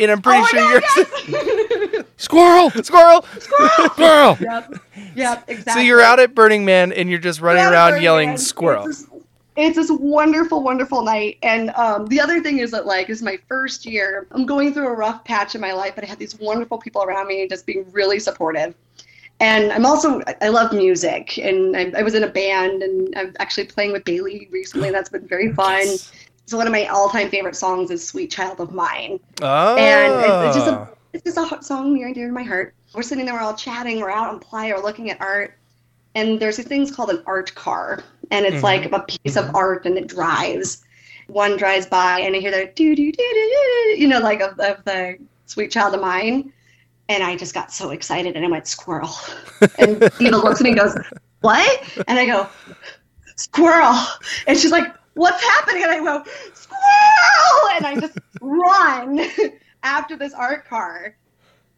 and 0.00 0.10
I'm 0.10 0.22
pretty 0.22 0.42
Oh 0.42 0.46
sure 0.46 0.70
you're 0.70 0.82
yes! 0.82 2.04
Squirrel! 2.16 2.70
squirrel. 2.70 3.22
Squirrel! 3.38 4.36
yep, 4.40 4.74
yep, 5.14 5.44
exactly. 5.48 5.72
So 5.72 5.78
you're 5.80 6.00
out 6.00 6.20
at 6.20 6.34
Burning 6.34 6.64
Man 6.64 6.92
and 6.92 7.10
you're 7.10 7.18
just 7.18 7.40
running 7.40 7.64
around 7.64 7.92
Burning 7.92 8.02
yelling 8.04 8.28
Man. 8.30 8.38
squirrel. 8.38 8.86
It's 8.86 9.00
this, 9.02 9.10
it's 9.56 9.76
this 9.76 9.90
wonderful, 9.90 10.62
wonderful 10.62 11.02
night. 11.02 11.38
And 11.42 11.70
um, 11.70 12.06
the 12.06 12.20
other 12.20 12.40
thing 12.40 12.58
is 12.58 12.70
that, 12.70 12.86
like, 12.86 13.10
is 13.10 13.22
my 13.22 13.38
first 13.48 13.84
year. 13.86 14.26
I'm 14.30 14.46
going 14.46 14.72
through 14.72 14.88
a 14.88 14.94
rough 14.94 15.24
patch 15.24 15.54
in 15.54 15.60
my 15.60 15.72
life, 15.72 15.94
but 15.94 16.04
I 16.04 16.06
had 16.06 16.18
these 16.18 16.38
wonderful 16.38 16.78
people 16.78 17.02
around 17.02 17.26
me 17.28 17.46
just 17.48 17.66
being 17.66 17.86
really 17.92 18.18
supportive. 18.18 18.74
And 19.40 19.72
I'm 19.72 19.84
also, 19.84 20.22
I 20.40 20.48
love 20.48 20.72
music. 20.72 21.38
And 21.38 21.76
I, 21.76 21.92
I 21.98 22.02
was 22.02 22.14
in 22.14 22.22
a 22.24 22.28
band, 22.28 22.82
and 22.82 23.12
I'm 23.16 23.34
actually 23.40 23.66
playing 23.66 23.92
with 23.92 24.04
Bailey 24.04 24.48
recently. 24.50 24.90
That's 24.90 25.08
been 25.10 25.26
very 25.26 25.52
fun. 25.52 25.86
So, 26.46 26.58
one 26.58 26.66
of 26.66 26.72
my 26.72 26.86
all 26.86 27.08
time 27.08 27.30
favorite 27.30 27.56
songs 27.56 27.90
is 27.90 28.06
Sweet 28.06 28.30
Child 28.30 28.60
of 28.60 28.72
Mine. 28.72 29.18
Oh, 29.40 29.76
And 29.76 30.14
it's, 30.44 30.56
just 30.56 30.68
a 30.68 30.88
it's 31.12 31.22
just 31.24 31.38
a 31.38 31.62
song 31.62 31.94
near 31.94 32.06
and 32.06 32.14
dear 32.14 32.26
to 32.26 32.32
my 32.32 32.42
heart. 32.42 32.74
We're 32.94 33.02
sitting 33.02 33.24
there, 33.24 33.34
we're 33.34 33.40
all 33.40 33.54
chatting, 33.56 34.00
we're 34.00 34.10
out 34.10 34.28
on 34.28 34.40
playa, 34.40 34.74
we're 34.76 34.82
looking 34.82 35.10
at 35.10 35.20
art, 35.20 35.58
and 36.14 36.38
there's 36.38 36.58
these 36.58 36.66
things 36.66 36.94
called 36.94 37.10
an 37.10 37.22
art 37.26 37.54
car, 37.54 38.04
and 38.30 38.44
it's 38.44 38.58
Mhm. 38.58 38.62
like 38.62 38.92
a 38.92 39.00
piece 39.00 39.36
of 39.36 39.54
art, 39.54 39.86
and 39.86 39.96
it 39.96 40.06
drives. 40.06 40.84
One 41.28 41.56
drives 41.56 41.86
by, 41.86 42.20
and 42.20 42.36
I 42.36 42.38
hear 42.40 42.50
the 42.50 42.70
doo 42.74 42.94
doo 42.94 43.10
doo 43.10 43.12
doo 43.12 43.94
doo, 43.94 44.00
you 44.00 44.06
know, 44.06 44.18
like 44.20 44.40
of, 44.40 44.58
of 44.60 44.84
the 44.84 45.16
sweet 45.46 45.70
child 45.70 45.94
of 45.94 46.02
mine, 46.02 46.52
and 47.08 47.22
I 47.22 47.36
just 47.36 47.54
got 47.54 47.72
so 47.72 47.90
excited, 47.90 48.36
and 48.36 48.44
I 48.44 48.48
went 48.48 48.66
squirrel, 48.66 49.10
and 49.78 50.02
Eva 50.20 50.36
looks 50.36 50.60
at 50.60 50.64
me 50.64 50.70
and 50.70 50.78
goes, 50.78 50.96
"What?" 51.40 52.04
And 52.06 52.18
I 52.18 52.26
go, 52.26 52.48
"Squirrel," 53.36 53.96
and 54.46 54.58
she's 54.58 54.72
like, 54.72 54.94
"What's 55.14 55.42
happening?" 55.42 55.82
And 55.82 55.92
I 55.92 55.98
go, 55.98 56.24
"Squirrel!" 56.54 57.70
And 57.76 57.86
I 57.86 57.96
just 58.00 58.18
run 58.40 59.20
after 59.82 60.16
this 60.16 60.32
art 60.34 60.66
car. 60.66 61.16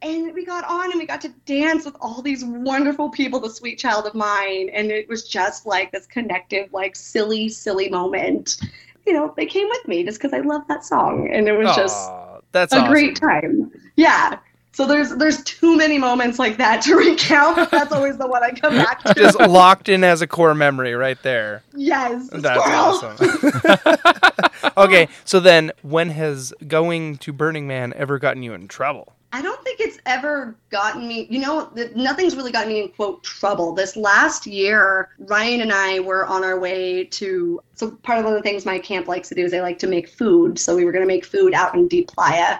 And 0.03 0.35
we 0.35 0.45
got 0.45 0.65
on 0.65 0.91
and 0.91 1.01
we 1.01 1.07
got 1.07 1.23
to 1.23 1.31
dance 1.47 1.85
with 1.87 1.97
all 2.01 2.21
these 2.21 2.45
wonderful 2.45 3.09
people, 3.09 3.41
the 3.41 3.51
sweet 3.51 3.79
child 3.79 4.07
of 4.07 4.15
mine. 4.15 4.69
And 4.73 4.91
it 4.91 5.09
was 5.09 5.27
just 5.27 5.65
like 5.65 5.91
this 5.91 6.07
connective, 6.07 6.73
like 6.73 6.95
silly, 6.95 7.49
silly 7.49 7.89
moment. 7.89 8.59
You 9.07 9.15
know, 9.15 9.33
they 9.37 9.47
came 9.47 9.69
with 9.69 9.89
me 9.89 10.05
just 10.05 10.21
because 10.21 10.35
I 10.35 10.41
love 10.41 10.63
that 10.69 10.85
song. 10.85 11.31
And 11.33 11.49
it 11.49 11.57
was 11.57 11.75
just 11.75 12.11
that's 12.53 12.73
a 12.73 12.79
awesome. 12.79 12.93
great 12.93 13.17
time. 13.17 13.71
Yeah. 13.97 14.39
So 14.77 14.87
there's 14.87 15.17
there's 15.17 15.43
too 15.45 15.75
many 15.75 15.97
moments 15.97 16.39
like 16.39 16.59
that 16.59 16.83
to 16.83 16.97
recount, 16.97 17.71
that's 17.71 17.93
always 17.93 18.19
the 18.19 18.27
one 18.27 18.45
I 18.45 18.51
come 18.51 18.75
back 18.75 19.03
to. 19.05 19.15
Just 19.15 19.41
locked 19.41 19.89
in 19.89 20.05
as 20.05 20.21
a 20.21 20.27
core 20.27 20.55
memory 20.55 20.93
right 20.93 21.17
there. 21.23 21.63
yes. 21.75 22.29
That's 22.29 22.61
squirrel. 22.61 23.11
awesome. 23.11 24.73
okay, 24.77 25.09
so 25.25 25.41
then 25.41 25.73
when 25.81 26.11
has 26.11 26.53
going 26.69 27.17
to 27.19 27.33
Burning 27.33 27.67
Man 27.67 27.95
ever 27.95 28.19
gotten 28.19 28.43
you 28.43 28.53
in 28.53 28.69
trouble? 28.69 29.15
I 29.33 29.41
don't 29.41 29.63
think 29.65 29.81
it's 29.81 29.99
ever 30.05 30.55
gotten 30.69 31.09
me, 31.09 31.27
you 31.31 31.39
know, 31.39 31.73
nothing's 31.95 32.37
really 32.37 32.53
gotten 32.53 32.69
me 32.69 32.83
in 32.83 32.89
quote 32.91 33.25
trouble. 33.25 33.73
This 33.73 33.97
last 33.97 34.47
year, 34.47 35.09
Ryan 35.21 35.63
and 35.63 35.73
I 35.73 36.01
were 36.01 36.27
on 36.27 36.45
our 36.45 36.59
way 36.61 37.05
to, 37.05 37.63
so 37.75 37.93
part 38.03 38.19
of 38.19 38.27
one 38.27 38.35
of 38.35 38.39
the 38.39 38.47
things 38.47 38.67
my 38.67 38.79
camp 38.79 39.09
likes 39.09 39.31
to 39.31 39.35
do 39.35 39.43
is 39.43 39.53
they 39.53 39.63
like 39.63 39.79
to 39.79 39.87
make 39.87 40.07
food. 40.07 40.59
So 40.59 40.77
we 40.77 40.85
were 40.85 40.93
going 40.93 41.03
to 41.03 41.09
make 41.09 41.25
food 41.25 41.55
out 41.55 41.75
in 41.75 41.89
Deep 41.89 42.09
Playa. 42.09 42.59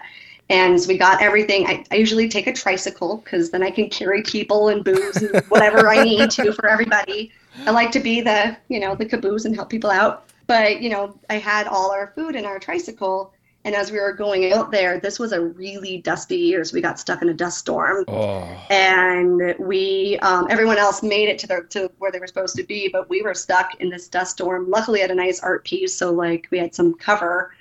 And 0.49 0.79
so 0.81 0.87
we 0.87 0.97
got 0.97 1.21
everything. 1.21 1.67
I, 1.67 1.83
I 1.91 1.95
usually 1.95 2.29
take 2.29 2.47
a 2.47 2.53
tricycle 2.53 3.17
because 3.17 3.51
then 3.51 3.63
I 3.63 3.71
can 3.71 3.89
carry 3.89 4.21
people 4.23 4.69
and 4.69 4.83
booze 4.83 5.17
and 5.17 5.43
whatever 5.49 5.89
I 5.89 6.03
need 6.03 6.31
to 6.31 6.53
for 6.53 6.67
everybody. 6.67 7.31
I 7.65 7.71
like 7.71 7.91
to 7.91 7.99
be 7.99 8.21
the, 8.21 8.55
you 8.69 8.79
know, 8.79 8.95
the 8.95 9.05
caboose 9.05 9.45
and 9.45 9.55
help 9.55 9.69
people 9.69 9.89
out. 9.89 10.25
But, 10.47 10.81
you 10.81 10.89
know, 10.89 11.19
I 11.29 11.35
had 11.39 11.67
all 11.67 11.91
our 11.91 12.13
food 12.15 12.35
in 12.35 12.45
our 12.45 12.59
tricycle 12.59 13.33
And 13.67 13.75
as 13.75 13.91
we 13.91 13.99
were 13.99 14.13
going 14.13 14.53
out 14.53 14.71
there, 14.71 14.97
this 14.97 15.19
was 15.19 15.33
a 15.33 15.41
really 15.41 15.97
dusty 15.97 16.37
year, 16.37 16.63
so 16.63 16.73
we 16.73 16.79
got 16.79 17.01
stuck 17.01 17.21
in 17.21 17.27
a 17.27 17.33
dust 17.33 17.57
storm. 17.57 18.05
Oh, 18.07 18.65
And 18.69 19.55
we, 19.59 20.17
um, 20.21 20.47
everyone 20.49 20.77
else 20.77 21.03
made 21.03 21.27
it 21.27 21.37
to 21.39 21.47
their 21.47 21.63
to 21.63 21.91
where 21.97 22.09
they 22.09 22.19
were 22.19 22.27
supposed 22.27 22.55
to 22.55 22.63
be, 22.63 22.87
but 22.87 23.09
we 23.09 23.21
were 23.21 23.33
stuck 23.33 23.75
in 23.81 23.89
this 23.89 24.07
dust 24.07 24.31
storm. 24.31 24.69
Luckily, 24.69 24.99
I 24.99 25.01
had 25.01 25.11
a 25.11 25.15
nice 25.15 25.41
art 25.41 25.65
piece, 25.65 25.93
so 25.93 26.13
like 26.13 26.47
we 26.49 26.59
had 26.59 26.73
some 26.73 26.93
cover. 26.93 27.53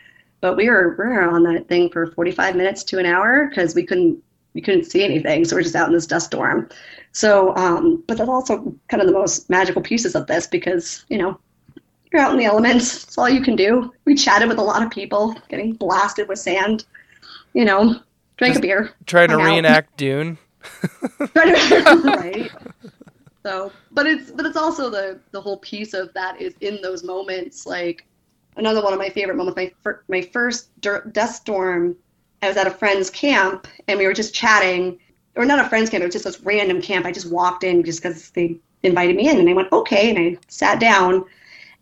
But 0.46 0.56
we 0.56 0.70
were 0.70 0.94
we 0.96 1.06
were 1.06 1.28
on 1.28 1.42
that 1.42 1.66
thing 1.66 1.90
for 1.90 2.06
45 2.06 2.54
minutes 2.54 2.84
to 2.84 3.00
an 3.00 3.04
hour 3.04 3.48
because 3.48 3.74
we 3.74 3.84
couldn't 3.84 4.22
we 4.54 4.60
couldn't 4.60 4.84
see 4.84 5.02
anything, 5.02 5.44
so 5.44 5.56
we're 5.56 5.62
just 5.62 5.74
out 5.74 5.88
in 5.88 5.92
this 5.92 6.06
dust 6.06 6.26
storm. 6.26 6.68
So, 7.10 7.52
um, 7.56 8.04
but 8.06 8.16
that's 8.16 8.30
also 8.30 8.72
kind 8.86 9.00
of 9.00 9.08
the 9.08 9.12
most 9.12 9.50
magical 9.50 9.82
pieces 9.82 10.14
of 10.14 10.28
this 10.28 10.46
because 10.46 11.04
you 11.08 11.18
know 11.18 11.36
you're 12.12 12.22
out 12.22 12.30
in 12.30 12.38
the 12.38 12.44
elements. 12.44 13.02
It's 13.02 13.18
all 13.18 13.28
you 13.28 13.42
can 13.42 13.56
do. 13.56 13.92
We 14.04 14.14
chatted 14.14 14.46
with 14.46 14.58
a 14.58 14.62
lot 14.62 14.84
of 14.84 14.90
people, 14.90 15.34
getting 15.48 15.72
blasted 15.72 16.28
with 16.28 16.38
sand. 16.38 16.84
You 17.52 17.64
know, 17.64 17.98
drank 18.36 18.54
Just 18.54 18.58
a 18.58 18.62
beer. 18.62 18.92
Trying 19.04 19.30
to 19.30 19.40
out. 19.40 19.46
reenact 19.46 19.96
Dune. 19.96 20.38
right. 21.34 22.52
So, 23.42 23.72
but 23.90 24.06
it's 24.06 24.30
but 24.30 24.46
it's 24.46 24.56
also 24.56 24.90
the 24.90 25.18
the 25.32 25.40
whole 25.40 25.58
piece 25.58 25.92
of 25.92 26.14
that 26.14 26.40
is 26.40 26.54
in 26.60 26.80
those 26.82 27.02
moments. 27.02 27.66
Like 27.66 28.06
another 28.56 28.82
one 28.82 28.92
of 28.92 28.98
my 28.98 29.08
favorite 29.10 29.36
moments. 29.36 29.56
My 29.56 29.72
fir- 29.82 30.02
my 30.08 30.22
first 30.22 30.68
dust 30.80 31.36
storm. 31.36 31.96
I 32.42 32.48
was 32.48 32.56
at 32.56 32.66
a 32.66 32.70
friend's 32.70 33.08
camp 33.08 33.66
and 33.88 33.98
we 33.98 34.06
were 34.06 34.12
just 34.12 34.34
chatting, 34.34 34.98
or 35.36 35.46
not 35.46 35.64
a 35.64 35.68
friend's 35.68 35.88
camp. 35.88 36.02
It 36.02 36.06
was 36.06 36.14
just 36.14 36.24
this 36.26 36.40
random 36.42 36.82
camp. 36.82 37.06
I 37.06 37.12
just 37.12 37.30
walked 37.30 37.64
in 37.64 37.82
just 37.82 38.02
because 38.02 38.30
they 38.30 38.58
invited 38.82 39.16
me 39.16 39.28
in, 39.28 39.38
and 39.38 39.48
I 39.48 39.52
went 39.52 39.72
okay, 39.72 40.10
and 40.10 40.18
I 40.18 40.38
sat 40.48 40.78
down, 40.78 41.24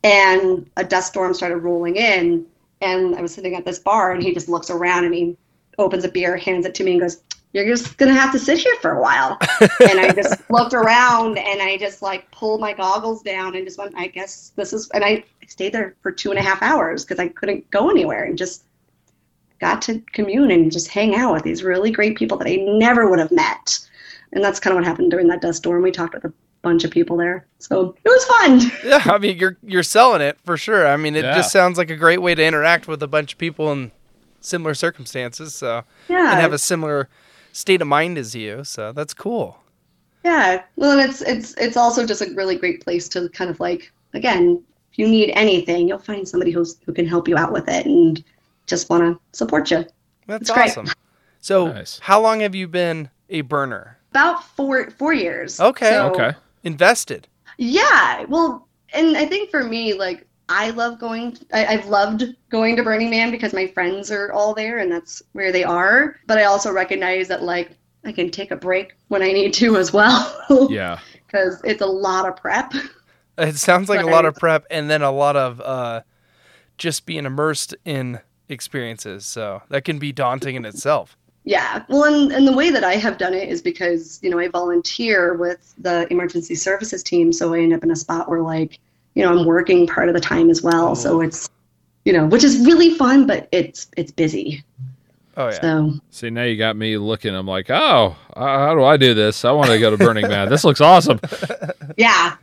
and 0.03 0.71
a 0.77 0.85
dust 0.85 1.09
storm 1.09 1.35
started 1.35 1.59
rolling 1.59 1.97
in, 1.97 2.47
and 2.81 3.17
I 3.17 3.21
was 3.21 3.35
sitting 3.35 3.55
at 3.55 3.65
this 3.65 3.79
bar, 3.79 4.13
and 4.13 4.23
he 4.23 4.33
just 4.33 4.49
looks 4.49 4.71
around 4.71 5.05
and 5.05 5.15
he 5.15 5.37
opens 5.79 6.05
a 6.05 6.09
beer, 6.09 6.37
hands 6.37 6.67
it 6.67 6.75
to 6.77 6.85
me, 6.85 6.93
and 6.93 7.01
goes, 7.01 7.21
"You're 7.55 7.65
just 7.67 7.97
gonna 7.97 8.13
have 8.13 8.31
to 8.33 8.39
sit 8.39 8.59
here 8.59 8.75
for 8.83 8.91
a 8.91 9.01
while." 9.01 9.39
and 9.89 9.99
I 10.01 10.11
just 10.13 10.43
looked 10.51 10.75
around 10.75 11.39
and 11.39 11.63
I 11.63 11.79
just 11.79 12.03
like 12.03 12.31
pulled 12.31 12.61
my 12.61 12.75
goggles 12.75 13.23
down 13.23 13.57
and 13.57 13.65
just 13.67 13.79
went, 13.79 13.95
I 13.97 14.09
guess 14.09 14.53
this 14.57 14.75
is, 14.75 14.91
and 14.91 15.03
I 15.03 15.25
stayed 15.49 15.73
there 15.73 15.95
for 16.03 16.13
two 16.13 16.29
and 16.31 16.39
a 16.39 16.43
half 16.43 16.61
hours 16.63 17.05
because 17.05 17.19
I 17.19 17.29
couldn't 17.29 17.71
go 17.71 17.89
anywhere 17.89 18.25
and 18.25 18.37
just 18.37 18.65
got 19.61 19.81
to 19.83 20.01
commune 20.13 20.51
and 20.51 20.71
just 20.71 20.89
hang 20.89 21.15
out 21.15 21.33
with 21.33 21.43
these 21.45 21.63
really 21.63 21.91
great 21.91 22.17
people 22.19 22.37
that 22.39 22.49
I 22.49 22.57
never 22.57 23.09
would 23.09 23.19
have 23.19 23.31
met. 23.33 23.79
And 24.33 24.43
that's 24.43 24.59
kind 24.61 24.73
of 24.73 24.79
what 24.79 24.85
happened 24.85 25.11
during 25.11 25.29
that 25.29 25.41
dust 25.41 25.59
storm. 25.59 25.83
We 25.83 25.91
talked 25.93 26.15
with 26.15 26.25
a 26.25 26.33
bunch 26.63 26.83
of 26.83 26.91
people 26.91 27.17
there. 27.17 27.47
So 27.61 27.95
it 28.05 28.09
was 28.09 28.25
fun. 28.25 28.61
Yeah, 28.85 29.03
I 29.07 29.19
mean 29.19 29.37
you're 29.39 29.57
you're 29.63 29.83
selling 29.85 30.23
it 30.23 30.39
for 30.45 30.57
sure. 30.57 30.87
I 30.87 30.97
mean 30.97 31.15
it 31.15 31.25
Yeah. 31.25 31.35
just 31.37 31.53
sounds 31.53 31.79
like 31.79 31.91
a 31.91 31.97
great 31.97 32.21
way 32.21 32.35
to 32.35 32.45
interact 32.45 32.89
with 32.89 33.03
a 33.03 33.07
bunch 33.07 33.33
of 33.35 33.39
people 33.39 33.71
in 33.71 33.93
similar 34.41 34.75
circumstances. 34.75 35.55
So 35.55 35.85
Yeah. 36.09 36.33
and 36.33 36.41
have 36.41 36.53
a 36.53 36.59
similar 36.59 37.09
state 37.55 37.81
of 37.81 37.89
mind 37.89 38.19
as 38.19 38.35
you. 38.35 38.65
So 38.65 38.93
that's 38.93 39.15
cool. 39.15 39.59
Yeah. 40.25 40.63
Well, 40.77 40.99
and 40.99 41.09
it's 41.09 41.21
it's 41.23 41.55
it's 41.55 41.77
also 41.77 42.05
just 42.07 42.21
a 42.23 42.31
really 42.35 42.57
great 42.57 42.83
place 42.85 43.09
to 43.11 43.29
kind 43.31 43.51
of 43.51 43.61
like 43.61 43.91
again, 44.13 44.63
if 44.93 44.99
you 44.99 45.07
need 45.09 45.31
anything, 45.35 45.89
you'll 45.89 45.99
find 45.99 46.29
somebody 46.29 46.51
who's 46.51 46.77
who 46.85 46.93
can 46.93 47.07
help 47.07 47.29
you 47.29 47.37
out 47.37 47.53
with 47.53 47.69
it 47.69 47.87
and 47.87 48.23
just 48.67 48.89
want 48.91 49.03
to 49.03 49.21
support 49.39 49.71
you. 49.71 49.85
That's 50.27 50.43
It's 50.43 50.51
great. 50.51 50.71
awesome. 50.71 50.89
So 51.41 51.69
Nice. 51.69 51.99
how 51.99 52.21
long 52.21 52.41
have 52.41 52.55
you 52.55 52.67
been 52.69 53.11
a 53.29 53.43
burner? 53.43 53.99
About 54.11 54.43
four 54.45 54.91
four 54.91 55.13
years. 55.13 55.61
Okay. 55.61 55.91
So- 55.91 56.11
okay. 56.13 56.33
Invested. 56.65 57.29
Yeah. 57.59 58.25
Well, 58.29 58.67
and 58.95 59.17
I 59.17 59.27
think 59.27 59.51
for 59.51 59.63
me, 59.65 59.93
like 59.95 60.27
I 60.49 60.71
love 60.71 60.99
going. 60.99 61.39
I, 61.53 61.67
I've 61.67 61.87
loved 61.87 62.25
going 62.51 62.77
to 62.77 62.83
Burning 62.83 63.11
Man 63.11 63.31
because 63.31 63.53
my 63.53 63.67
friends 63.67 64.11
are 64.11 64.33
all 64.33 64.55
there, 64.55 64.79
and 64.79 64.91
that's 64.91 65.23
where 65.33 65.53
they 65.53 65.65
are. 65.65 66.17
But 66.27 66.39
I 66.39 66.45
also 66.45 66.73
recognize 66.73 67.29
that 67.29 67.43
like 67.43 67.77
I 68.05 68.13
can 68.13 68.31
take 68.31 68.51
a 68.51 68.57
break 68.57 68.95
when 69.09 69.23
I 69.23 69.33
need 69.33 69.55
to 69.55 69.77
as 69.77 69.93
well. 69.93 70.31
Yeah. 70.71 71.01
Because 71.27 71.61
it's 71.65 71.83
a 71.83 71.87
lot 71.87 72.29
of 72.29 72.37
prep. 72.37 72.73
It 73.37 73.57
sounds 73.57 73.89
like 73.89 74.01
a 74.01 74.07
lot 74.07 74.25
of 74.25 74.37
prep 74.37 74.67
and 74.71 74.89
then 74.89 75.03
a 75.03 75.11
lot 75.11 75.35
of 75.35 75.61
uh, 75.61 76.03
just 76.79 77.07
being 77.07 77.25
immersed 77.25 77.75
in 77.85 78.21
experiences. 78.49 79.27
So 79.27 79.63
that 79.69 79.85
can 79.85 79.99
be 79.99 80.13
daunting 80.13 80.55
in 80.55 80.65
itself. 80.65 81.17
Yeah. 81.43 81.83
Well, 81.89 82.05
and, 82.05 82.31
and 82.31 82.47
the 82.47 82.53
way 82.53 82.71
that 82.71 82.85
I 82.85 82.95
have 82.95 83.19
done 83.19 83.35
it 83.35 83.49
is 83.49 83.63
because, 83.63 84.21
you 84.23 84.31
know, 84.31 84.39
I 84.39 84.47
volunteer 84.47 85.35
with 85.35 85.75
the 85.77 86.07
emergency 86.13 86.55
services 86.55 87.03
team. 87.03 87.33
So 87.33 87.53
I 87.53 87.59
end 87.59 87.73
up 87.73 87.83
in 87.83 87.91
a 87.91 87.97
spot 87.97 88.29
where, 88.29 88.43
like, 88.43 88.79
you 89.15 89.23
know, 89.23 89.37
I'm 89.37 89.47
working 89.47 89.87
part 89.87 90.09
of 90.09 90.15
the 90.15 90.21
time 90.21 90.51
as 90.51 90.63
well. 90.63 90.95
So 90.95 91.21
it's, 91.21 91.49
you 92.05 92.13
know, 92.13 92.27
which 92.27 92.45
is 92.45 92.65
really 92.67 92.95
fun, 92.97 93.27
but 93.27 93.49
it's 93.53 93.89
it's 93.97 94.13
busy. 94.13 94.65
Oh 95.37 95.49
yeah. 95.49 95.61
So 95.61 95.95
See, 96.11 96.31
now 96.31 96.45
you 96.45 96.57
got 96.57 96.77
me 96.77 96.97
looking. 96.97 97.35
I'm 97.35 97.47
like, 97.47 97.71
oh, 97.71 98.17
uh, 98.35 98.59
how 98.59 98.75
do 98.75 98.85
I 98.85 98.97
do 98.97 99.15
this? 99.15 99.45
I 99.45 99.53
want 99.53 99.71
to 99.71 99.79
go 99.79 99.91
to 99.91 99.97
Burning 99.97 100.29
Man. 100.29 100.49
This 100.49 100.65
looks 100.65 100.81
awesome. 100.81 101.21
yeah. 101.97 102.37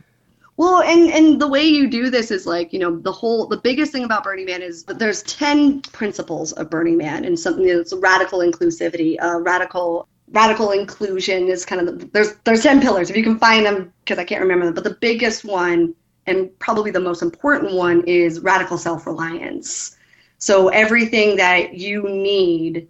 Well, 0.58 0.82
and 0.82 1.10
and 1.10 1.40
the 1.40 1.48
way 1.48 1.64
you 1.64 1.88
do 1.88 2.10
this 2.10 2.30
is 2.30 2.46
like, 2.46 2.72
you 2.72 2.78
know, 2.78 2.98
the 2.98 3.12
whole 3.12 3.46
the 3.46 3.56
biggest 3.56 3.92
thing 3.92 4.04
about 4.04 4.24
Burning 4.24 4.46
Man 4.46 4.62
is 4.62 4.84
that 4.84 4.98
there's 4.98 5.22
10 5.22 5.80
principles 5.82 6.52
of 6.52 6.68
Burning 6.68 6.98
Man 6.98 7.24
and 7.24 7.38
something 7.38 7.66
that's 7.66 7.92
radical 7.94 8.40
inclusivity, 8.40 9.16
uh, 9.22 9.40
radical 9.40 10.08
radical 10.32 10.70
inclusion 10.70 11.48
is 11.48 11.64
kind 11.64 11.86
of 11.86 11.98
the, 11.98 12.06
there's 12.06 12.34
there's 12.44 12.62
10 12.62 12.80
pillars 12.80 13.10
if 13.10 13.16
you 13.16 13.22
can 13.22 13.38
find 13.38 13.64
them 13.64 13.92
because 14.04 14.18
I 14.18 14.24
can't 14.24 14.42
remember 14.42 14.66
them, 14.66 14.74
but 14.74 14.84
the 14.84 14.96
biggest 15.00 15.44
one 15.44 15.94
and 16.26 16.56
probably 16.58 16.90
the 16.90 17.00
most 17.00 17.22
important 17.22 17.72
one 17.74 18.02
is 18.06 18.40
radical 18.40 18.78
self-reliance. 18.78 19.96
So 20.38 20.68
everything 20.68 21.36
that 21.36 21.74
you 21.74 22.08
need 22.08 22.88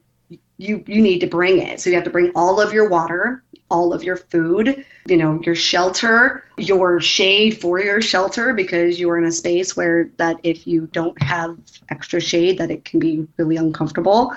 you 0.58 0.82
you 0.86 1.02
need 1.02 1.18
to 1.20 1.26
bring 1.26 1.58
it. 1.58 1.80
So 1.80 1.90
you 1.90 1.96
have 1.96 2.04
to 2.04 2.10
bring 2.10 2.30
all 2.34 2.60
of 2.60 2.72
your 2.72 2.88
water, 2.88 3.42
all 3.70 3.92
of 3.92 4.02
your 4.02 4.16
food, 4.16 4.84
you 5.06 5.16
know, 5.16 5.40
your 5.44 5.54
shelter, 5.54 6.44
your 6.56 7.00
shade 7.00 7.60
for 7.60 7.80
your 7.80 8.00
shelter 8.00 8.54
because 8.54 9.00
you 9.00 9.10
are 9.10 9.18
in 9.18 9.24
a 9.24 9.32
space 9.32 9.76
where 9.76 10.10
that 10.18 10.36
if 10.42 10.66
you 10.66 10.88
don't 10.92 11.20
have 11.22 11.58
extra 11.90 12.20
shade 12.20 12.58
that 12.58 12.70
it 12.70 12.84
can 12.84 13.00
be 13.00 13.26
really 13.36 13.56
uncomfortable. 13.56 14.34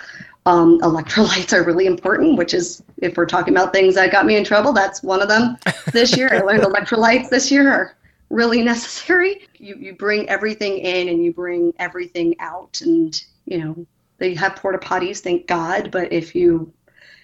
Um, 0.47 0.79
electrolytes 0.81 1.53
are 1.53 1.63
really 1.63 1.85
important, 1.85 2.37
which 2.37 2.53
is 2.53 2.83
if 2.97 3.17
we're 3.17 3.25
talking 3.25 3.53
about 3.53 3.73
things 3.73 3.95
that 3.95 4.11
got 4.11 4.25
me 4.25 4.35
in 4.35 4.43
trouble, 4.43 4.73
that's 4.73 5.01
one 5.01 5.21
of 5.21 5.27
them 5.27 5.57
this 5.91 6.15
year. 6.17 6.29
I 6.31 6.41
learned 6.41 6.63
electrolytes 6.71 7.29
this 7.29 7.51
year 7.51 7.95
really 8.29 8.61
necessary. 8.73 9.47
You 9.57 9.75
you 9.75 9.93
bring 9.93 10.27
everything 10.29 10.79
in 10.79 11.09
and 11.09 11.23
you 11.23 11.33
bring 11.33 11.73
everything 11.79 12.35
out 12.39 12.81
and 12.81 13.21
you 13.45 13.57
know 13.57 13.85
they 14.17 14.33
have 14.35 14.55
porta 14.55 14.77
potties, 14.77 15.19
thank 15.19 15.47
God. 15.47 15.91
But 15.91 16.11
if 16.13 16.35
you 16.35 16.71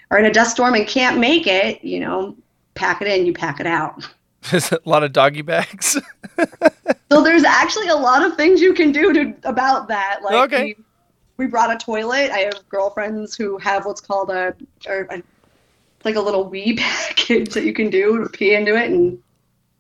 are 0.10 0.20
in 0.20 0.26
a 0.26 0.34
dust 0.34 0.52
storm 0.52 0.74
and 0.76 0.88
can't 0.88 1.20
make 1.20 1.48
it, 1.48 1.84
you 1.84 2.00
know, 2.02 2.36
pack 2.76 3.02
it 3.02 3.08
in, 3.08 3.26
you 3.26 3.34
pack 3.34 3.60
it 3.60 3.66
out. 3.68 4.08
There's 4.52 4.72
a 4.72 4.80
lot 4.86 5.04
of 5.04 5.14
doggy 5.14 5.42
bags. 5.44 5.98
So 7.12 7.22
there's 7.22 7.44
actually 7.44 7.90
a 7.90 7.96
lot 7.96 8.24
of 8.26 8.38
things 8.38 8.62
you 8.62 8.74
can 8.74 8.94
do 8.94 9.12
to 9.12 9.34
about 9.44 9.90
that. 9.90 10.22
Like 10.24 10.54
Okay. 10.54 10.64
we, 10.64 10.84
we 11.36 11.48
brought 11.48 11.70
a 11.70 11.78
toilet. 11.78 12.32
I 12.32 12.38
have 12.40 12.68
girlfriends 12.70 13.36
who 13.36 13.58
have 13.58 13.86
what's 13.86 14.00
called 14.00 14.30
a 14.30 14.56
or 14.88 15.10
a, 15.12 15.22
like 16.06 16.16
a 16.16 16.22
little 16.22 16.48
wee 16.48 16.78
package 16.78 17.54
that 17.54 17.66
you 17.66 17.74
can 17.74 17.90
do 17.90 18.24
to 18.24 18.30
pee 18.30 18.56
into 18.56 18.78
it 18.78 18.92
and 18.92 19.22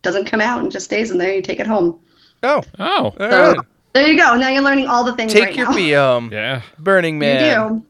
doesn't 0.02 0.26
come 0.26 0.42
out 0.42 0.62
and 0.62 0.72
just 0.72 0.86
stays 0.86 1.12
in 1.12 1.18
there. 1.18 1.34
You 1.34 1.42
take 1.42 1.60
it 1.60 1.68
home. 1.68 2.00
oh, 2.44 2.64
Oh, 2.80 3.14
So 3.18 3.28
right. 3.30 3.58
there 3.94 4.08
you 4.08 4.18
go. 4.18 4.36
Now 4.36 4.50
you're 4.50 4.62
learning 4.64 4.88
all 4.88 5.04
the 5.04 5.16
things 5.16 5.34
Take 5.34 5.46
right 5.46 5.56
your 5.56 5.70
now. 5.70 5.76
pee 5.76 5.92
home. 5.94 6.30
yeah. 6.32 6.62
Burning 6.80 7.20
Man. 7.20 7.44
You 7.46 7.70
do. 7.80 7.86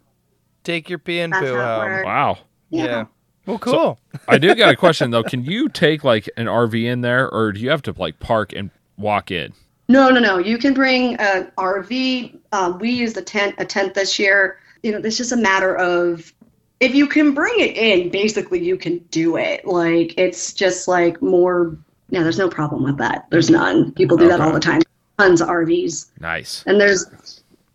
Take 0.63 0.89
your 0.89 0.99
pee 0.99 1.19
and 1.21 1.33
That's 1.33 1.43
poo 1.45 1.55
home. 1.55 2.03
Wow. 2.03 2.37
Yeah. 2.69 2.83
Yeah. 2.83 3.05
Well, 3.47 3.57
cool. 3.59 3.99
I 4.27 4.37
do 4.37 4.53
got 4.53 4.71
a 4.73 4.75
question 4.77 5.09
though. 5.11 5.23
Can 5.23 5.43
you 5.43 5.67
take 5.69 6.03
like 6.03 6.29
an 6.37 6.45
RV 6.45 6.83
in 6.83 7.01
there, 7.01 7.29
or 7.29 7.51
do 7.51 7.59
you 7.59 7.69
have 7.71 7.81
to 7.83 7.93
like 7.97 8.19
park 8.19 8.53
and 8.53 8.69
walk 8.97 9.31
in? 9.31 9.53
No, 9.89 10.09
no, 10.09 10.19
no. 10.19 10.37
You 10.37 10.57
can 10.57 10.73
bring 10.73 11.15
an 11.15 11.51
RV. 11.57 12.37
Um, 12.51 12.77
we 12.79 12.91
used 12.91 13.17
a 13.17 13.21
tent, 13.21 13.55
a 13.57 13.65
tent 13.65 13.93
this 13.95 14.19
year. 14.19 14.59
You 14.83 14.91
know, 14.91 14.99
it's 14.99 15.17
just 15.17 15.31
a 15.31 15.37
matter 15.37 15.75
of 15.75 16.31
if 16.79 16.93
you 16.93 17.07
can 17.07 17.33
bring 17.33 17.53
it 17.59 17.75
in. 17.75 18.09
Basically, 18.09 18.63
you 18.63 18.77
can 18.77 18.99
do 19.09 19.37
it. 19.37 19.65
Like 19.65 20.13
it's 20.17 20.53
just 20.53 20.87
like 20.87 21.21
more. 21.21 21.75
Yeah, 22.11 22.21
there's 22.23 22.37
no 22.37 22.47
problem 22.49 22.83
with 22.83 22.97
that. 22.97 23.25
There's 23.31 23.49
none. 23.49 23.91
People 23.93 24.17
do 24.17 24.27
that 24.27 24.39
all 24.39 24.51
the 24.53 24.59
time. 24.59 24.81
Tons 25.17 25.41
of 25.41 25.47
RVs, 25.49 26.07
Nice. 26.19 26.63
and 26.67 26.79
there's 26.79 27.05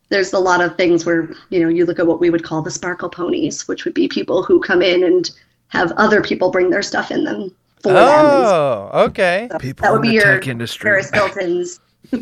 there's 0.09 0.33
a 0.33 0.39
lot 0.39 0.61
of 0.61 0.77
things 0.77 1.05
where 1.05 1.29
you 1.51 1.61
know 1.61 1.69
you 1.69 1.85
look 1.85 1.99
at 1.99 2.07
what 2.07 2.21
we 2.21 2.31
would 2.31 2.43
call 2.45 2.63
the 2.63 2.71
sparkle 2.71 3.09
ponies, 3.09 3.67
which 3.69 3.85
would 3.85 3.95
be 3.95 4.09
people 4.09 4.43
who 4.43 4.61
come 4.61 4.83
in 4.83 5.03
and 5.05 5.31
have 5.69 5.93
other 5.93 6.23
people 6.23 6.51
bring 6.51 6.71
their 6.71 6.83
stuff 6.83 7.11
in 7.11 7.25
them 7.25 7.55
for 7.83 7.93
them. 7.93 7.97
Oh, 8.09 8.91
okay. 9.07 9.49
So 9.51 9.59
that 9.59 9.93
would 9.93 10.03
be 10.03 10.11
your 10.11 10.39
industry 10.41 10.89
Paris 10.89 11.11
Hilton's. 11.13 11.81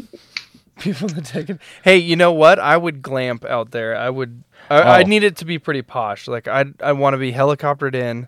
People 0.81 1.09
that 1.09 1.25
take 1.25 1.49
it. 1.51 1.59
Hey, 1.85 1.99
you 1.99 2.17
know 2.17 2.33
what? 2.33 2.59
I 2.59 2.77
would 2.77 3.01
glamp 3.01 3.45
out 3.45 3.71
there. 3.71 3.97
I 3.97 4.11
would. 4.11 4.43
I, 4.69 4.81
Oh. 4.81 4.83
I 4.83 5.03
need 5.05 5.23
it 5.23 5.37
to 5.37 5.45
be 5.45 5.59
pretty 5.59 5.83
posh. 5.83 6.27
Like 6.27 6.49
I, 6.49 6.65
I 6.81 6.93
want 6.93 7.15
to 7.15 7.19
be 7.19 7.33
helicoptered 7.33 7.95
in, 7.95 8.27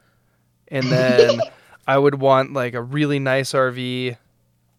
and 0.69 0.85
then 0.87 1.41
I 1.87 1.99
would 1.99 2.17
want 2.17 2.53
like 2.53 2.75
a 2.75 2.83
really 2.83 3.19
nice 3.19 3.53
RV, 3.53 4.17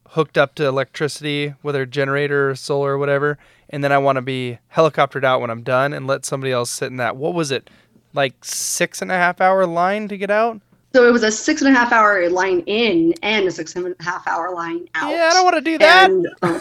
hooked 0.09 0.37
up 0.37 0.55
to 0.55 0.65
electricity, 0.65 1.53
whether 1.61 1.85
generator, 1.85 2.51
or 2.51 2.55
solar, 2.55 2.93
or 2.93 2.97
whatever, 2.97 3.37
and 3.69 3.83
then 3.83 3.91
I 3.91 3.97
want 3.97 4.17
to 4.17 4.21
be 4.21 4.59
helicoptered 4.75 5.23
out 5.23 5.41
when 5.41 5.49
I'm 5.49 5.63
done 5.63 5.93
and 5.93 6.07
let 6.07 6.25
somebody 6.25 6.51
else 6.51 6.71
sit 6.71 6.87
in 6.87 6.97
that. 6.97 7.15
What 7.15 7.33
was 7.33 7.51
it? 7.51 7.69
Like 8.13 8.43
six 8.43 9.01
and 9.01 9.11
a 9.11 9.15
half 9.15 9.41
hour 9.41 9.65
line 9.65 10.07
to 10.07 10.17
get 10.17 10.31
out? 10.31 10.61
So 10.93 11.07
it 11.07 11.11
was 11.11 11.21
a 11.21 11.31
six 11.31 11.61
and 11.61 11.75
a 11.75 11.77
half 11.77 11.91
hour 11.91 12.29
line 12.29 12.61
in 12.61 13.13
and 13.21 13.45
a 13.45 13.51
six 13.51 13.75
and 13.75 13.93
a 13.99 14.03
half 14.03 14.25
hour 14.27 14.53
line 14.53 14.87
out. 14.95 15.11
Yeah, 15.11 15.29
I 15.31 15.33
don't 15.33 15.43
want 15.43 15.55
to 15.57 15.61
do 15.61 15.77
that. 15.77 16.09
And, 16.09 16.27
uh, 16.41 16.59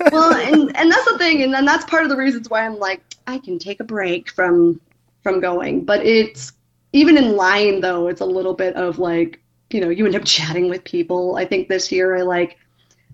well, 0.12 0.34
and 0.34 0.76
and 0.76 0.90
that's 0.90 1.12
the 1.12 1.18
thing, 1.18 1.42
and 1.42 1.52
then 1.52 1.66
that's 1.66 1.84
part 1.84 2.02
of 2.02 2.08
the 2.08 2.16
reasons 2.16 2.48
why 2.48 2.64
I'm 2.64 2.78
like, 2.78 3.00
I 3.26 3.38
can 3.38 3.58
take 3.58 3.80
a 3.80 3.84
break 3.84 4.30
from 4.30 4.80
from 5.22 5.40
going. 5.40 5.84
But 5.84 6.04
it's 6.04 6.52
even 6.92 7.16
in 7.16 7.36
line 7.36 7.80
though, 7.80 8.08
it's 8.08 8.20
a 8.20 8.26
little 8.26 8.54
bit 8.54 8.74
of 8.76 8.98
like, 8.98 9.40
you 9.70 9.80
know, 9.80 9.88
you 9.88 10.06
end 10.06 10.16
up 10.16 10.24
chatting 10.36 10.68
with 10.68 10.84
people. 10.84 11.36
I 11.36 11.44
think 11.44 11.68
this 11.68 11.90
year 11.92 12.16
I 12.16 12.22
like 12.22 12.58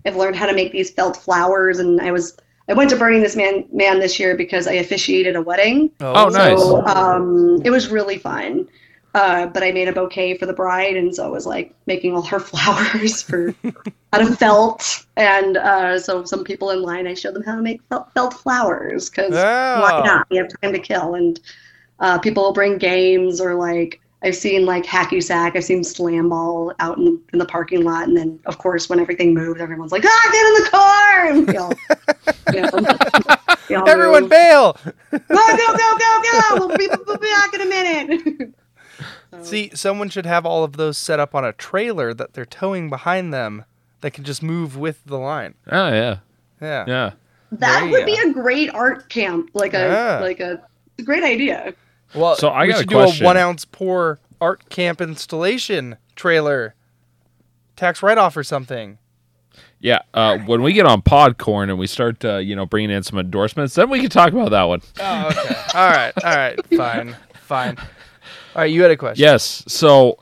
I've 0.05 0.15
learned 0.15 0.35
how 0.35 0.45
to 0.45 0.53
make 0.53 0.71
these 0.71 0.91
felt 0.91 1.17
flowers, 1.17 1.79
and 1.79 1.99
I 2.01 2.11
was 2.11 2.37
I 2.69 2.73
went 2.73 2.89
to 2.89 2.97
Burning 2.97 3.21
This 3.21 3.35
Man 3.35 3.65
Man 3.71 3.99
this 3.99 4.19
year 4.19 4.35
because 4.35 4.67
I 4.67 4.73
officiated 4.73 5.35
a 5.35 5.41
wedding. 5.41 5.91
Oh, 6.01 6.29
nice. 6.29 6.59
So 6.59 6.85
um, 6.85 7.61
it 7.63 7.69
was 7.69 7.89
really 7.89 8.17
fun. 8.17 8.67
Uh, 9.13 9.47
but 9.47 9.63
I 9.63 9.71
made 9.71 9.87
a 9.87 9.93
bouquet 9.93 10.37
for 10.37 10.45
the 10.45 10.53
bride, 10.53 10.95
and 10.95 11.15
so 11.15 11.25
I 11.25 11.29
was 11.29 11.45
like 11.47 11.73
making 11.87 12.13
all 12.13 12.21
her 12.23 12.39
flowers 12.51 13.21
for 13.23 13.55
out 14.13 14.21
of 14.21 14.37
felt. 14.37 15.05
And 15.15 15.57
uh, 15.57 15.97
so 15.97 16.23
some 16.23 16.43
people 16.43 16.69
in 16.69 16.83
line, 16.83 17.07
I 17.07 17.15
showed 17.15 17.33
them 17.33 17.41
how 17.43 17.55
to 17.55 17.61
make 17.61 17.81
felt, 17.89 18.13
felt 18.13 18.33
flowers 18.35 19.09
because 19.09 19.33
Oh. 19.33 19.81
why 19.81 20.03
not? 20.05 20.27
We 20.29 20.37
have 20.37 20.49
time 20.61 20.71
to 20.73 20.79
kill, 20.79 21.15
and 21.15 21.39
uh, 21.99 22.19
people 22.19 22.43
will 22.43 22.53
bring 22.53 22.77
games 22.77 23.41
or 23.41 23.55
like 23.55 23.99
I've 24.23 24.35
seen 24.35 24.65
like 24.65 24.83
hacky 24.83 25.21
sack, 25.21 25.55
I've 25.55 25.63
seen 25.63 25.83
slam 25.83 26.29
ball 26.29 26.73
out 26.79 26.97
in, 26.97 27.19
in 27.33 27.39
the 27.39 27.45
parking 27.45 27.83
lot, 27.83 28.07
and 28.07 28.17
then 28.17 28.39
of 28.47 28.57
course 28.57 28.89
when 28.89 28.99
everything 28.99 29.33
moves, 29.33 29.61
everyone's 29.61 29.91
like, 29.91 30.03
ah, 30.05 30.29
get 30.31 30.45
in 30.45 30.53
the 30.63 30.69
car, 30.71 31.27
and 31.27 31.47
we 31.47 31.57
all, 31.57 31.73
you 32.53 32.61
know, 32.61 32.97
we 33.69 33.75
all 33.75 33.87
Everyone 33.87 34.21
move. 34.23 34.29
bail. 34.31 34.73
go 35.11 35.17
go 35.19 35.77
go 35.77 35.97
go 35.97 36.21
go! 36.23 36.67
We'll 36.67 36.77
be, 36.77 36.87
we'll 37.05 37.17
be 37.17 37.27
back 37.31 37.53
in 37.53 37.61
a 37.61 37.65
minute. 37.65 38.53
See, 39.43 39.69
someone 39.75 40.09
should 40.09 40.25
have 40.25 40.45
all 40.45 40.63
of 40.63 40.77
those 40.77 40.97
set 40.97 41.19
up 41.19 41.35
on 41.35 41.45
a 41.45 41.53
trailer 41.53 42.13
that 42.13 42.33
they're 42.33 42.45
towing 42.45 42.89
behind 42.89 43.31
them 43.33 43.65
that 44.01 44.11
can 44.13 44.23
just 44.23 44.41
move 44.41 44.75
with 44.77 45.03
the 45.05 45.17
line. 45.19 45.53
Oh 45.71 45.89
yeah, 45.89 46.17
Yeah. 46.61 46.85
yeah. 46.87 47.11
That 47.51 47.81
There 47.81 47.89
would 47.91 48.09
you 48.09 48.17
be 48.23 48.29
a 48.29 48.33
great 48.33 48.73
art 48.73 49.09
camp, 49.09 49.51
like 49.53 49.73
a 49.73 49.77
Yeah. 49.79 50.19
like 50.21 50.39
a, 50.39 50.61
a 50.97 51.03
great 51.03 51.23
idea. 51.23 51.73
Well, 52.15 52.35
So 52.35 52.49
I 52.49 52.63
we 52.63 52.67
got 52.69 52.75
a 52.75 52.79
should 52.79 52.89
question. 52.89 53.17
do 53.19 53.23
a 53.23 53.27
one 53.27 53.37
ounce 53.37 53.65
pour 53.65 54.19
art 54.39 54.69
camp 54.69 55.01
installation 55.01 55.97
trailer, 56.15 56.75
tax 57.75 58.01
write 58.03 58.17
off 58.17 58.35
or 58.37 58.43
something. 58.43 58.97
Yeah, 59.79 59.99
uh, 60.13 60.39
when 60.39 60.63
we 60.63 60.73
get 60.73 60.85
on 60.87 61.01
Podcorn 61.03 61.69
and 61.69 61.77
we 61.77 61.85
start, 61.85 62.25
uh, 62.25 62.37
you 62.37 62.55
know, 62.55 62.65
bringing 62.65 62.89
in 62.89 63.03
some 63.03 63.19
endorsements, 63.19 63.75
then 63.75 63.89
we 63.91 63.99
can 63.99 64.09
talk 64.09 64.33
about 64.33 64.49
that 64.49 64.63
one. 64.63 64.81
Oh, 64.99 65.27
okay. 65.27 65.55
all 65.75 65.89
right. 65.89 66.13
All 66.23 66.35
right. 66.35 66.65
Fine. 66.75 67.15
Fine. 67.41 67.77
All 67.77 67.85
right. 68.55 68.71
You 68.71 68.81
had 68.81 68.89
a 68.89 68.97
question. 68.97 69.21
Yes. 69.21 69.63
So, 69.67 70.17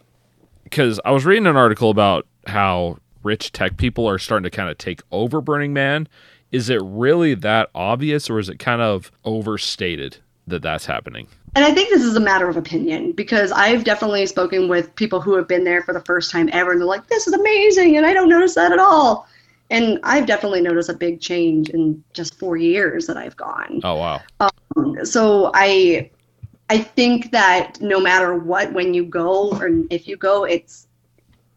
because 0.66 1.00
I 1.06 1.12
was 1.12 1.24
reading 1.26 1.48
an 1.48 1.56
article 1.56 1.90
about 1.90 2.28
how 2.48 2.98
rich 3.24 3.54
tech 3.54 3.78
people 3.78 4.08
are 4.10 4.20
starting 4.20 4.44
to 4.44 4.50
kind 4.50 4.70
of 4.70 4.78
take 4.78 5.02
over 5.12 5.40
Burning 5.40 5.72
Man. 5.74 6.10
Is 6.52 6.70
it 6.70 6.82
really 6.84 7.34
that 7.36 7.70
obvious, 7.74 8.30
or 8.30 8.40
is 8.40 8.50
it 8.50 8.60
kind 8.60 8.82
of 8.82 9.10
overstated 9.24 10.18
that 10.48 10.62
that's 10.64 10.86
happening? 10.86 11.28
And 11.56 11.64
I 11.64 11.74
think 11.74 11.90
this 11.90 12.04
is 12.04 12.18
a 12.18 12.20
matter 12.20 12.50
of 12.50 12.58
opinion 12.58 13.14
because 13.14 13.52
I've 13.54 13.86
definitely 13.86 14.26
spoken 14.26 14.68
with 14.68 14.94
people 14.96 15.22
who 15.22 15.36
have 15.36 15.48
been 15.48 15.64
there 15.64 15.82
for 15.82 15.94
the 15.94 16.02
first 16.02 16.30
time 16.30 16.50
ever, 16.52 16.72
and 16.72 16.82
they're 16.82 16.88
like, 16.88 17.08
"This 17.08 17.28
is 17.28 17.34
amazing," 17.34 17.96
and 17.96 18.06
I 18.06 18.14
don't 18.14 18.28
notice 18.28 18.56
that 18.56 18.74
at 18.74 18.80
all. 18.80 19.26
And 19.70 20.00
I've 20.04 20.26
definitely 20.26 20.62
noticed 20.62 20.90
a 20.90 20.94
big 20.94 21.22
change 21.22 21.70
in 21.70 22.04
just 22.14 22.38
four 22.38 22.58
years 22.58 23.08
that 23.08 23.16
I've 23.16 23.38
gone. 23.38 23.80
Oh 23.86 23.96
wow. 23.96 24.22
Um, 24.42 25.06
so 25.06 25.52
I 25.54 26.12
I 26.70 26.80
think 26.80 27.32
that 27.32 27.80
no 27.80 28.02
matter 28.02 28.36
what, 28.36 28.74
when 28.74 28.94
you 28.94 29.06
go 29.06 29.52
or 29.52 29.70
if 29.90 30.10
you 30.10 30.18
go, 30.18 30.44
it's 30.44 30.88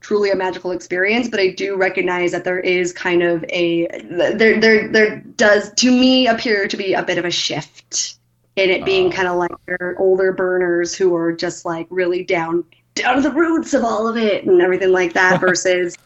truly 0.00 0.30
a 0.30 0.36
magical 0.36 0.70
experience. 0.70 1.28
But 1.28 1.40
I 1.40 1.48
do 1.48 1.76
recognize 1.76 2.30
that 2.32 2.44
there 2.44 2.60
is 2.60 2.92
kind 2.92 3.24
of 3.24 3.44
a 3.48 3.88
there 4.10 4.60
there 4.60 4.88
there 4.92 5.16
does 5.36 5.72
to 5.74 5.90
me 5.90 6.28
appear 6.28 6.68
to 6.68 6.76
be 6.76 6.94
a 6.94 7.02
bit 7.02 7.18
of 7.18 7.24
a 7.24 7.32
shift 7.32 8.17
in 8.58 8.70
it 8.70 8.84
being 8.84 9.06
Oh. 9.06 9.10
kind 9.10 9.28
of 9.28 9.36
like 9.36 9.50
your 9.66 9.94
older 9.98 10.32
burners 10.32 10.94
who 10.94 11.14
are 11.14 11.32
just 11.32 11.64
like 11.64 11.86
really 11.90 12.24
down 12.24 12.64
down 12.94 13.16
to 13.16 13.22
the 13.22 13.30
roots 13.30 13.74
of 13.74 13.84
all 13.84 14.08
of 14.08 14.16
it 14.16 14.44
and 14.44 14.60
everything 14.60 14.90
like 14.92 15.12
that 15.12 15.40
versus 15.46 15.96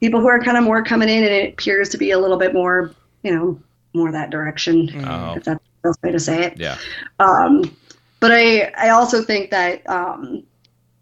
people 0.00 0.20
who 0.20 0.28
are 0.28 0.40
kind 0.42 0.56
of 0.56 0.64
more 0.64 0.82
coming 0.84 1.08
in 1.08 1.24
and 1.24 1.32
it 1.32 1.52
appears 1.54 1.88
to 1.88 1.98
be 1.98 2.12
a 2.12 2.18
little 2.18 2.36
bit 2.36 2.54
more 2.54 2.92
you 3.22 3.34
know 3.34 3.60
more 3.94 4.12
that 4.12 4.30
direction 4.30 4.88
Oh. 5.06 5.34
if 5.36 5.44
that's 5.44 5.62
the 5.82 5.88
best 5.88 6.02
way 6.02 6.12
to 6.12 6.20
say 6.20 6.44
it 6.44 6.58
Yeah. 6.58 6.76
um, 7.18 7.74
but 8.20 8.30
I, 8.32 8.72
I 8.78 8.90
also 8.90 9.22
think 9.22 9.50
that 9.50 9.88
um, 9.88 10.42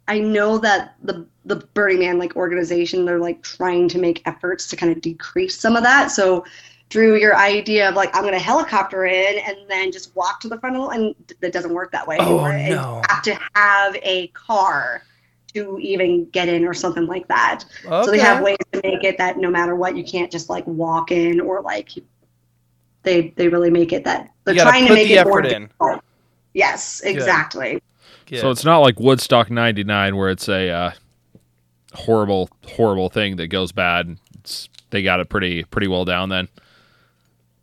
I 0.08 0.18
know 0.18 0.58
that 0.58 0.96
the 1.02 1.26
the 1.46 1.56
Burning 1.74 1.98
Man 2.00 2.18
like 2.18 2.36
organization, 2.36 3.04
they're 3.04 3.18
like 3.18 3.42
trying 3.42 3.86
to 3.88 3.98
make 3.98 4.22
efforts 4.26 4.66
to 4.68 4.76
kind 4.76 4.90
of 4.90 5.00
decrease 5.02 5.58
some 5.58 5.76
of 5.76 5.82
that. 5.82 6.10
So, 6.10 6.44
Drew, 6.94 7.16
your 7.16 7.36
idea 7.36 7.88
of 7.88 7.96
like 7.96 8.14
I'm 8.14 8.22
going 8.22 8.34
to 8.34 8.38
helicopter 8.38 9.04
in 9.04 9.38
and 9.44 9.56
then 9.68 9.90
just 9.90 10.14
walk 10.14 10.38
to 10.42 10.48
the 10.48 10.60
front 10.60 10.76
of 10.76 10.82
the 10.82 10.88
and 10.90 11.14
that 11.40 11.52
doesn't 11.52 11.74
work 11.74 11.90
that 11.90 12.06
way. 12.06 12.18
Oh, 12.20 12.44
anymore. 12.44 12.52
No. 12.52 12.96
You 12.98 13.02
have 13.08 13.22
to 13.24 13.38
have 13.56 13.96
a 13.96 14.28
car 14.28 15.02
to 15.54 15.76
even 15.80 16.26
get 16.26 16.48
in 16.48 16.64
or 16.64 16.72
something 16.72 17.06
like 17.06 17.26
that. 17.26 17.64
So 17.82 18.12
they 18.12 18.20
have 18.20 18.44
ways 18.44 18.58
to 18.70 18.80
make 18.84 19.02
it 19.02 19.18
that 19.18 19.38
no 19.38 19.50
matter 19.50 19.74
what, 19.74 19.96
you 19.96 20.04
can't 20.04 20.30
just 20.30 20.48
like 20.48 20.64
walk 20.68 21.10
in 21.10 21.40
or 21.40 21.62
like 21.62 21.90
they 23.02 23.34
they 23.36 23.48
really 23.48 23.70
make 23.70 23.92
it 23.92 24.04
that 24.04 24.30
they're 24.44 24.54
You 24.54 24.60
gotta 24.60 24.70
trying 24.70 24.86
to 24.86 24.94
make 24.94 25.08
the 25.08 25.14
it 25.14 25.26
more 25.26 25.44
in. 25.44 25.62
difficult. 25.62 26.00
Yes, 26.52 27.00
exactly. 27.00 27.82
Good. 28.26 28.40
So 28.40 28.52
it's 28.52 28.64
not 28.64 28.78
like 28.78 29.00
Woodstock 29.00 29.50
'99 29.50 30.16
where 30.16 30.30
it's 30.30 30.48
a 30.48 30.70
uh, 30.70 30.90
horrible, 31.92 32.50
horrible 32.68 33.08
thing 33.08 33.34
that 33.38 33.48
goes 33.48 33.72
bad. 33.72 34.16
It's, 34.38 34.68
they 34.90 35.02
got 35.02 35.18
it 35.18 35.28
pretty, 35.28 35.64
pretty 35.64 35.88
well 35.88 36.04
down 36.04 36.28
then. 36.28 36.48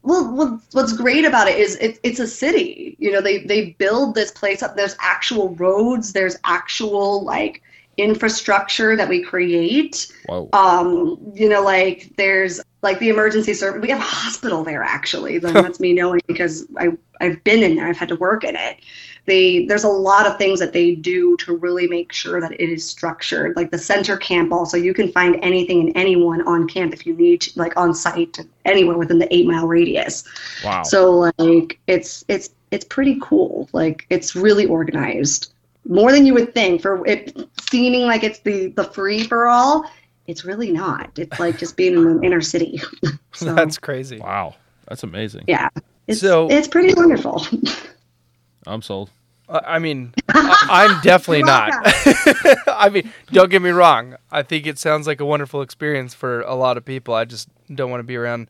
Well, 0.03 0.33
what's, 0.33 0.73
what's 0.73 0.93
great 0.93 1.25
about 1.25 1.47
it 1.47 1.59
is 1.59 1.75
it, 1.75 1.99
it's 2.03 2.19
a 2.19 2.27
city. 2.27 2.95
You 2.99 3.11
know, 3.11 3.21
they 3.21 3.39
they 3.39 3.71
build 3.71 4.15
this 4.15 4.31
place 4.31 4.63
up. 4.63 4.75
There's 4.75 4.95
actual 4.99 5.55
roads. 5.55 6.13
There's 6.13 6.37
actual 6.43 7.23
like 7.23 7.61
infrastructure 7.97 8.95
that 8.95 9.07
we 9.07 9.21
create. 9.21 10.11
Whoa. 10.25 10.49
Um, 10.53 11.19
you 11.35 11.47
know, 11.47 11.61
like 11.61 12.13
there's 12.17 12.61
like 12.81 12.99
the 12.99 13.09
emergency 13.09 13.53
service. 13.53 13.81
We 13.81 13.89
have 13.89 13.99
a 13.99 14.03
hospital 14.03 14.63
there 14.63 14.83
actually. 14.83 15.37
Then 15.37 15.53
that's 15.53 15.79
me 15.79 15.93
knowing 15.93 16.21
because 16.27 16.65
I 16.77 16.97
I've 17.19 17.43
been 17.43 17.61
in 17.61 17.75
there. 17.75 17.87
I've 17.87 17.97
had 17.97 18.09
to 18.09 18.15
work 18.15 18.43
in 18.43 18.55
it. 18.55 18.77
They 19.25 19.65
there's 19.67 19.83
a 19.83 19.87
lot 19.89 20.25
of 20.25 20.37
things 20.37 20.59
that 20.59 20.73
they 20.73 20.95
do 20.95 21.37
to 21.37 21.55
really 21.55 21.87
make 21.87 22.11
sure 22.11 22.41
that 22.41 22.53
it 22.53 22.69
is 22.69 22.87
structured. 22.87 23.55
Like 23.55 23.69
the 23.71 23.77
center 23.77 24.17
camp 24.17 24.51
also, 24.51 24.77
you 24.77 24.93
can 24.93 25.11
find 25.11 25.37
anything 25.43 25.79
and 25.81 25.91
anyone 25.95 26.41
on 26.47 26.67
camp 26.67 26.91
if 26.93 27.05
you 27.05 27.13
need, 27.13 27.41
to, 27.41 27.59
like 27.59 27.77
on 27.77 27.93
site 27.93 28.39
anywhere 28.65 28.97
within 28.97 29.19
the 29.19 29.33
eight 29.33 29.45
mile 29.47 29.67
radius. 29.67 30.23
Wow. 30.65 30.81
So 30.83 31.31
like 31.37 31.79
it's 31.87 32.25
it's 32.27 32.49
it's 32.71 32.85
pretty 32.85 33.19
cool. 33.21 33.69
Like 33.73 34.07
it's 34.09 34.35
really 34.35 34.65
organized. 34.65 35.53
More 35.87 36.11
than 36.11 36.25
you 36.25 36.33
would 36.33 36.53
think 36.53 36.81
for 36.81 37.05
it 37.07 37.35
seeming 37.69 38.01
like 38.07 38.23
it's 38.23 38.39
the 38.39 38.67
the 38.69 38.85
free 38.85 39.23
for 39.23 39.47
all. 39.47 39.89
It's 40.27 40.45
really 40.45 40.71
not. 40.71 41.11
It's 41.17 41.39
like 41.39 41.57
just 41.57 41.75
being 41.77 41.93
in 41.93 42.07
an 42.07 42.23
inner 42.23 42.41
city. 42.41 42.81
so 43.33 43.53
That's 43.53 43.77
crazy. 43.77 44.17
wow. 44.19 44.55
That's 44.87 45.03
amazing. 45.03 45.45
yeah. 45.47 45.69
It's 46.07 46.21
So- 46.21 46.49
it's 46.49 46.67
pretty 46.67 46.93
wonderful. 46.95 47.45
I'm 48.67 48.81
sold. 48.81 49.09
I 49.49 49.79
mean, 49.79 50.13
I- 50.29 50.67
I'm 50.69 51.01
definitely 51.01 51.43
not. 51.43 51.71
I 52.67 52.89
mean, 52.89 53.11
don't 53.31 53.49
get 53.49 53.61
me 53.61 53.71
wrong. 53.71 54.15
I 54.31 54.43
think 54.43 54.65
it 54.65 54.79
sounds 54.79 55.07
like 55.07 55.19
a 55.19 55.25
wonderful 55.25 55.61
experience 55.61 56.13
for 56.13 56.41
a 56.41 56.55
lot 56.55 56.77
of 56.77 56.85
people. 56.85 57.13
I 57.13 57.25
just 57.25 57.49
don't 57.73 57.89
want 57.91 57.99
to 57.99 58.05
be 58.05 58.15
around 58.15 58.47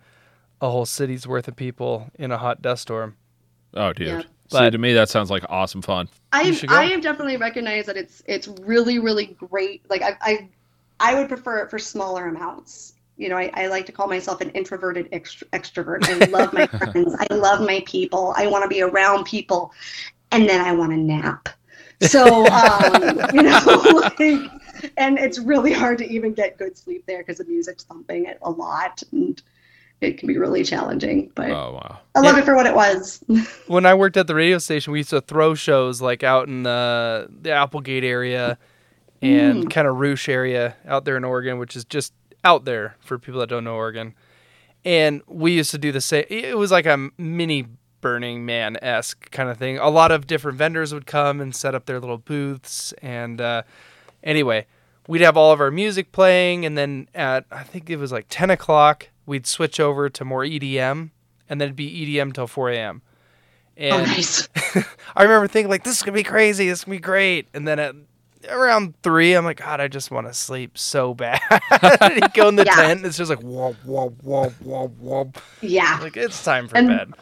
a 0.62 0.70
whole 0.70 0.86
city's 0.86 1.26
worth 1.26 1.48
of 1.48 1.56
people 1.56 2.12
in 2.20 2.32
a 2.32 2.38
hot 2.38 2.62
dust 2.62 2.84
storm. 2.84 3.16
Oh, 3.74 3.94
dude. 3.94 4.08
Yeah. 4.08 4.22
See, 4.52 4.70
to 4.70 4.78
me, 4.78 4.94
that 4.94 5.10
sounds 5.10 5.32
like 5.32 5.44
awesome 5.50 5.82
fun. 5.82 6.10
I. 6.34 6.56
I 6.68 6.86
have 6.86 7.02
definitely 7.02 7.38
recognized 7.38 7.88
that 7.88 7.96
it's 7.98 8.22
it's 8.26 8.48
really 8.62 9.00
really 9.00 9.28
great. 9.50 9.82
Like 9.90 10.02
I 10.02 10.18
I 10.22 10.50
I 11.00 11.16
would 11.16 11.30
prefer 11.30 11.60
it 11.64 11.70
for 11.72 11.80
smaller 11.80 12.28
amounts. 12.28 12.94
You 13.22 13.30
know, 13.30 13.38
I, 13.38 13.52
I 13.54 13.68
like 13.68 13.86
to 13.86 13.92
call 13.92 14.08
myself 14.08 14.42
an 14.42 14.50
introverted 14.52 15.12
extro- 15.12 15.44
extrovert. 15.54 16.10
I 16.10 16.26
love 16.26 16.52
my 16.54 16.66
friends. 16.92 17.16
I 17.20 17.34
love 17.34 17.62
my 17.62 17.84
people. 17.86 18.34
I 18.36 18.48
want 18.48 18.64
to 18.64 18.68
be 18.68 18.82
around 18.82 19.26
people, 19.26 19.72
and 20.32 20.50
then 20.50 20.60
I 20.60 20.72
want 20.74 20.92
to 20.92 20.98
nap. 20.98 21.50
So 22.02 22.48
um, 22.48 23.20
you 23.34 23.44
know, 23.44 23.60
like, 24.20 24.50
and 24.98 25.20
it's 25.20 25.38
really 25.38 25.72
hard 25.72 26.00
to 26.00 26.10
even 26.12 26.34
get 26.34 26.58
good 26.58 26.76
sleep 26.76 27.06
there 27.06 27.20
because 27.20 27.38
the 27.38 27.46
music's 27.46 27.84
thumping 27.84 28.26
it 28.26 28.40
a 28.42 28.50
lot, 28.50 29.04
and 29.12 29.40
it 30.02 30.18
can 30.18 30.28
be 30.28 30.40
really 30.40 30.64
challenging. 30.64 31.32
But 31.36 31.52
Oh, 31.52 31.74
wow. 31.74 32.00
I 32.16 32.22
love 32.22 32.36
Yeah. 32.38 32.42
it 32.42 32.46
for 32.46 32.56
what 32.56 32.66
it 32.66 32.74
was. 32.74 33.24
When 33.68 33.86
I 33.86 33.94
worked 33.94 34.18
at 34.18 34.26
the 34.26 34.34
radio 34.34 34.58
station, 34.58 34.94
we 34.94 35.00
used 35.02 35.12
to 35.12 35.22
throw 35.22 35.54
shows 35.54 36.02
like 36.02 36.24
out 36.24 36.48
in 36.48 36.64
the 36.64 37.30
the 37.30 37.52
Applegate 37.52 38.04
area 38.04 38.58
and 39.22 39.70
kind 39.70 39.88
of 39.88 39.98
Ruch 39.98 40.28
area 40.28 40.76
out 40.88 41.06
there 41.06 41.18
in 41.18 41.24
Oregon, 41.24 41.60
which 41.60 41.76
is 41.76 41.86
just 41.86 42.14
out 42.44 42.66
there 42.66 42.96
for 43.00 43.20
people 43.20 43.40
that 43.40 43.50
don't 43.50 43.64
know 43.64 43.76
Oregon. 43.76 44.14
And 44.84 45.22
we 45.28 45.54
used 45.54 45.72
to 45.72 45.78
do 45.78 45.92
the 45.92 46.02
same. 46.02 46.26
It 46.30 46.58
was 46.58 46.72
like 46.72 46.86
a 46.86 47.10
mini 47.18 47.68
Burning 48.02 48.46
Man 48.46 48.78
esque 48.82 49.30
kind 49.32 49.50
of 49.50 49.58
thing. 49.58 49.78
A 49.78 49.90
lot 49.90 50.12
of 50.12 50.28
different 50.28 50.58
vendors 50.58 50.94
would 50.94 51.06
come 51.06 51.40
and 51.40 51.56
set 51.56 51.76
up 51.76 51.86
their 51.86 52.00
little 52.00 52.18
booths. 52.18 52.94
And 53.02 53.40
uh, 53.40 53.62
anyway, 54.24 54.66
we'd 55.08 55.22
have 55.22 55.38
all 55.38 55.52
of 55.52 55.62
our 55.62 55.72
music 55.72 56.12
playing. 56.12 56.66
And 56.66 56.78
then 56.78 57.08
at, 57.14 57.46
I 57.52 57.64
think 57.64 57.90
it 57.90 57.98
was 57.98 58.12
like 58.12 58.26
10 58.30 58.50
o'clock, 58.50 59.10
we'd 59.26 59.46
switch 59.48 59.80
over 59.80 60.10
to 60.10 60.26
more 60.26 60.42
EDM. 60.44 61.12
And 61.48 61.62
then 61.62 61.68
it'd 61.68 61.76
be 61.76 62.08
EDM 62.08 62.34
till 62.34 62.48
4 62.48 62.72
a.m. 62.72 63.02
And 63.78 63.94
oh, 63.94 64.06
nice. 64.06 64.50
I 65.16 65.24
remember 65.24 65.48
thinking, 65.48 65.70
like, 65.70 65.84
this 65.84 65.98
is 65.98 66.04
going 66.04 66.14
to 66.14 66.20
be 66.20 66.24
crazy. 66.24 66.68
This 66.68 66.80
is 66.80 66.86
going 66.86 66.98
to 66.98 67.02
be 67.02 67.06
great. 67.06 67.48
And 67.54 67.68
then 67.68 67.80
at 67.80 67.96
around 68.50 68.94
three, 69.04 69.34
I'm 69.34 69.46
like, 69.46 69.58
God, 69.58 69.80
I 69.82 69.88
just 69.88 70.12
want 70.12 70.28
to 70.28 70.34
sleep 70.34 70.78
so 70.78 71.14
bad. 71.14 71.40
you 72.16 72.22
go 72.34 72.48
in 72.50 72.56
the 72.56 72.64
Yeah. 72.66 72.76
tent, 72.76 73.06
it's 73.06 73.18
just 73.18 73.30
like 73.30 73.42
whoa, 73.42 73.74
whoa, 73.86 74.10
whoa, 74.22 74.50
whoa, 74.62 74.88
whoa. 75.00 75.32
Yeah. 75.62 76.00
Like 76.02 76.18
it's 76.18 76.44
time 76.44 76.68
for 76.68 76.78
And- 76.78 76.88
bed. 76.88 77.14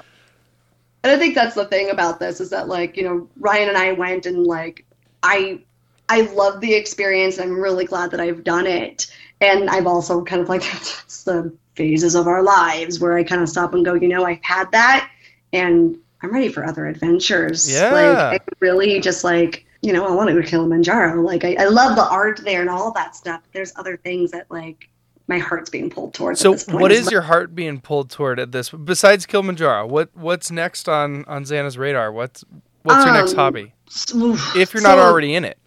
And 1.03 1.13
I 1.13 1.17
think 1.17 1.33
that's 1.33 1.55
the 1.55 1.63
thing 1.65 1.91
about 1.91 2.19
this 2.19 2.41
is 2.41 2.49
that 2.49 2.67
like, 2.67 2.97
you 2.97 3.03
know, 3.03 3.27
Ryan 3.39 3.69
and 3.69 3.77
I 3.77 3.93
went 3.93 4.25
and 4.25 4.45
like 4.45 4.85
I 5.23 5.61
I 6.09 6.21
love 6.33 6.59
the 6.59 6.73
experience. 6.73 7.39
I'm 7.39 7.57
really 7.57 7.85
glad 7.85 8.11
that 8.11 8.19
I've 8.19 8.43
done 8.43 8.67
it. 8.67 9.07
And 9.39 9.69
I've 9.69 9.87
also 9.87 10.23
kind 10.25 10.41
of 10.41 10.49
like 10.49 10.61
it's 10.73 11.23
the 11.23 11.53
phases 11.75 12.15
of 12.15 12.27
our 12.27 12.43
lives 12.43 12.99
where 12.99 13.15
I 13.17 13.23
kind 13.23 13.41
of 13.41 13.47
stop 13.47 13.73
and 13.73 13.85
go, 13.85 13.93
you 13.93 14.09
know, 14.09 14.25
I've 14.25 14.43
had 14.43 14.69
that 14.73 15.09
and 15.53 15.97
I'm 16.21 16.33
ready 16.33 16.49
for 16.49 16.65
other 16.65 16.85
adventures. 16.87 17.71
Yeah. 17.71 17.91
Like 17.93 18.41
I 18.41 18.45
really 18.59 18.99
just 18.99 19.23
like, 19.23 19.65
you 19.81 19.93
know, 19.93 20.05
I 20.07 20.11
want 20.11 20.27
to 20.29 20.33
go 20.33 20.41
to 20.41 20.47
Kilimanjaro. 20.47 21.21
Like 21.21 21.43
I, 21.43 21.55
I 21.59 21.65
love 21.65 21.95
the 21.95 22.05
art 22.05 22.41
there 22.43 22.61
and 22.61 22.69
all 22.69 22.91
that 22.93 23.15
stuff. 23.15 23.41
There's 23.53 23.71
other 23.77 23.97
things 23.97 24.31
that 24.31 24.45
like 24.49 24.89
my 25.27 25.37
heart's 25.37 25.69
being 25.69 25.89
pulled 25.89 26.13
towards. 26.13 26.39
So, 26.39 26.51
at 26.51 26.53
this 26.55 26.63
point 26.65 26.81
what 26.81 26.91
well. 26.91 27.11
your 27.11 27.21
heart 27.21 27.55
being 27.55 27.79
pulled 27.79 28.09
toward 28.09 28.39
at 28.39 28.51
this? 28.51 28.69
Besides 28.69 29.25
Kilimanjaro, 29.25 29.87
what 29.87 30.09
what's 30.15 30.51
next 30.51 30.89
on 30.89 31.23
on 31.25 31.43
Zana's 31.43 31.77
radar? 31.77 32.11
What's 32.11 32.43
what's 32.83 33.05
your 33.05 33.13
next 33.13 33.31
Um, 33.31 33.37
hobby? 33.37 33.73
Oof. 34.15 34.55
If 34.55 34.73
you're 34.73 34.83
not 34.83 34.97
So- 34.97 35.03
already 35.03 35.33
in 35.35 35.45
it, 35.45 35.57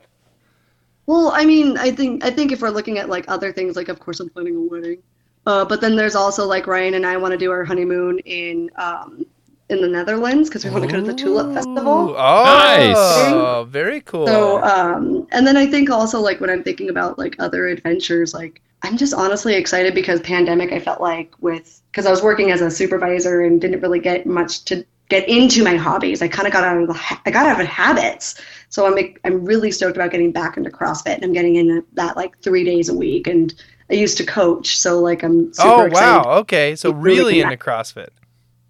Well, 1.07 1.33
I 1.35 1.45
mean, 1.45 1.79
I 1.79 1.91
think 1.91 2.25
I 2.25 2.31
think 2.31 2.53
if 2.53 2.61
we're 2.61 2.71
looking 2.71 2.99
at 2.99 3.09
like 3.09 3.25
other 3.29 3.53
things, 3.53 3.77
like 3.77 3.89
of 3.89 3.99
course 3.99 4.21
I'm 4.21 4.29
planning 4.29 4.57
a 4.57 4.61
wedding, 4.61 4.99
uh, 5.47 5.65
but 5.65 5.81
then 5.81 5.97
there's 5.97 6.15
also 6.15 6.47
like 6.47 6.67
Ryan 6.67 6.95
and 6.95 7.07
I 7.07 7.17
want 7.17 7.33
to 7.33 7.39
do 7.39 7.51
our 7.51 7.65
honeymoon 7.65 8.19
in 8.21 8.71
um, 8.77 9.25
in 9.73 9.81
the 9.81 9.89
Netherlands 9.89 10.49
because 10.49 10.65
we 10.65 10.71
want 10.71 10.85
to 10.85 10.91
go 10.91 11.01
to 11.01 11.07
the 11.07 11.15
Tulip 11.15 11.55
Festival. 11.55 12.15
Oh, 12.17 13.67
very 13.69 14.01
cool. 14.03 14.27
So, 14.27 14.63
um, 14.63 15.27
and 15.33 15.47
then 15.47 15.57
I 15.57 15.67
think 15.67 15.91
also 15.91 16.21
like 16.21 16.41
when 16.41 16.51
I'm 16.51 16.63
thinking 16.63 16.91
about 16.91 17.19
like 17.19 17.37
other 17.39 17.67
adventures, 17.67 18.35
like 18.35 18.61
I'm 18.83 18.97
just 18.97 19.15
honestly 19.15 19.55
excited 19.55 19.95
because 19.95 20.21
pandemic, 20.21 20.73
I 20.73 20.79
felt 20.79 21.01
like 21.01 21.33
with 21.41 21.83
because 21.91 22.07
I 22.07 22.11
was 22.11 22.23
working 22.23 22.51
as 22.51 22.61
a 22.61 22.71
supervisor 22.71 23.41
and 23.41 23.61
didn't 23.61 23.81
really 23.81 24.01
get 24.01 24.27
much 24.27 24.65
to 24.67 24.85
get 25.09 25.29
into 25.29 25.63
my 25.63 25.77
hobbies. 25.77 26.23
I 26.23 26.29
kind 26.29 26.47
of 26.47 26.53
got 26.53 26.65
out 26.65 26.81
of 26.81 26.89
the 26.89 26.95
ha- 26.95 27.21
I 27.27 27.31
got 27.31 27.47
out 27.47 27.61
of 27.61 27.67
habits. 27.67 28.41
So 28.71 28.87
I'm 28.87 29.15
I'm 29.25 29.45
really 29.45 29.71
stoked 29.71 29.97
about 29.97 30.11
getting 30.11 30.33
back 30.33 30.57
into 30.57 30.71
CrossFit 30.71 31.17
and 31.17 31.25
I'm 31.25 31.33
getting 31.33 31.57
in 31.57 31.85
that 31.95 32.17
like 32.17 32.39
three 32.39 32.65
days 32.65 32.89
a 32.89 32.95
week. 32.95 33.27
And 33.27 33.55
I 33.91 33.95
used 33.95 34.17
to 34.19 34.25
coach, 34.25 34.79
so 34.79 35.01
like 35.01 35.23
I'm 35.23 35.53
super 35.53 35.69
oh 35.69 35.81
excited. 35.83 36.27
wow, 36.27 36.39
okay, 36.39 36.75
so 36.77 36.93
really 36.93 37.35
really 37.35 37.41
into 37.41 37.57
CrossFit. 37.57 38.09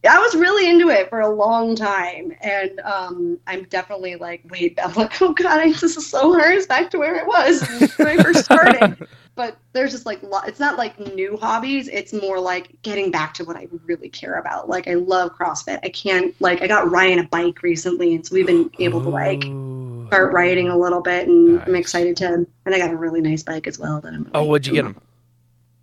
I 0.09 0.19
was 0.19 0.35
really 0.35 0.69
into 0.69 0.89
it 0.89 1.09
for 1.09 1.21
a 1.21 1.29
long 1.29 1.77
time, 1.77 2.33
and 2.41 2.81
um, 2.81 3.39
I'm 3.47 3.65
definitely 3.65 4.17
like, 4.17 4.43
wait, 4.51 4.79
I'm 4.83 4.93
like, 4.97 5.21
oh 5.23 5.33
god, 5.33 5.61
I- 5.61 5.73
this 5.73 5.97
is 5.97 6.07
so 6.09 6.33
hard. 6.33 6.55
It's 6.55 6.67
back 6.67 6.91
to 6.91 6.99
where 6.99 7.15
it 7.17 7.27
was 7.27 7.63
when 7.97 8.09
I 8.09 8.23
first 8.23 8.45
started. 8.45 9.07
but 9.35 9.57
there's 9.73 9.93
just 9.93 10.05
like, 10.05 10.21
it's 10.47 10.61
not 10.61 10.77
like 10.77 10.99
new 11.15 11.37
hobbies. 11.37 11.89
It's 11.89 12.13
more 12.13 12.39
like 12.41 12.81
getting 12.83 13.11
back 13.11 13.33
to 13.35 13.45
what 13.45 13.57
I 13.57 13.69
really 13.87 14.09
care 14.09 14.35
about. 14.35 14.69
Like, 14.69 14.89
I 14.89 14.95
love 14.95 15.33
CrossFit. 15.37 15.79
I 15.83 15.89
can't 15.89 16.35
like, 16.41 16.63
I 16.63 16.67
got 16.67 16.91
Ryan 16.91 17.21
a 17.21 17.29
bike 17.29 17.63
recently, 17.63 18.15
and 18.15 18.27
so 18.27 18.35
we've 18.35 18.47
been 18.47 18.71
able 18.81 19.01
to 19.03 19.09
like 19.09 19.43
start 20.09 20.33
riding 20.33 20.69
a 20.69 20.77
little 20.77 21.01
bit, 21.01 21.29
and 21.29 21.63
I'm 21.63 21.77
excited 21.77 22.17
to. 22.19 22.47
And 22.67 22.75
I 22.75 22.79
got 22.79 22.91
a 22.91 22.97
really 22.97 23.21
nice 23.21 23.43
bike 23.43 23.67
as 23.67 23.79
well 23.79 24.01
that 24.01 24.13
I'm. 24.13 24.31
Oh, 24.35 24.45
what'd 24.45 24.67
you 24.67 24.73
get 24.75 24.85
him? 24.85 25.01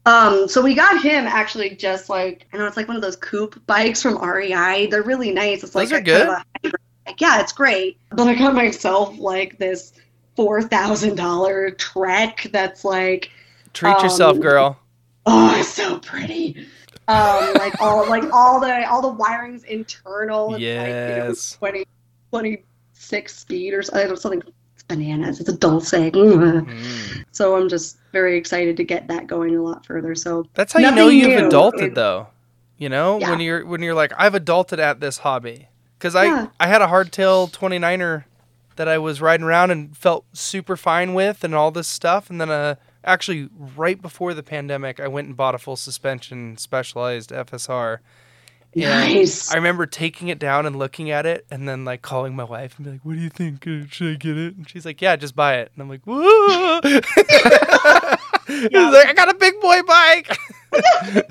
Um, 0.06 0.48
so 0.48 0.62
we 0.62 0.74
got 0.74 1.02
him 1.04 1.26
actually 1.28 1.72
just 1.72 2.10
like 2.10 2.48
I 2.54 2.58
know 2.58 2.66
it's 2.66 2.78
like 2.78 2.88
one 2.88 2.96
of 2.96 3.02
those 3.04 3.16
coupe 3.18 3.64
bikes 3.68 4.02
from 4.02 4.18
REI. 4.24 4.88
They're 4.88 5.04
really 5.04 5.32
nice. 5.32 5.64
It's 5.64 5.76
like 5.76 5.90
Those 5.90 6.00
are 6.00 6.02
a 6.02 6.04
kind 6.04 6.44
of 6.64 6.74
a. 7.08 7.16
Yeah, 7.18 7.42
it's 7.42 7.52
great. 7.52 7.98
But 8.12 8.28
I 8.28 8.36
got 8.36 8.54
myself 8.56 9.18
like 9.20 9.58
this 9.58 9.94
four 10.36 10.62
thousand 10.62 11.16
dollar 11.16 11.72
Trek 11.72 12.48
that's 12.52 12.86
like 12.86 13.30
Treat 13.74 14.02
yourself, 14.02 14.36
um, 14.36 14.42
girl. 14.42 14.80
oh, 15.26 15.60
it's 15.60 15.70
so 15.70 16.00
pretty. 16.00 16.68
Um, 17.08 17.54
like 17.56 17.80
all 17.82 18.08
like 18.08 18.24
all 18.32 18.60
the 18.60 18.88
all 18.90 19.02
the 19.02 19.10
wiring's 19.10 19.64
internal. 19.66 20.54
It's 20.56 20.62
Yes. 20.62 21.58
like 21.62 21.74
you 21.74 21.80
know, 21.82 21.86
20, 22.32 22.64
26 22.64 23.36
speed 23.36 23.74
or 23.74 23.82
something. 23.84 24.16
something. 24.16 24.42
It's 24.90 24.96
bananas. 24.98 25.40
It's 25.40 25.50
a 25.50 25.58
Dulce. 25.58 25.92
Mm. 25.92 26.66
Mm. 26.66 27.24
So 27.32 27.56
I'm 27.56 27.70
just 27.70 27.98
very 28.12 28.38
excited 28.38 28.76
to 28.78 28.84
get 28.84 29.08
that 29.08 29.28
going 29.28 29.56
a 29.56 29.62
lot 29.62 29.86
further. 29.86 30.14
So 30.16 30.46
That's 30.56 30.74
how 30.74 30.80
you 30.80 30.92
know 30.92 31.08
you've 31.08 31.30
new. 31.40 31.48
adulted, 31.48 31.82
It- 31.90 31.96
though. 31.96 32.28
You 32.78 32.90
know, 32.90 33.20
Yeah. 33.20 33.30
when 33.30 33.40
you're 33.40 33.66
when 33.66 33.82
you're 33.82 33.94
like, 33.94 34.12
I've 34.18 34.34
adulted 34.34 34.80
at 34.80 35.00
this 35.00 35.20
hobby. 35.20 35.68
Because 35.98 36.16
I 36.16 36.26
Yeah. 36.26 36.48
I 36.60 36.68
had 36.68 36.82
a 36.82 36.88
hardtail 36.88 37.50
29er 37.52 38.24
that 38.78 38.88
I 38.88 38.98
was 38.98 39.22
riding 39.22 39.46
around 39.46 39.72
and 39.72 39.96
felt 39.96 40.26
super 40.34 40.76
fine 40.76 41.14
with, 41.14 41.44
and 41.44 41.54
all 41.54 41.72
this 41.72 41.88
stuff. 41.88 42.30
And 42.30 42.40
then, 42.42 42.50
uh, 42.50 42.76
actually, 43.04 43.50
right 43.76 44.02
before 44.02 44.34
the 44.34 44.44
pandemic, 44.44 45.00
I 45.02 45.08
went 45.10 45.28
and 45.28 45.36
bought 45.38 45.56
a 45.56 45.58
full 45.60 45.76
suspension 45.76 46.58
Specialized 46.58 47.32
FSR. 47.32 48.00
And 48.76 48.84
nice. 48.84 49.52
I 49.52 49.56
remember 49.56 49.86
taking 49.88 50.28
it 50.28 50.38
down 50.40 50.66
and 50.66 50.76
looking 50.78 51.10
at 51.10 51.26
it, 51.26 51.46
and 51.50 51.68
then 51.68 51.86
like 51.86 52.02
calling 52.04 52.36
my 52.36 52.44
wife 52.44 52.76
and 52.78 52.86
be 52.86 52.92
like, 52.92 53.02
"What 53.04 53.14
do 53.16 53.20
you 53.20 53.30
think? 53.30 53.66
Uh, 53.68 53.88
Should 53.90 54.14
I 54.14 54.16
get 54.16 54.38
it?" 54.38 54.56
And 54.56 54.70
she's 54.70 54.86
like, 54.86 55.02
"Yeah, 55.02 55.16
just 55.16 55.36
buy 55.36 55.56
it." 55.58 55.72
And 55.76 55.82
I'm 55.82 55.90
like, 55.90 56.02
"Whoa!" 56.06 56.80
He's 56.84 58.74
like, 58.74 59.08
"I 59.08 59.14
got 59.16 59.30
a 59.30 59.34
big 59.34 59.60
boy 59.62 59.82
bike." 59.84 60.38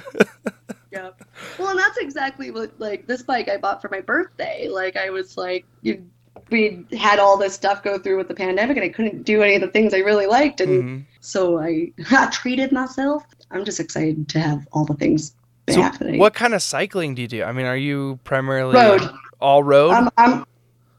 Yep. 0.90 1.22
Well, 1.58 1.68
and 1.68 1.78
that's 1.78 1.98
exactly 1.98 2.50
what 2.50 2.72
like 2.80 3.06
this 3.06 3.22
bike 3.22 3.48
I 3.50 3.58
bought 3.58 3.82
for 3.82 3.90
my 3.90 4.00
birthday. 4.00 4.68
Like 4.68 4.96
I 4.96 5.10
was 5.10 5.36
like, 5.36 5.66
you, 5.82 6.02
we 6.50 6.82
had 6.98 7.18
all 7.18 7.36
this 7.36 7.52
stuff 7.52 7.82
go 7.82 7.98
through 7.98 8.16
with 8.16 8.26
the 8.28 8.34
pandemic, 8.34 8.76
and 8.78 8.84
I 8.84 8.88
couldn't 8.88 9.22
do 9.24 9.42
any 9.42 9.54
of 9.54 9.60
the 9.60 9.68
things 9.68 9.92
I 9.92 9.98
really 9.98 10.26
liked, 10.26 10.62
and 10.62 10.82
Mhm. 10.82 11.04
so 11.20 11.58
I, 11.60 11.92
treated 12.32 12.72
myself. 12.72 13.22
I'm 13.50 13.66
just 13.66 13.80
excited 13.80 14.28
to 14.30 14.40
have 14.40 14.66
all 14.72 14.86
the 14.86 14.94
things 14.94 15.34
So, 15.74 15.82
happening. 15.82 16.18
what 16.18 16.34
kind 16.34 16.54
of 16.54 16.62
cycling 16.62 17.14
do 17.14 17.22
you 17.22 17.28
do? 17.28 17.42
I 17.44 17.52
mean, 17.52 17.66
are 17.66 17.76
you 17.76 18.18
primarily 18.24 18.74
Road. 18.74 19.02
all 19.40 19.62
road? 19.62 19.90
I'm, 19.92 20.08
I'm, 20.16 20.44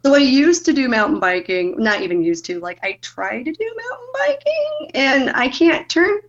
so 0.05 0.15
I 0.15 0.19
used 0.19 0.65
to 0.65 0.73
do 0.73 0.87
mountain 0.87 1.19
biking. 1.19 1.75
Not 1.77 2.01
even 2.01 2.23
used 2.23 2.45
to. 2.45 2.59
Like 2.59 2.79
I 2.83 2.93
try 3.01 3.43
to 3.43 3.51
do 3.51 3.75
mountain 3.75 4.07
biking, 4.17 4.91
and 4.95 5.29
I 5.31 5.49
can't 5.49 5.89
turn, 5.89 6.19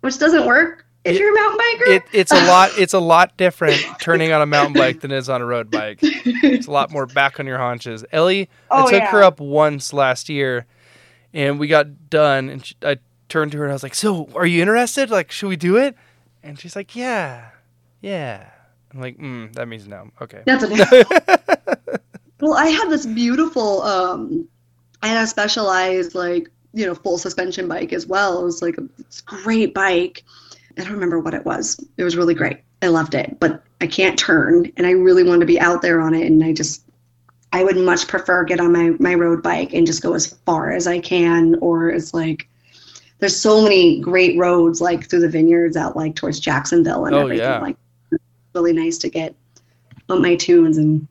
which 0.00 0.18
doesn't 0.18 0.46
work 0.46 0.86
if 1.04 1.16
It- 1.16 1.20
you're 1.20 1.36
a 1.36 1.40
mountain 1.40 1.58
biker. 1.58 1.88
it, 1.96 2.02
it's 2.12 2.30
a 2.32 2.46
lot. 2.46 2.70
It's 2.78 2.94
a 2.94 3.00
lot 3.00 3.36
different 3.36 3.80
turning 4.00 4.30
on 4.32 4.40
a 4.40 4.46
mountain 4.46 4.74
bike 4.74 5.00
than 5.00 5.10
it 5.10 5.16
is 5.18 5.28
on 5.28 5.42
a 5.42 5.44
road 5.44 5.70
bike. 5.70 5.98
It's 6.02 6.66
a 6.68 6.70
lot 6.70 6.90
more 6.92 7.06
back 7.06 7.40
on 7.40 7.46
your 7.46 7.58
haunches. 7.58 8.04
Ellie, 8.12 8.48
I 8.70 8.82
Oh, 8.82 8.90
took 8.90 9.02
her 9.04 9.22
up 9.22 9.40
once 9.40 9.92
last 9.92 10.28
year, 10.28 10.66
and 11.34 11.58
we 11.58 11.66
got 11.66 12.08
done, 12.10 12.48
and 12.50 12.64
she, 12.64 12.76
I 12.84 12.98
turned 13.28 13.50
to 13.52 13.58
her 13.58 13.64
and 13.64 13.72
I 13.72 13.74
was 13.74 13.82
like, 13.82 13.94
"So, 13.96 14.28
are 14.36 14.46
you 14.46 14.60
interested? 14.62 15.10
Like, 15.10 15.32
should 15.32 15.48
we 15.48 15.56
do 15.56 15.76
it?" 15.76 15.96
And 16.44 16.56
she's 16.58 16.76
like, 16.76 16.94
"Yeah, 16.94 17.48
yeah." 18.02 18.50
I'm 18.92 19.00
like, 19.00 19.16
mm, 19.16 19.50
"That 19.54 19.68
means 19.68 19.88
no." 19.88 20.10
Okay. 20.20 20.42
That's 20.44 20.64
a 20.64 20.68
no. 20.68 20.84
Well, 22.40 22.54
I 22.54 22.66
had 22.66 22.90
this 22.90 23.06
beautiful, 23.06 23.82
um, 23.82 24.48
I 25.00 25.06
had 25.06 25.22
a 25.22 25.26
specialized, 25.28 26.16
like, 26.16 26.50
you 26.74 26.84
know, 26.84 26.94
full 26.94 27.16
suspension 27.16 27.68
bike 27.68 27.92
as 27.92 28.04
well. 28.08 28.40
It 28.40 28.44
was 28.44 28.60
like 28.60 28.76
a 28.78 28.84
great 29.24 29.72
bike. 29.74 30.24
I 30.76 30.82
don't 30.82 30.92
remember 30.92 31.20
what 31.20 31.34
it 31.34 31.44
was. 31.44 31.78
It 31.98 32.02
was 32.02 32.16
really 32.16 32.34
great. 32.34 32.58
I 32.82 32.88
loved 32.88 33.14
it, 33.14 33.38
but 33.38 33.62
I 33.80 33.86
can't 33.86 34.18
turn, 34.18 34.72
and 34.76 34.88
I 34.88 34.90
really 34.90 35.22
want 35.22 35.38
to 35.40 35.46
be 35.46 35.60
out 35.60 35.82
there 35.82 36.00
on 36.00 36.14
it. 36.14 36.26
And 36.26 36.42
I 36.42 36.52
just, 36.52 36.82
I 37.52 37.62
would 37.62 37.76
much 37.76 38.08
prefer 38.08 38.42
get 38.42 38.58
on 38.58 38.72
my 38.72 38.90
my 38.98 39.14
road 39.14 39.40
bike 39.40 39.72
and 39.72 39.86
just 39.86 40.02
go 40.02 40.14
as 40.14 40.26
far 40.26 40.72
as 40.72 40.88
I 40.88 40.98
can, 40.98 41.54
or 41.60 41.90
it's 41.90 42.12
like. 42.12 42.48
There's 43.20 43.38
so 43.38 43.62
many 43.62 44.00
great 44.00 44.36
roads 44.36 44.80
like 44.80 45.08
through 45.08 45.20
the 45.20 45.28
vineyards 45.28 45.76
out 45.76 45.94
like 45.96 46.16
towards 46.16 46.40
Jacksonville 46.40 47.06
and 47.06 47.14
Oh, 47.14 47.20
everything. 47.20 47.38
yeah. 47.46 47.60
Like 47.60 47.76
really 48.54 48.72
nice 48.72 48.98
to 48.98 49.08
get 49.08 49.34
on 50.08 50.22
my 50.22 50.36
tunes 50.36 50.78
and 50.78 51.06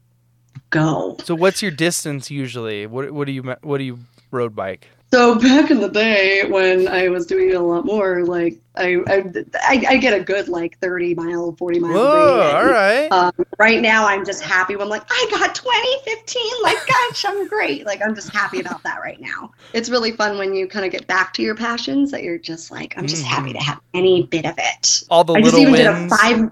go. 0.69 1.17
So, 1.23 1.35
what's 1.35 1.61
your 1.61 1.71
distance 1.71 2.31
usually? 2.31 2.87
What 2.87 3.11
What 3.11 3.25
do 3.25 3.31
you 3.31 3.43
What 3.61 3.77
do 3.77 3.83
you 3.83 3.99
road 4.31 4.55
bike? 4.55 4.87
So 5.13 5.35
back 5.39 5.69
in 5.69 5.81
the 5.81 5.89
day 5.89 6.45
when 6.47 6.87
I 6.87 7.09
was 7.09 7.25
doing 7.25 7.49
it 7.49 7.55
a 7.55 7.59
lot 7.59 7.83
more, 7.85 8.23
like 8.23 8.57
I 8.77 8.95
I, 9.07 9.25
I, 9.55 9.85
I 9.89 9.97
get 9.97 10.13
a 10.13 10.23
good 10.23 10.47
like 10.47 10.77
30 10.79 11.15
mile, 11.15 11.53
40 11.57 11.79
mile 11.79 11.91
Whoa, 11.91 12.51
all 12.55 12.65
right. 12.65 13.11
Um, 13.11 13.33
right 13.59 13.81
now, 13.81 14.07
I'm 14.07 14.25
just 14.25 14.41
happy. 14.41 14.77
when 14.77 14.83
I'm 14.83 14.89
like, 14.89 15.03
I 15.09 15.27
got 15.31 15.53
20, 15.53 15.97
15. 16.05 16.43
Like, 16.63 16.77
gosh, 16.87 17.25
I'm 17.25 17.45
great. 17.49 17.85
Like, 17.85 18.01
I'm 18.01 18.15
just 18.15 18.29
happy 18.29 18.61
about 18.61 18.83
that 18.83 19.01
right 19.01 19.19
now. 19.19 19.51
It's 19.73 19.89
really 19.89 20.13
fun 20.13 20.37
when 20.37 20.53
you 20.53 20.65
kind 20.65 20.85
of 20.85 20.93
get 20.93 21.07
back 21.07 21.33
to 21.33 21.41
your 21.41 21.55
passions 21.55 22.11
that 22.11 22.23
you're 22.23 22.37
just 22.37 22.71
like, 22.71 22.93
I'm 22.97 23.05
just 23.05 23.25
happy 23.25 23.51
to 23.51 23.59
have 23.59 23.81
any 23.93 24.23
bit 24.23 24.45
of 24.45 24.55
it. 24.57 25.03
All 25.09 25.25
the 25.25 25.33
I 25.33 25.41
just 25.41 25.57
even 25.57 25.73
wins. 25.73 25.83
did 25.83 25.87
a 25.87 26.07
five. 26.07 26.51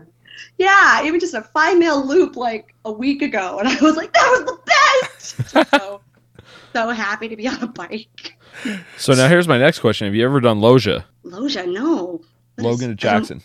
Yeah, 0.60 1.04
even 1.06 1.20
just 1.20 1.34
a 1.34 1.42
five 1.42 1.80
mile 1.80 2.06
loop 2.06 2.36
like 2.36 2.76
a 2.86 2.92
week 2.92 3.22
ago, 3.22 3.58
and 3.60 3.68
I 3.68 3.80
was 3.82 3.96
like, 3.96 4.12
that 4.14 4.28
was 4.30 4.46
the 4.46 4.60
best. 4.66 5.54
Just 5.54 5.70
so, 5.72 6.02
so 6.74 6.90
happy 6.90 7.28
to 7.30 7.36
be 7.36 7.48
on 7.48 7.64
a 7.64 7.68
bike. 7.68 8.36
So 8.98 9.14
now 9.14 9.28
here's 9.30 9.48
my 9.48 9.58
next 9.58 9.80
question: 9.80 10.06
Have 10.06 10.16
you 10.16 10.26
ever 10.26 10.40
done 10.42 10.60
Loja, 10.60 11.06
Loja, 11.26 11.66
no. 11.72 12.22
What 12.56 12.64
Logan 12.72 12.96
to 12.96 13.06
is- 13.06 13.10
I 13.10 13.14
don't- 13.14 13.22
Jackson, 13.22 13.42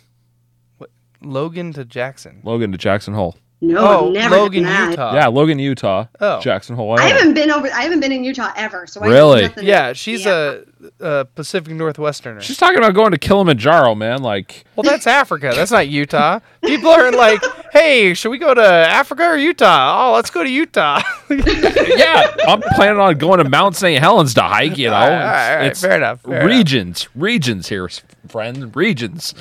Logan 1.23 1.73
to 1.75 1.85
Jackson. 1.85 2.41
Logan 2.45 2.73
to 2.73 2.79
Jackson 2.79 3.15
Hole? 3.15 3.37
No, 3.61 3.79
oh, 3.79 4.07
I've 4.09 4.13
never 4.13 4.37
Logan, 4.37 4.65
done 4.65 4.73
that. 4.73 4.91
Utah. 4.91 5.15
yeah, 5.15 5.27
Logan, 5.29 5.59
Utah, 5.59 6.07
Oh. 6.21 6.41
Jackson 6.41 6.77
Hole. 6.77 6.91
I 6.91 6.95
Wyoming. 6.97 7.15
haven't 7.17 7.35
been 7.35 7.51
over. 7.51 7.67
I 7.69 7.83
haven't 7.83 8.01
been 8.01 8.13
in 8.13 8.23
Utah 8.25 8.53
ever. 8.57 8.87
So 8.87 9.01
I 9.01 9.07
Really? 9.07 9.43
nothing- 9.43 9.65
Yeah, 9.67 9.93
she's 9.95 10.25
Yeah. 10.27 10.33
a, 10.51 10.61
a 11.01 11.25
Pacific 11.25 11.73
Northwesterner. 11.75 12.41
She's 12.41 12.57
talking 12.57 12.79
about 12.79 12.95
going 12.95 13.13
to 13.13 13.19
Kilimanjaro, 13.19 13.95
man. 13.95 14.23
Like, 14.23 14.65
well, 14.77 14.83
that's 14.85 15.07
Africa. 15.07 15.53
That's 15.55 15.71
not 15.71 15.89
Utah. 15.89 16.41
People 16.63 16.91
are 16.91 17.11
like, 17.13 17.41
"Hey, 17.73 18.15
should 18.15 18.31
we 18.31 18.39
go 18.39 18.55
to 18.55 18.63
Africa 18.63 19.25
or 19.25 19.37
Utah? 19.37 20.09
Oh, 20.11 20.15
let's 20.15 20.31
go 20.31 20.43
to 20.43 20.51
Utah." 20.51 21.03
yeah, 21.31 22.35
I'm 22.47 22.61
planning 22.75 22.99
on 23.01 23.19
going 23.19 23.39
to 23.43 23.49
Mount 23.49 23.77
St. 23.77 24.01
Helens 24.01 24.35
to 24.35 24.43
hike. 24.43 24.79
You 24.79 24.89
know, 24.89 24.95
All 24.95 25.09
right, 25.09 25.51
all 25.51 25.57
right. 25.59 25.67
It's 25.67 25.81
Fair 25.81 25.97
enough, 25.97 26.21
fair 26.23 26.37
enough. 26.37 26.47
regions, 26.49 27.09
regions 27.15 27.69
here, 27.69 27.89
friend, 28.29 28.75
regions. 28.77 29.35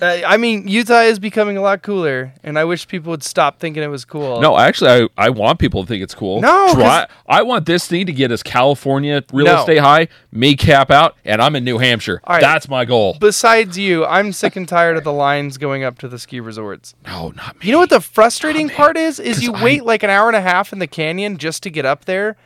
Uh, 0.00 0.20
I 0.26 0.36
mean, 0.36 0.66
Utah 0.68 1.00
is 1.02 1.18
becoming 1.18 1.56
a 1.56 1.60
lot 1.60 1.82
cooler, 1.82 2.32
and 2.42 2.58
I 2.58 2.64
wish 2.64 2.86
people 2.88 3.10
would 3.10 3.22
stop 3.22 3.58
thinking 3.58 3.82
it 3.82 3.88
was 3.88 4.04
cool. 4.04 4.40
No, 4.40 4.56
actually, 4.58 5.08
I, 5.18 5.26
I 5.26 5.30
want 5.30 5.58
people 5.58 5.82
to 5.82 5.88
think 5.88 6.02
it's 6.02 6.14
cool. 6.14 6.40
No, 6.40 6.72
Try, 6.74 7.06
I 7.28 7.42
want 7.42 7.66
this 7.66 7.86
thing 7.86 8.06
to 8.06 8.12
get 8.12 8.30
us 8.32 8.42
California 8.42 9.22
real 9.32 9.46
No. 9.46 9.60
estate 9.60 9.78
high, 9.78 10.08
me 10.32 10.56
cap 10.56 10.89
out, 10.90 11.16
and 11.24 11.40
I'm 11.42 11.56
in 11.56 11.64
New 11.64 11.78
Hampshire. 11.78 12.20
All 12.24 12.34
right. 12.34 12.40
That's 12.40 12.68
my 12.68 12.84
goal. 12.84 13.16
Besides 13.20 13.78
you, 13.78 14.04
I'm 14.06 14.32
sick 14.32 14.56
and 14.56 14.68
tired 14.68 14.96
of 14.96 15.04
the 15.04 15.12
lines 15.12 15.58
going 15.58 15.84
up 15.84 15.98
to 15.98 16.08
the 16.08 16.18
ski 16.18 16.40
resorts. 16.40 16.94
No, 17.06 17.30
not 17.30 17.58
me. 17.60 17.66
You 17.66 17.72
know 17.72 17.78
what 17.78 17.90
the 17.90 18.00
frustrating 18.00 18.68
part 18.68 18.96
is? 18.96 19.18
Is 19.20 19.42
you 19.42 19.52
I- 19.54 19.62
wait 19.64 19.84
like 19.84 20.02
an 20.02 20.10
hour 20.10 20.26
and 20.28 20.36
a 20.36 20.40
half 20.40 20.72
in 20.72 20.78
the 20.78 20.86
canyon 20.86 21.36
just 21.38 21.62
to 21.64 21.70
get 21.70 21.84
up 21.86 22.04
there. 22.06 22.36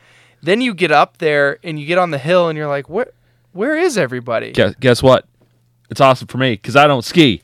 Then 0.41 0.61
you 0.61 0.73
get 0.73 0.91
up 0.91 1.17
there 1.17 1.57
and 1.63 1.79
you 1.79 1.85
get 1.87 1.97
on 1.97 2.11
the 2.11 2.17
hill 2.19 2.49
and 2.49 2.57
you're 2.57 2.67
like, 2.67 2.87
where, 2.89 3.11
where 3.53 3.75
is 3.77 3.97
everybody? 3.97 4.51
Guess, 4.51 4.75
guess 4.79 5.01
what? 5.01 5.25
It's 5.89 6.01
awesome 6.01 6.27
for 6.27 6.37
me 6.37 6.51
because 6.53 6.75
I 6.75 6.85
don't 6.87 7.03
ski. 7.03 7.41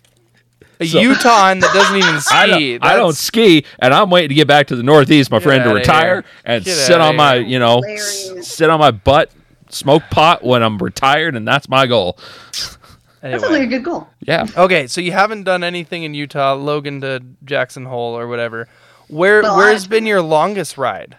A 0.79 0.85
So- 0.87 0.99
Utah 0.99 1.53
that 1.53 1.71
doesn't 1.73 1.95
even 1.97 2.19
ski. 2.21 2.35
I 2.35 2.47
don't, 2.47 2.83
I 2.83 2.95
don't 2.95 3.15
ski, 3.15 3.65
and 3.79 3.93
I'm 3.93 4.09
waiting 4.09 4.29
to 4.29 4.35
get 4.35 4.47
back 4.47 4.67
to 4.67 4.75
the 4.75 4.81
Northeast, 4.83 5.29
my 5.31 5.39
friend, 5.39 5.63
to 5.63 5.73
retire 5.73 6.21
here. 6.21 6.25
and 6.45 6.63
Get 6.65 6.75
sit 6.75 6.95
outta 6.95 7.03
on 7.09 7.15
my, 7.15 7.35
you 7.35 7.59
know, 7.59 7.77
Hilarious. 7.81 8.31
s- 8.37 8.47
sit 8.47 8.69
on 8.69 8.79
my 8.79 8.89
butt, 8.91 9.31
smoke 9.73 10.03
pot 10.11 10.43
when 10.43 10.61
I'm 10.63 10.77
retired, 10.77 11.35
and 11.35 11.47
that's 11.47 11.67
my 11.69 11.87
goal. 11.87 12.17
That 13.21 13.39
sounds 13.39 13.43
Anyway. 13.43 13.49
like 13.59 13.61
a 13.63 13.67
good 13.67 13.83
goal. 13.83 14.07
Yeah. 14.21 14.47
Okay, 14.57 14.87
so 14.87 14.99
you 14.99 15.11
haven't 15.11 15.43
done 15.43 15.63
anything 15.63 16.03
in 16.03 16.13
Utah, 16.13 16.53
Logan 16.53 17.01
to 17.01 17.21
Jackson 17.45 17.85
Hole 17.85 18.17
or 18.17 18.27
whatever. 18.27 18.67
Where 19.09 19.41
Well, 19.43 19.57
where's 19.57 19.85
I- 19.85 19.87
been 19.89 20.05
your 20.05 20.21
longest 20.21 20.77
ride? 20.77 21.17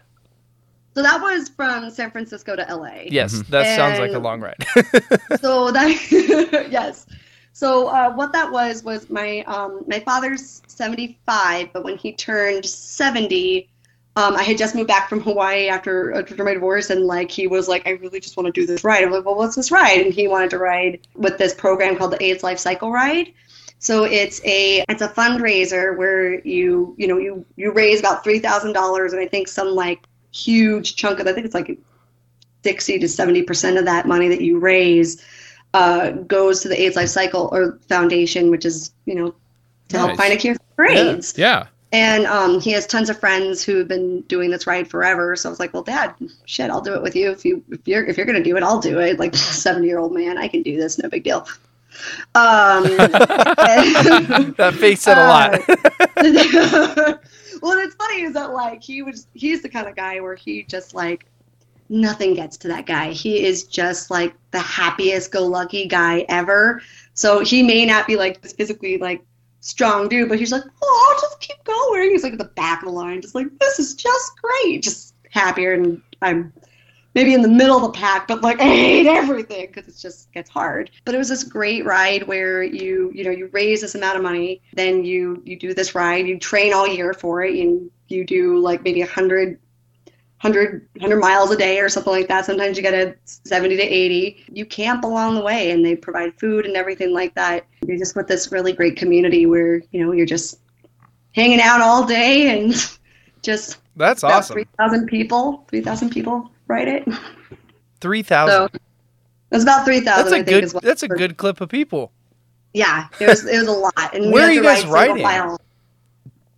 So 0.94 1.03
that 1.03 1.20
was 1.22 1.48
from 1.48 1.88
San 1.90 2.11
Francisco 2.11 2.55
to 2.57 2.62
LA. 2.68 3.05
Yes, 3.07 3.32
Mm-hmm. 3.34 3.50
that 3.53 3.76
sounds 3.76 3.98
like 3.98 4.12
a 4.12 4.18
long 4.18 4.40
ride. 4.40 4.57
So 5.40 5.70
that 5.70 6.68
yes. 6.70 7.07
So 7.55 7.86
uh, 7.88 8.12
what 8.14 8.32
that 8.32 8.50
was 8.50 8.82
was 8.82 9.09
my 9.09 9.40
um, 9.46 9.84
my 9.86 10.00
father's 10.00 10.61
75, 10.66 11.68
but 11.72 11.84
when 11.84 11.96
he 11.96 12.12
turned 12.12 12.64
70, 12.66 13.68
um, 14.14 14.36
I 14.36 14.42
had 14.42 14.58
just 14.58 14.74
moved 14.74 14.88
back 14.88 15.08
from 15.08 15.20
Hawaii 15.20 15.68
after 15.68 16.12
after 16.12 16.44
my 16.44 16.52
divorce, 16.52 16.90
and 16.90 17.06
like 17.06 17.30
he 17.30 17.46
was 17.46 17.66
like, 17.66 17.86
I 17.86 17.90
really 17.92 18.20
just 18.20 18.36
want 18.36 18.46
to 18.46 18.52
do 18.52 18.66
this 18.66 18.84
ride. 18.84 19.04
I'm 19.04 19.10
like, 19.10 19.24
well, 19.24 19.36
what's 19.36 19.56
this 19.56 19.70
ride? 19.70 20.00
And 20.00 20.12
he 20.12 20.28
wanted 20.28 20.50
to 20.50 20.58
ride 20.58 21.06
with 21.14 21.38
this 21.38 21.54
program 21.54 21.96
called 21.96 22.12
the 22.12 22.22
AIDS 22.22 22.42
Life 22.42 22.58
Cycle 22.58 22.90
Ride. 22.90 23.32
So 23.78 24.04
it's 24.04 24.40
a 24.44 24.84
it's 24.88 25.00
a 25.00 25.08
fundraiser 25.08 25.96
where 25.96 26.40
you 26.46 26.94
you 26.98 27.08
know 27.08 27.16
you 27.16 27.44
you 27.56 27.72
raise 27.72 28.00
about 28.00 28.22
three 28.22 28.38
thousand 28.38 28.74
dollars, 28.74 29.14
and 29.14 29.20
I 29.20 29.26
think 29.26 29.48
some 29.48 29.68
like 29.68 30.00
huge 30.30 30.96
chunk 30.96 31.18
of 31.18 31.26
I 31.26 31.32
think 31.32 31.46
it's 31.46 31.54
like 31.54 31.78
sixty 32.62 32.98
to 32.98 33.08
seventy 33.08 33.42
percent 33.42 33.78
of 33.78 33.86
that 33.86 34.06
money 34.06 34.28
that 34.28 34.42
you 34.42 34.58
raise 34.58 35.24
uh, 35.72 36.10
goes 36.10 36.60
to 36.60 36.68
the 36.68 36.80
AIDS 36.80 36.96
Life 36.96 37.08
Cycle 37.08 37.48
or 37.50 37.78
Foundation, 37.88 38.50
which 38.50 38.66
is 38.66 38.92
you 39.06 39.14
know 39.14 39.34
to 39.88 39.98
help 39.98 40.16
find 40.18 40.34
a 40.34 40.36
cure 40.36 40.54
for 40.76 40.84
AIDS. 40.84 41.34
Yeah. 41.38 41.68
And 41.93 42.24
um, 42.24 42.59
he 42.59 42.72
has 42.72 42.86
tons 42.86 43.11
of 43.11 43.20
friends 43.20 43.62
who 43.62 43.76
have 43.76 43.86
been 43.86 44.22
doing 44.22 44.51
this 44.51 44.66
ride 44.66 44.88
forever. 44.88 45.36
So 45.36 45.49
I 45.49 45.51
was 45.51 45.61
like, 45.61 45.74
well, 45.74 45.82
Dad, 45.82 46.14
shit, 46.47 46.70
I'll 46.70 46.80
do 46.80 46.95
it 46.95 47.03
with 47.03 47.14
you. 47.14 47.30
If 47.30 47.45
you 47.45 47.62
if 47.70 47.86
you're 47.86 48.05
if 48.05 48.16
you're 48.16 48.24
gonna 48.24 48.43
do 48.43 48.57
it, 48.57 48.62
I'll 48.62 48.80
do 48.80 48.99
it. 48.99 49.18
Like 49.18 49.34
seventy 49.36 49.88
year 49.88 49.99
old 49.99 50.12
man, 50.14 50.38
I 50.38 50.49
can 50.49 50.62
do 50.62 50.78
this, 50.78 50.99
no 50.99 51.09
big 51.11 51.24
deal. 51.24 51.47
Um, 52.34 52.86
and- 52.86 54.57
that 54.57 54.74
face 54.78 55.03
said 55.03 55.18
a 55.18 55.28
lot. 55.28 55.55
Uh, 55.55 57.18
well, 57.62 57.78
it's 57.78 57.95
funny 57.95 58.22
is 58.22 58.32
that 58.32 58.53
like 58.53 58.82
he 58.82 59.03
was 59.03 59.26
he's 59.34 59.61
the 59.61 59.68
kind 59.68 59.86
of 59.86 59.95
guy 59.95 60.18
where 60.20 60.34
he 60.34 60.62
just 60.62 60.95
like 60.95 61.26
nothing 61.90 62.32
gets 62.32 62.57
to 62.57 62.68
that 62.68 62.86
guy. 62.86 63.11
He 63.12 63.45
is 63.45 63.64
just 63.64 64.11
like 64.11 64.34
the 64.51 64.61
happiest 64.61 65.30
go 65.30 65.47
lucky 65.47 65.86
guy 65.86 66.24
ever. 66.30 66.80
So 67.12 67.40
he 67.40 67.62
may 67.62 67.84
not 67.84 68.07
be 68.07 68.16
like 68.16 68.43
physically 68.43 68.97
like 68.97 69.22
strong 69.62 70.08
dude, 70.08 70.28
but 70.28 70.38
he's 70.38 70.52
like, 70.52 70.64
oh, 70.82 71.10
I'll 71.10 71.20
just 71.20 71.40
keep 71.40 71.64
going. 71.64 72.10
He's 72.10 72.22
like 72.22 72.34
at 72.34 72.38
the 72.38 72.44
back 72.44 72.82
of 72.82 72.86
the 72.86 72.92
line, 72.92 73.22
just 73.22 73.34
like 73.34 73.46
this 73.58 73.78
is 73.78 73.94
just 73.94 74.32
great, 74.42 74.82
just 74.82 75.14
happier, 75.30 75.72
and 75.72 76.02
I'm 76.20 76.52
maybe 77.14 77.34
in 77.34 77.42
the 77.42 77.48
middle 77.48 77.76
of 77.76 77.82
the 77.82 77.98
pack, 77.98 78.28
but 78.28 78.42
like 78.42 78.60
I 78.60 78.64
hate 78.64 79.06
everything 79.06 79.68
because 79.68 79.88
it 79.88 79.98
just 79.98 80.30
gets 80.32 80.50
hard. 80.50 80.90
But 81.04 81.14
it 81.14 81.18
was 81.18 81.28
this 81.28 81.44
great 81.44 81.84
ride 81.84 82.26
where 82.26 82.62
you 82.62 83.10
you 83.14 83.24
know 83.24 83.30
you 83.30 83.48
raise 83.52 83.80
this 83.80 83.94
amount 83.94 84.16
of 84.16 84.22
money, 84.22 84.60
then 84.74 85.04
you 85.04 85.40
you 85.44 85.58
do 85.58 85.72
this 85.72 85.94
ride, 85.94 86.26
you 86.26 86.38
train 86.38 86.74
all 86.74 86.86
year 86.86 87.14
for 87.14 87.42
it, 87.42 87.58
and 87.58 87.90
you 88.08 88.24
do 88.24 88.58
like 88.58 88.82
maybe 88.82 89.00
a 89.00 89.06
hundred. 89.06 89.58
100, 90.43 90.88
100 90.95 91.20
miles 91.20 91.53
a 91.53 91.57
day 91.57 91.78
or 91.78 91.88
something 91.88 92.12
like 92.12 92.26
that. 92.26 92.45
Sometimes 92.45 92.76
you 92.76 92.82
get 92.82 92.95
a 92.95 93.14
70 93.24 93.76
to 93.76 93.82
80. 93.82 94.45
You 94.53 94.66
camp 94.66 95.05
along 95.05 95.36
the 95.36 95.40
way 95.40 95.70
and 95.70 95.84
they 95.84 95.95
provide 95.95 96.36
food 96.38 96.66
and 96.66 96.76
everything 96.76 97.12
like 97.12 97.32
that. 97.36 97.64
You're 97.86 97.97
just 97.97 98.16
with 98.16 98.26
this 98.26 98.51
really 98.51 98.72
great 98.72 98.97
community 98.97 99.47
where, 99.47 99.76
you 99.93 100.05
know, 100.05 100.11
you're 100.11 100.26
just 100.26 100.59
hanging 101.36 101.61
out 101.61 101.80
all 101.80 102.05
day 102.05 102.59
and 102.59 102.74
just 103.43 103.78
That's 103.95 104.24
awesome. 104.24 104.55
3,000 104.55 105.07
people, 105.07 105.64
3,000 105.68 106.11
people 106.11 106.51
ride 106.66 106.88
it. 106.88 107.07
3,000. 108.01 108.53
So 108.53 108.68
it's 109.53 109.62
about 109.62 109.84
3,000, 109.84 110.05
That's 110.05 110.32
I 110.32 110.38
a 110.38 110.45
think, 110.45 110.47
good. 110.47 110.74
what 110.74 110.82
That's 110.82 111.05
a 111.05 111.09
good 111.09 111.36
clip 111.36 111.61
of 111.61 111.68
people. 111.68 112.11
Yeah, 112.74 113.07
it 113.20 113.28
was 113.28 113.45
it 113.45 113.59
was 113.59 113.68
a 113.68 113.72
lot. 113.72 114.14
And 114.14 114.32
Where 114.32 114.49
are 114.49 114.51
you 114.51 114.62
guys 114.62 114.82
file. 114.82 115.61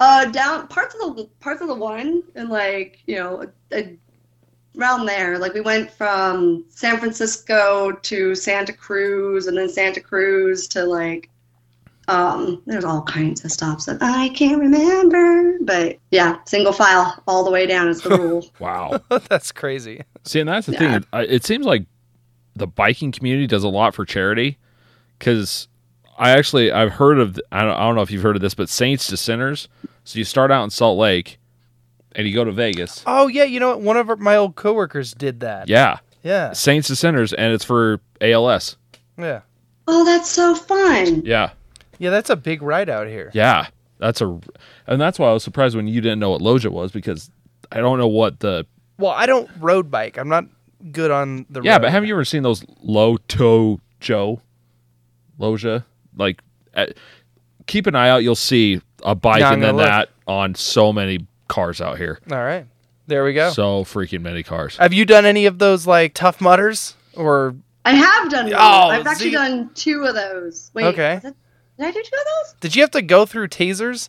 Uh, 0.01 0.27
down 0.27 0.67
parts 0.69 0.95
of 1.03 1.17
the 1.17 1.25
parts 1.41 1.63
of 1.63 1.69
the 1.69 1.75
one, 1.75 2.23
and 2.35 2.49
like 2.49 3.01
you 3.07 3.15
know, 3.17 3.45
a, 3.73 3.97
around 4.79 5.07
there. 5.07 5.39
Like 5.39 5.55
we 5.55 5.61
went 5.61 5.91
from 5.91 6.65
San 6.69 6.99
Francisco 6.99 7.93
to 7.93 8.35
Santa 8.35 8.73
Cruz, 8.73 9.47
and 9.47 9.57
then 9.57 9.69
Santa 9.69 10.01
Cruz 10.01 10.67
to 10.69 10.85
like. 10.85 11.31
Um, 12.07 12.61
there's 12.67 12.85
all 12.85 13.01
kinds 13.01 13.47
of 13.47 13.51
stops 13.51 13.87
that 13.87 13.97
I 14.03 14.29
can't 14.31 14.61
remember, 14.61 15.57
but 15.63 15.97
yeah, 16.11 16.37
single 16.45 16.75
file 16.75 17.23
all 17.27 17.45
the 17.45 17.51
way 17.51 17.67
down 17.67 17.89
is 17.89 18.03
the 18.03 18.11
rule. 18.11 18.47
Wow. 18.61 19.01
that's 19.31 19.53
crazy. 19.53 20.03
See, 20.25 20.39
and 20.41 20.47
that's 20.47 20.67
the 20.67 20.75
Yeah. 20.75 20.99
thing. 20.99 21.05
It 21.15 21.47
seems 21.47 21.65
like 21.65 21.87
the 22.57 22.67
biking 22.67 23.11
community 23.11 23.47
does 23.47 23.65
a 23.65 23.69
lot 23.71 23.95
for 23.95 24.05
charity 24.05 24.59
because 25.19 25.67
I 26.19 26.31
actually 26.31 26.71
I've 26.73 26.93
heard 26.93 27.19
of 27.19 27.39
I 27.53 27.63
don't, 27.63 27.75
I 27.75 27.81
don't 27.81 27.95
know 27.95 28.03
if 28.03 28.11
you've 28.11 28.23
heard 28.23 28.37
of 28.37 28.43
this, 28.43 28.55
but 28.55 28.69
Saints 28.69 29.07
to 29.09 29.17
Sinners. 29.17 29.69
So 30.05 30.19
you 30.19 30.25
start 30.25 30.51
out 30.51 30.65
in 30.65 30.71
Salt 30.71 30.99
Lake, 30.99 31.39
and 32.15 32.27
you 32.29 32.35
go 32.35 32.45
to 32.45 32.53
Vegas. 32.53 33.03
Oh 33.07 33.27
yeah, 33.27 33.45
you 33.45 33.59
know 33.61 33.69
what? 33.71 33.81
One 33.81 33.97
of 33.97 34.09
our- 34.11 34.17
my 34.17 34.37
old 34.37 34.55
coworkers 34.55 35.13
did 35.15 35.41
that. 35.41 35.69
Yeah, 35.69 35.99
Yeah. 36.23 36.53
Saints 36.53 36.89
to 36.89 36.97
Sinners, 36.97 37.33
and 37.33 37.53
it's 37.53 37.65
for 37.65 38.01
ALS. 38.21 38.77
Yeah. 39.19 39.41
oh, 39.89 40.05
that's 40.05 40.31
so 40.31 40.55
fun! 40.55 41.23
Yeah, 41.25 41.51
Yeah, 41.99 42.11
that's 42.11 42.31
a 42.31 42.37
big 42.37 42.63
ride 42.63 42.89
out 42.89 43.07
here. 43.07 43.31
yeah. 43.35 43.67
That's 43.99 44.21
a, 44.21 44.39
and 44.87 45.01
that's 45.01 45.19
why 45.19 45.29
I 45.31 45.33
was 45.33 45.45
surprised 45.45 45.77
when 45.77 45.87
you 45.87 46.01
didn't 46.01 46.19
know 46.19 46.31
what 46.31 46.43
Loja 46.43 46.69
was 46.71 46.91
because 46.93 47.31
I 47.73 47.79
don't 47.79 47.97
know 47.99 48.09
what 48.09 48.41
the 48.41 48.67
Well, 48.99 49.13
I 49.13 49.25
don't 49.25 49.49
road 49.61 49.91
bike. 49.91 50.19
I'm 50.19 50.29
not 50.29 50.45
good 50.93 51.11
on 51.11 51.47
the 51.49 51.63
yeah. 51.63 51.75
road. 51.75 51.83
But 51.83 51.91
have 51.93 52.05
you 52.05 52.13
ever 52.15 52.25
seen 52.25 52.43
those 52.43 52.65
low 52.83 53.17
toe 53.29 53.81
Joe, 54.01 54.43
Loja? 55.39 55.85
Like, 56.17 56.41
uh, 56.75 56.87
keep 57.67 57.87
an 57.87 57.95
eye 57.95 58.09
out. 58.09 58.23
You'll 58.23 58.35
see 58.35 58.81
a 59.03 59.15
bike 59.15 59.41
Yeah, 59.41 59.53
and 59.53 59.63
then 59.63 59.77
look. 59.77 59.87
that 59.87 60.11
on 60.27 60.55
so 60.55 60.93
many 60.93 61.27
cars 61.49 61.81
out 61.81 61.99
here. 61.99 62.19
All 62.31 62.39
right. 62.39 62.67
There 63.07 63.23
we 63.25 63.35
go. 63.35 63.51
So 63.51 63.85
freaking 63.85 64.23
many 64.23 64.43
cars. 64.43 64.77
have 64.79 64.93
you 64.95 65.05
done 65.05 65.27
any 65.27 65.45
of 65.47 65.59
those 65.59 65.87
like 65.87 66.15
Tough 66.15 66.41
Mudders? 66.41 66.97
Or 67.15 67.55
I 67.85 67.93
have 67.95 68.31
done 68.31 68.47
one. 68.47 68.55
Oh, 68.55 68.89
I've 68.89 69.07
actually 69.07 69.27
see- 69.27 69.33
done 69.33 69.71
two 69.75 70.05
of 70.05 70.15
those. 70.15 70.71
Wait, 70.75 70.87
Okay. 70.87 71.17
was 71.17 71.25
it- 71.27 71.37
did 71.79 71.87
I 71.87 71.91
do 71.91 72.03
two 72.03 72.17
of 72.17 72.25
those? 72.25 72.55
did 72.61 72.75
you 72.77 72.83
have 72.83 72.91
to 72.93 73.03
go 73.03 73.27
through 73.27 73.49
tasers? 73.49 74.09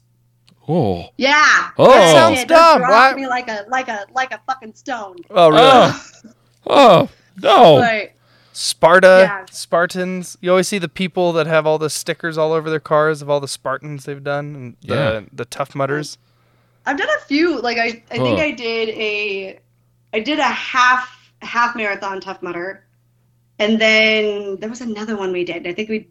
Oh. 0.67 1.09
Yeah. 1.17 1.69
Oh. 1.77 1.89
Yes, 1.89 2.13
That 2.13 2.19
sounds 2.19 2.39
it 2.39 2.47
dumb. 2.47 2.81
Why- 2.83 3.13
me 3.15 3.27
like 3.27 3.49
a 3.49 3.65
like 3.67 3.87
a 3.89 4.05
like 4.15 4.31
a 4.33 4.39
fucking 4.47 4.73
stone. 4.75 5.17
Oh, 5.29 5.49
really? 5.49 5.61
Oh. 5.61 5.89
Oh. 6.67 7.09
No. 7.43 7.75
But 7.81 8.11
Sparta, 8.55 9.25
Yeah. 9.27 9.45
Spartans. 9.51 10.37
You 10.39 10.49
always 10.51 10.67
see 10.69 10.77
the 10.77 10.87
people 10.87 11.33
that 11.33 11.45
have 11.45 11.67
all 11.67 11.77
the 11.77 11.89
stickers 11.89 12.37
all 12.37 12.53
over 12.53 12.69
their 12.69 12.79
cars 12.79 13.21
of 13.21 13.29
all 13.29 13.41
the 13.41 13.49
Spartans 13.49 14.05
they've 14.05 14.23
done 14.23 14.55
and 14.55 14.75
the 14.81 14.95
Yeah. 14.95 15.21
the 15.33 15.43
Tough 15.43 15.75
Mudders. 15.75 16.17
I've 16.85 16.97
done 16.97 17.09
a 17.09 17.25
few. 17.25 17.59
Like 17.59 17.77
I, 17.77 18.01
I 18.11 18.17
think 18.17 18.39
Huh. 18.39 18.45
I 18.45 18.51
did 18.51 18.89
a, 18.89 19.59
I 20.13 20.19
did 20.21 20.39
a 20.39 20.43
half 20.43 21.31
half 21.41 21.75
marathon 21.75 22.21
Tough 22.21 22.41
Mudder, 22.41 22.81
and 23.59 23.79
then 23.81 24.57
there 24.61 24.69
was 24.69 24.79
another 24.79 25.17
one 25.17 25.33
we 25.33 25.43
did. 25.43 25.67
I 25.67 25.73
think 25.73 25.89
we, 25.89 26.07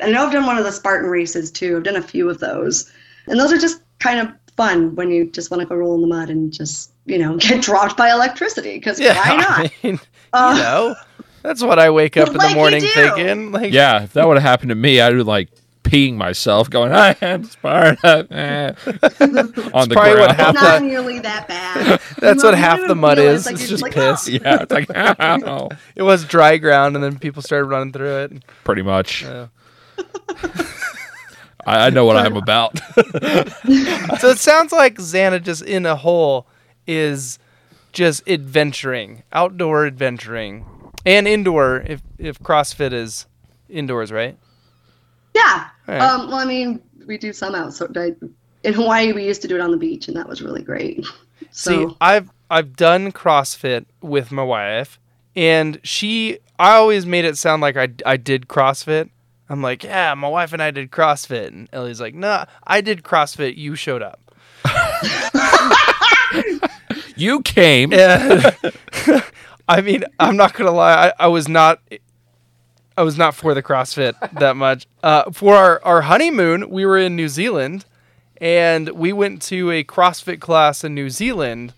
I 0.00 0.10
know 0.12 0.26
I've 0.26 0.32
done 0.32 0.46
one 0.46 0.56
of 0.56 0.64
the 0.64 0.70
Spartan 0.72 1.10
races 1.10 1.50
too. 1.50 1.76
I've 1.78 1.82
done 1.82 1.96
a 1.96 2.02
few 2.02 2.30
of 2.30 2.38
those, 2.38 2.90
and 3.26 3.40
those 3.40 3.52
are 3.52 3.58
just 3.58 3.82
kind 3.98 4.20
of 4.20 4.32
fun 4.56 4.94
when 4.94 5.10
you 5.10 5.28
just 5.30 5.50
want 5.50 5.62
to 5.62 5.66
go 5.66 5.74
roll 5.74 5.94
in 5.96 6.00
the 6.02 6.06
mud 6.06 6.30
and 6.30 6.52
just 6.52 6.92
you 7.06 7.18
know 7.18 7.36
get 7.38 7.60
dropped 7.60 7.96
by 7.96 8.08
electricity 8.10 8.74
because 8.74 9.00
Yeah, 9.00 9.18
why 9.18 9.36
not? 9.48 9.58
I 9.60 9.72
mean, 9.82 10.00
Uh, 10.32 10.52
you 10.56 10.62
know, 10.62 10.94
that's 11.42 11.62
what 11.62 11.78
I 11.78 11.90
wake 11.90 12.16
up 12.16 12.28
in 12.28 12.34
Like 12.34 12.48
the 12.50 12.54
morning 12.54 12.82
thinking. 12.82 13.52
Like, 13.52 13.72
Yeah, 13.72 14.02
if 14.04 14.12
that 14.14 14.26
would 14.26 14.36
have 14.36 14.42
happened 14.42 14.70
to 14.70 14.74
me, 14.74 15.00
I'd 15.00 15.12
be 15.14 15.22
like 15.22 15.48
peeing 15.82 16.14
myself, 16.16 16.68
going, 16.70 16.92
I 16.92 17.16
am 17.22 17.44
Sparta. 17.44 18.26
eh," 18.30 18.68
on 18.92 19.88
the 19.88 19.90
probably 19.92 20.20
what 20.20 20.36
ground. 20.36 20.36
happened. 20.36 20.54
not 20.62 20.82
nearly 20.82 21.18
that 21.20 21.48
bad. 21.48 22.00
That's 22.18 22.44
what 22.44 22.54
half 22.54 22.86
the 22.86 22.94
mud 22.94 23.18
is. 23.18 23.46
like, 23.46 23.54
It's 23.54 23.62
you're 23.62 23.68
just 23.70 23.82
like, 23.82 23.92
piss. 23.94 24.28
oh. 24.28 24.32
yeah, 24.32 24.62
it's 24.62 24.72
like, 24.72 24.90
ow. 24.94 25.70
It 25.96 26.02
was 26.02 26.24
dry 26.24 26.58
ground, 26.58 26.94
and 26.96 27.02
then 27.04 27.18
people 27.18 27.42
started 27.42 27.64
running 27.66 27.92
through 27.92 28.16
it. 28.24 28.44
pretty 28.64 28.82
much. 28.82 29.22
Yeah. 29.22 29.46
I, 31.66 31.86
I 31.86 31.90
know 31.90 32.04
what 32.04 32.16
I'm 32.16 32.36
about. 32.36 32.78
So 34.20 34.28
it 34.30 34.38
sounds 34.38 34.72
like 34.72 34.96
Zana 34.96 35.42
just 35.42 35.62
in 35.62 35.86
a 35.86 35.94
hole 35.96 36.46
is 36.86 37.38
just 37.92 38.28
adventuring, 38.28 39.22
outdoor 39.32 39.86
adventuring, 39.86 40.64
and 41.06 41.26
indoor 41.26 41.78
if 41.86 42.02
if 42.18 42.38
CrossFit 42.40 42.92
is 42.92 43.26
indoors, 43.68 44.12
right? 44.12 44.36
Yeah. 45.34 45.68
Alright. 45.88 46.02
Um, 46.02 46.28
well, 46.28 46.36
I 46.36 46.44
mean, 46.44 46.80
we 47.06 47.18
do 47.18 47.32
some 47.32 47.54
out. 47.54 47.74
So 47.74 47.88
I, 47.96 48.14
in 48.62 48.74
Hawaii, 48.74 49.12
we 49.12 49.26
used 49.26 49.42
to 49.42 49.48
do 49.48 49.54
it 49.54 49.60
on 49.60 49.70
the 49.70 49.76
beach, 49.76 50.08
and 50.08 50.16
that 50.16 50.28
was 50.28 50.42
really 50.42 50.62
great. 50.62 51.04
So 51.52 51.88
See, 51.88 51.96
I've 52.02 52.30
I've 52.50 52.76
done 52.76 53.12
CrossFit 53.12 53.86
with 54.02 54.30
my 54.30 54.42
wife, 54.42 55.00
and 55.34 55.80
she 55.82 56.38
I 56.58 56.74
always 56.74 57.06
made 57.06 57.24
it 57.24 57.38
sound 57.38 57.62
like 57.62 57.78
I 57.78 57.88
I 58.04 58.18
did 58.18 58.46
CrossFit. 58.46 59.08
I'm 59.48 59.62
like, 59.62 59.82
yeah, 59.82 60.12
my 60.14 60.28
wife 60.28 60.52
and 60.52 60.62
I 60.62 60.70
did 60.70 60.90
CrossFit, 60.90 61.46
and 61.48 61.66
Ellie's 61.72 62.00
like, 62.00 62.14
nah, 62.14 62.44
I 62.66 62.82
did 62.82 63.02
CrossFit. 63.02 63.56
You 63.56 63.74
showed 63.74 64.02
up. 64.02 64.20
you 67.16 67.40
came. 67.42 67.92
Yeah. 68.00 68.50
I 69.70 69.82
mean, 69.82 70.02
I'm 70.18 70.36
not 70.36 70.54
gonna 70.54 70.72
lie. 70.72 71.06
I, 71.06 71.12
I 71.20 71.26
was 71.28 71.48
not. 71.48 71.80
I 72.96 73.02
was 73.02 73.16
not 73.16 73.36
for 73.36 73.54
the 73.54 73.62
CrossFit 73.62 74.14
that 74.40 74.56
much. 74.56 74.88
Uh, 75.00 75.30
for 75.30 75.54
our, 75.54 75.80
our 75.84 76.02
honeymoon, 76.02 76.68
we 76.70 76.84
were 76.84 76.98
in 76.98 77.14
New 77.14 77.28
Zealand, 77.28 77.84
and 78.40 78.88
we 78.90 79.12
went 79.12 79.42
to 79.42 79.70
a 79.70 79.84
CrossFit 79.84 80.40
class 80.40 80.82
in 80.82 80.92
New 80.92 81.08
Zealand, 81.08 81.72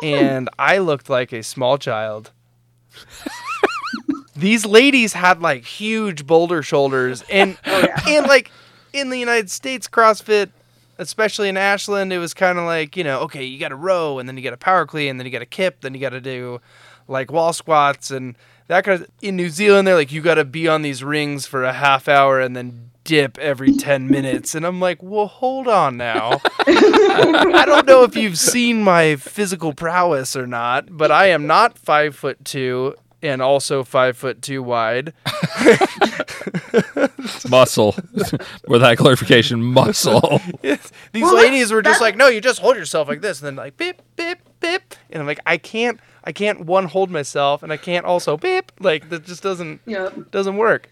and 0.00 0.48
I 0.60 0.78
looked 0.78 1.10
like 1.10 1.32
a 1.32 1.42
small 1.42 1.76
child. 1.76 2.30
These 4.36 4.64
ladies 4.64 5.14
had 5.14 5.42
like 5.42 5.64
huge 5.64 6.24
boulder 6.24 6.62
shoulders, 6.62 7.24
and 7.28 7.58
and 7.64 8.28
like 8.28 8.52
in 8.92 9.10
the 9.10 9.18
United 9.18 9.50
States, 9.50 9.88
CrossFit, 9.88 10.50
especially 10.98 11.48
in 11.48 11.56
Ashland, 11.56 12.12
it 12.12 12.18
was 12.18 12.32
kind 12.32 12.58
of 12.58 12.64
like 12.64 12.96
you 12.96 13.02
know, 13.02 13.22
okay, 13.22 13.42
you 13.42 13.58
got 13.58 13.70
to 13.70 13.76
row, 13.76 14.20
and 14.20 14.28
then 14.28 14.36
you 14.36 14.44
got 14.44 14.50
to 14.50 14.56
power 14.56 14.86
clean, 14.86 15.10
and 15.10 15.18
then 15.18 15.26
you 15.26 15.32
got 15.32 15.40
to 15.40 15.46
kip, 15.46 15.80
then 15.80 15.94
you 15.94 16.00
got 16.00 16.10
to 16.10 16.20
do 16.20 16.60
like 17.08 17.32
wall 17.32 17.52
squats 17.52 18.10
and 18.10 18.36
that 18.68 18.84
kind 18.84 19.02
of. 19.02 19.10
In 19.22 19.34
New 19.34 19.48
Zealand, 19.48 19.88
they're 19.88 19.94
like 19.94 20.12
you 20.12 20.20
got 20.20 20.34
to 20.34 20.44
be 20.44 20.68
on 20.68 20.82
these 20.82 21.02
rings 21.02 21.46
for 21.46 21.64
a 21.64 21.72
half 21.72 22.06
hour 22.08 22.40
and 22.40 22.54
then 22.54 22.90
dip 23.04 23.38
every 23.38 23.72
ten 23.74 24.06
minutes, 24.10 24.54
and 24.54 24.66
I'm 24.66 24.80
like, 24.80 25.02
well, 25.02 25.26
hold 25.26 25.66
on 25.66 25.96
now. 25.96 26.40
I 26.66 27.64
don't 27.66 27.86
know 27.86 28.04
if 28.04 28.14
you've 28.16 28.38
seen 28.38 28.82
my 28.82 29.16
physical 29.16 29.72
prowess 29.72 30.36
or 30.36 30.46
not, 30.46 30.88
but 30.90 31.10
I 31.10 31.28
am 31.28 31.46
not 31.46 31.78
five 31.78 32.14
foot 32.14 32.44
two 32.44 32.94
and 33.22 33.42
also 33.42 33.82
five 33.82 34.16
foot 34.16 34.42
two 34.42 34.62
wide. 34.62 35.12
muscle. 37.48 37.96
With 38.68 38.80
that 38.82 38.96
clarification, 38.98 39.62
muscle. 39.62 40.40
These 40.62 40.92
Well, 41.14 41.34
ladies 41.34 41.72
were 41.72 41.82
just 41.82 42.00
like, 42.00 42.16
no, 42.16 42.28
you 42.28 42.40
just 42.40 42.60
hold 42.60 42.76
yourself 42.76 43.08
like 43.08 43.20
this, 43.20 43.40
and 43.40 43.46
then 43.46 43.56
like 43.56 43.76
beep 43.76 44.00
beep 44.16 44.38
beep, 44.60 44.94
and 45.10 45.20
I'm 45.20 45.26
like, 45.26 45.40
I 45.46 45.56
can't, 45.56 45.98
I 46.28 46.32
can't 46.32 46.66
one 46.66 46.84
hold 46.84 47.10
myself, 47.10 47.62
and 47.62 47.72
I 47.72 47.78
can't 47.78 48.04
also 48.04 48.36
beep. 48.36 48.70
Like 48.80 49.08
that 49.08 49.24
just 49.24 49.42
doesn't 49.42 49.80
yeah. 49.86 50.10
doesn't 50.30 50.58
work. 50.58 50.90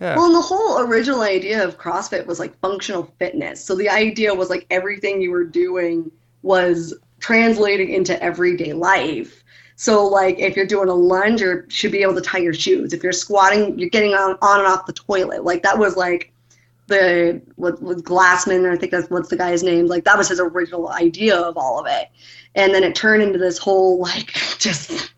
Yeah. 0.00 0.16
Well, 0.16 0.24
and 0.24 0.34
the 0.34 0.40
whole 0.40 0.80
original 0.80 1.20
idea 1.20 1.62
of 1.62 1.76
CrossFit 1.76 2.24
was 2.24 2.38
like 2.38 2.58
functional 2.60 3.12
fitness. 3.18 3.62
So 3.62 3.76
the 3.76 3.90
idea 3.90 4.34
was 4.34 4.48
like 4.48 4.66
everything 4.70 5.20
you 5.20 5.32
were 5.32 5.44
doing 5.44 6.10
was 6.42 6.94
translating 7.20 7.90
into 7.90 8.20
everyday 8.22 8.72
life. 8.72 9.44
So 9.76 10.06
like 10.06 10.38
if 10.38 10.56
you're 10.56 10.66
doing 10.66 10.88
a 10.88 10.94
lunge, 10.94 11.42
you 11.42 11.64
should 11.68 11.92
be 11.92 12.00
able 12.00 12.14
to 12.14 12.22
tie 12.22 12.38
your 12.38 12.54
shoes. 12.54 12.94
If 12.94 13.02
you're 13.02 13.12
squatting, 13.12 13.78
you're 13.78 13.90
getting 13.90 14.14
on, 14.14 14.38
on 14.40 14.60
and 14.60 14.68
off 14.68 14.86
the 14.86 14.94
toilet. 14.94 15.44
Like 15.44 15.62
that 15.62 15.78
was 15.78 15.94
like 15.94 16.32
the 16.88 17.40
what 17.56 17.80
was 17.80 18.02
Glassman, 18.02 18.70
I 18.70 18.76
think 18.76 18.92
that's 18.92 19.08
what's 19.10 19.28
the 19.28 19.36
guy's 19.36 19.62
name. 19.62 19.86
Like 19.86 20.04
that 20.04 20.18
was 20.18 20.28
his 20.28 20.40
original 20.40 20.88
idea 20.90 21.36
of 21.36 21.56
all 21.56 21.78
of 21.78 21.86
it. 21.86 22.08
And 22.54 22.74
then 22.74 22.82
it 22.82 22.94
turned 22.94 23.22
into 23.22 23.38
this 23.38 23.58
whole 23.58 24.00
like 24.00 24.32
just 24.58 25.12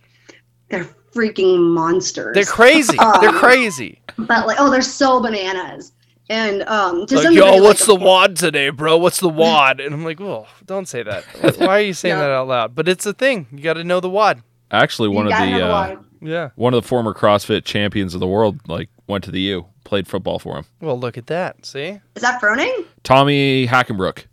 they're 0.68 0.88
freaking 1.14 1.58
monsters. 1.74 2.34
They're 2.34 2.44
crazy. 2.44 2.96
Um, 3.00 3.14
They're 3.20 3.32
crazy. 3.32 4.00
but 4.18 4.46
like 4.46 4.58
oh 4.60 4.70
they're 4.70 4.82
so 4.82 5.20
bananas 5.20 5.92
and 6.28 6.62
um 6.68 7.06
just 7.06 7.24
Like, 7.24 7.24
them 7.24 7.32
to 7.34 7.38
yo, 7.40 7.56
do, 7.56 7.62
what's 7.62 7.88
like, 7.88 7.98
the 7.98 8.04
WOD 8.04 8.36
today, 8.36 8.68
bro? 8.70 8.96
What's 8.98 9.18
the 9.20 9.28
WOD? 9.28 9.80
And 9.80 9.94
I'm 9.94 10.04
like, 10.04 10.20
oh, 10.20 10.46
don't 10.66 10.86
say 10.86 11.02
that. 11.02 11.24
Why 11.58 11.66
are 11.66 11.80
you 11.80 11.94
saying 11.94 12.14
Yeah. 12.16 12.20
that 12.20 12.30
out 12.30 12.48
loud? 12.48 12.74
But 12.74 12.88
it's 12.88 13.06
a 13.06 13.12
thing. 13.12 13.46
You 13.52 13.60
got 13.62 13.74
to 13.74 13.84
know 13.84 13.98
the 14.00 14.10
WOD. 14.10 14.42
Actually, 14.70 15.08
one 15.08 15.26
you 15.26 15.32
of 15.32 15.38
the 15.38 15.64
uh, 15.64 15.68
lot. 15.68 16.04
Yeah. 16.22 16.50
one 16.54 16.74
of 16.74 16.82
the 16.82 16.86
former 16.88 17.14
CrossFit 17.14 17.64
champions 17.64 18.14
of 18.14 18.20
the 18.20 18.26
world, 18.28 18.60
like, 18.68 18.88
went 19.08 19.24
to 19.24 19.30
the 19.32 19.40
U, 19.40 19.66
played 19.90 20.06
football 20.06 20.38
for 20.38 20.56
him. 20.56 20.64
Well, 20.80 20.96
look 20.96 21.18
at 21.18 21.26
that. 21.26 21.66
See? 21.66 21.98
is 22.14 22.22
that 22.22 22.40
Froning? 22.40 22.86
Tommy 23.02 23.66
Hackenbruck. 23.66 24.24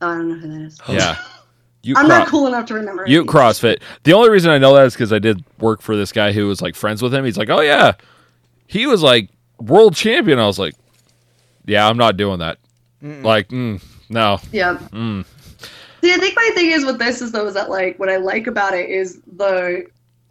Oh, 0.00 0.08
I 0.08 0.14
don't 0.16 0.28
know 0.28 0.34
who 0.34 0.48
that 0.48 0.66
is. 0.66 0.80
Yeah. 0.88 1.16
You 1.84 1.96
I'm 1.96 2.06
not 2.06 2.28
cool 2.28 2.46
enough 2.46 2.66
to 2.66 2.74
remember. 2.74 3.04
You 3.08 3.22
names. 3.22 3.30
CrossFit. 3.32 3.82
The 4.04 4.12
only 4.12 4.30
reason 4.30 4.52
I 4.52 4.58
know 4.58 4.72
that 4.76 4.86
is 4.86 4.92
because 4.92 5.12
I 5.12 5.18
did 5.18 5.42
work 5.58 5.82
for 5.82 5.96
this 5.96 6.12
guy 6.12 6.30
who 6.30 6.46
was 6.46 6.62
like 6.62 6.76
friends 6.76 7.02
with 7.02 7.12
him. 7.12 7.24
He's 7.24 7.36
like, 7.36 7.50
oh 7.50 7.60
yeah, 7.60 7.94
he 8.68 8.86
was 8.86 9.02
like 9.02 9.30
world 9.58 9.96
champion. 9.96 10.38
I 10.38 10.46
was 10.46 10.60
like, 10.60 10.74
yeah, 11.66 11.88
I'm 11.88 11.96
not 11.96 12.16
doing 12.16 12.38
that. 12.38 12.58
Like, 13.02 13.48
mm, 13.48 13.82
no. 14.08 14.38
Yeah. 14.52 14.78
Mm. 14.92 15.26
See, 16.04 16.12
I 16.12 16.18
think 16.18 16.36
my 16.36 16.52
thing 16.54 16.70
is 16.70 16.84
with 16.84 17.00
this 17.00 17.20
is 17.20 17.32
though 17.32 17.48
is 17.48 17.54
that 17.54 17.68
like 17.68 17.98
what 17.98 18.08
I 18.08 18.16
like 18.18 18.46
about 18.46 18.74
it 18.74 18.88
is 18.88 19.20
the 19.36 19.84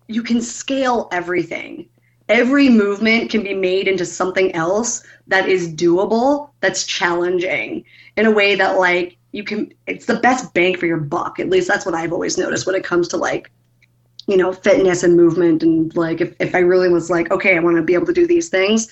you 0.07 0.23
can 0.23 0.39
scale 0.41 1.09
everything. 1.11 1.85
Every 2.31 2.69
movement 2.69 3.29
can 3.29 3.43
be 3.43 3.53
made 3.53 3.87
into 3.87 4.05
something 4.05 4.55
else 4.55 5.03
that 5.27 5.49
is 5.49 5.73
doable, 5.73 6.49
that's 6.61 6.85
challenging 6.85 7.83
in 8.15 8.25
a 8.25 8.31
way 8.31 8.55
that 8.55 8.79
like 8.79 9.17
you 9.33 9.43
can 9.43 9.73
it's 9.85 10.05
the 10.05 10.19
best 10.19 10.53
bang 10.53 10.77
for 10.77 10.85
your 10.85 10.97
buck. 10.97 11.39
At 11.39 11.49
least 11.49 11.67
that's 11.67 11.85
what 11.85 11.93
I've 11.93 12.13
always 12.13 12.37
noticed 12.37 12.65
when 12.65 12.75
it 12.75 12.83
comes 12.83 13.07
to 13.09 13.17
like 13.17 13.51
you 14.27 14.37
know, 14.37 14.53
fitness 14.53 15.03
and 15.03 15.17
movement 15.17 15.63
and 15.63 15.95
like 15.95 16.21
if, 16.21 16.33
if 16.39 16.55
I 16.55 16.59
really 16.59 16.89
was 16.89 17.09
like, 17.09 17.31
okay, 17.31 17.57
I 17.57 17.59
want 17.59 17.77
to 17.77 17.83
be 17.83 17.93
able 17.93 18.05
to 18.05 18.13
do 18.13 18.27
these 18.27 18.49
things, 18.49 18.87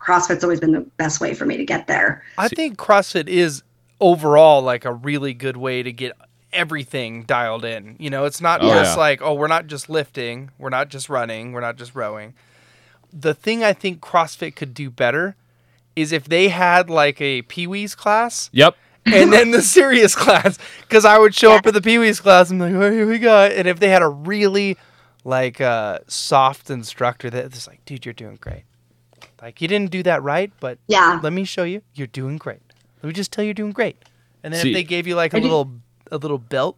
CrossFit's 0.00 0.42
always 0.42 0.60
been 0.60 0.72
the 0.72 0.80
best 0.96 1.20
way 1.20 1.34
for 1.34 1.46
me 1.46 1.56
to 1.56 1.64
get 1.64 1.86
there. 1.86 2.24
I 2.38 2.48
think 2.48 2.78
CrossFit 2.78 3.28
is 3.28 3.62
overall 4.00 4.62
like 4.62 4.84
a 4.84 4.92
really 4.92 5.34
good 5.34 5.56
way 5.56 5.82
to 5.82 5.92
get 5.92 6.12
everything 6.52 7.22
dialed 7.24 7.64
in. 7.64 7.96
You 7.98 8.10
know, 8.10 8.24
it's 8.24 8.40
not 8.40 8.60
Oh, 8.62 8.68
just 8.70 8.96
yeah. 8.96 9.00
like, 9.00 9.22
oh, 9.22 9.34
we're 9.34 9.46
not 9.46 9.66
just 9.66 9.88
lifting, 9.88 10.50
we're 10.58 10.68
not 10.70 10.88
just 10.88 11.08
running, 11.08 11.52
we're 11.52 11.60
not 11.60 11.76
just 11.76 11.94
rowing. 11.94 12.34
The 13.12 13.34
thing 13.34 13.64
I 13.64 13.72
think 13.72 14.00
CrossFit 14.00 14.54
could 14.56 14.74
do 14.74 14.90
better 14.90 15.36
is 15.96 16.12
if 16.12 16.24
they 16.24 16.48
had 16.48 16.88
like 16.88 17.20
a 17.20 17.42
Pee 17.42 17.66
Wee's 17.66 17.94
class 17.94 18.48
Yep. 18.52 18.76
and 19.06 19.32
then 19.32 19.50
the 19.50 19.62
serious 19.78 20.14
class. 20.14 20.58
Because 20.82 21.04
I 21.04 21.18
would 21.18 21.34
show 21.34 21.52
up 21.52 21.66
at 21.66 21.74
the 21.74 21.80
Pee 21.80 21.98
Wee's 21.98 22.20
class 22.20 22.50
and 22.50 22.60
be 22.60 22.66
like, 22.66 22.74
oh, 22.74 22.90
here 22.92 23.06
we 23.06 23.18
go. 23.18 23.44
And 23.46 23.66
if 23.66 23.80
they 23.80 23.88
had 23.88 24.02
a 24.02 24.08
really 24.08 24.76
like 25.24 25.60
uh, 25.60 25.98
soft 26.06 26.70
instructor 26.70 27.28
that's 27.30 27.66
like, 27.66 27.84
dude, 27.84 28.04
you're 28.06 28.14
doing 28.14 28.38
great. 28.40 28.62
Like, 29.42 29.60
you 29.60 29.68
didn't 29.68 29.90
do 29.90 30.02
that 30.04 30.22
right, 30.22 30.52
but 30.60 30.78
Yeah. 30.86 31.18
let 31.22 31.32
me 31.32 31.44
show 31.44 31.64
you. 31.64 31.82
You're 31.94 32.06
doing 32.06 32.36
great. 32.36 32.60
Let 33.02 33.08
me 33.08 33.12
just 33.14 33.32
tell 33.32 33.42
you 33.42 33.48
you're 33.48 33.54
doing 33.54 33.72
great. 33.72 33.96
And 34.44 34.52
then 34.54 34.62
See- 34.62 34.70
if 34.70 34.74
they 34.74 34.84
gave 34.84 35.06
you 35.06 35.14
like 35.16 35.32
a 35.34 35.38
just- 35.38 35.42
little 35.44 35.70
a 36.10 36.16
little 36.16 36.38
belt, 36.38 36.76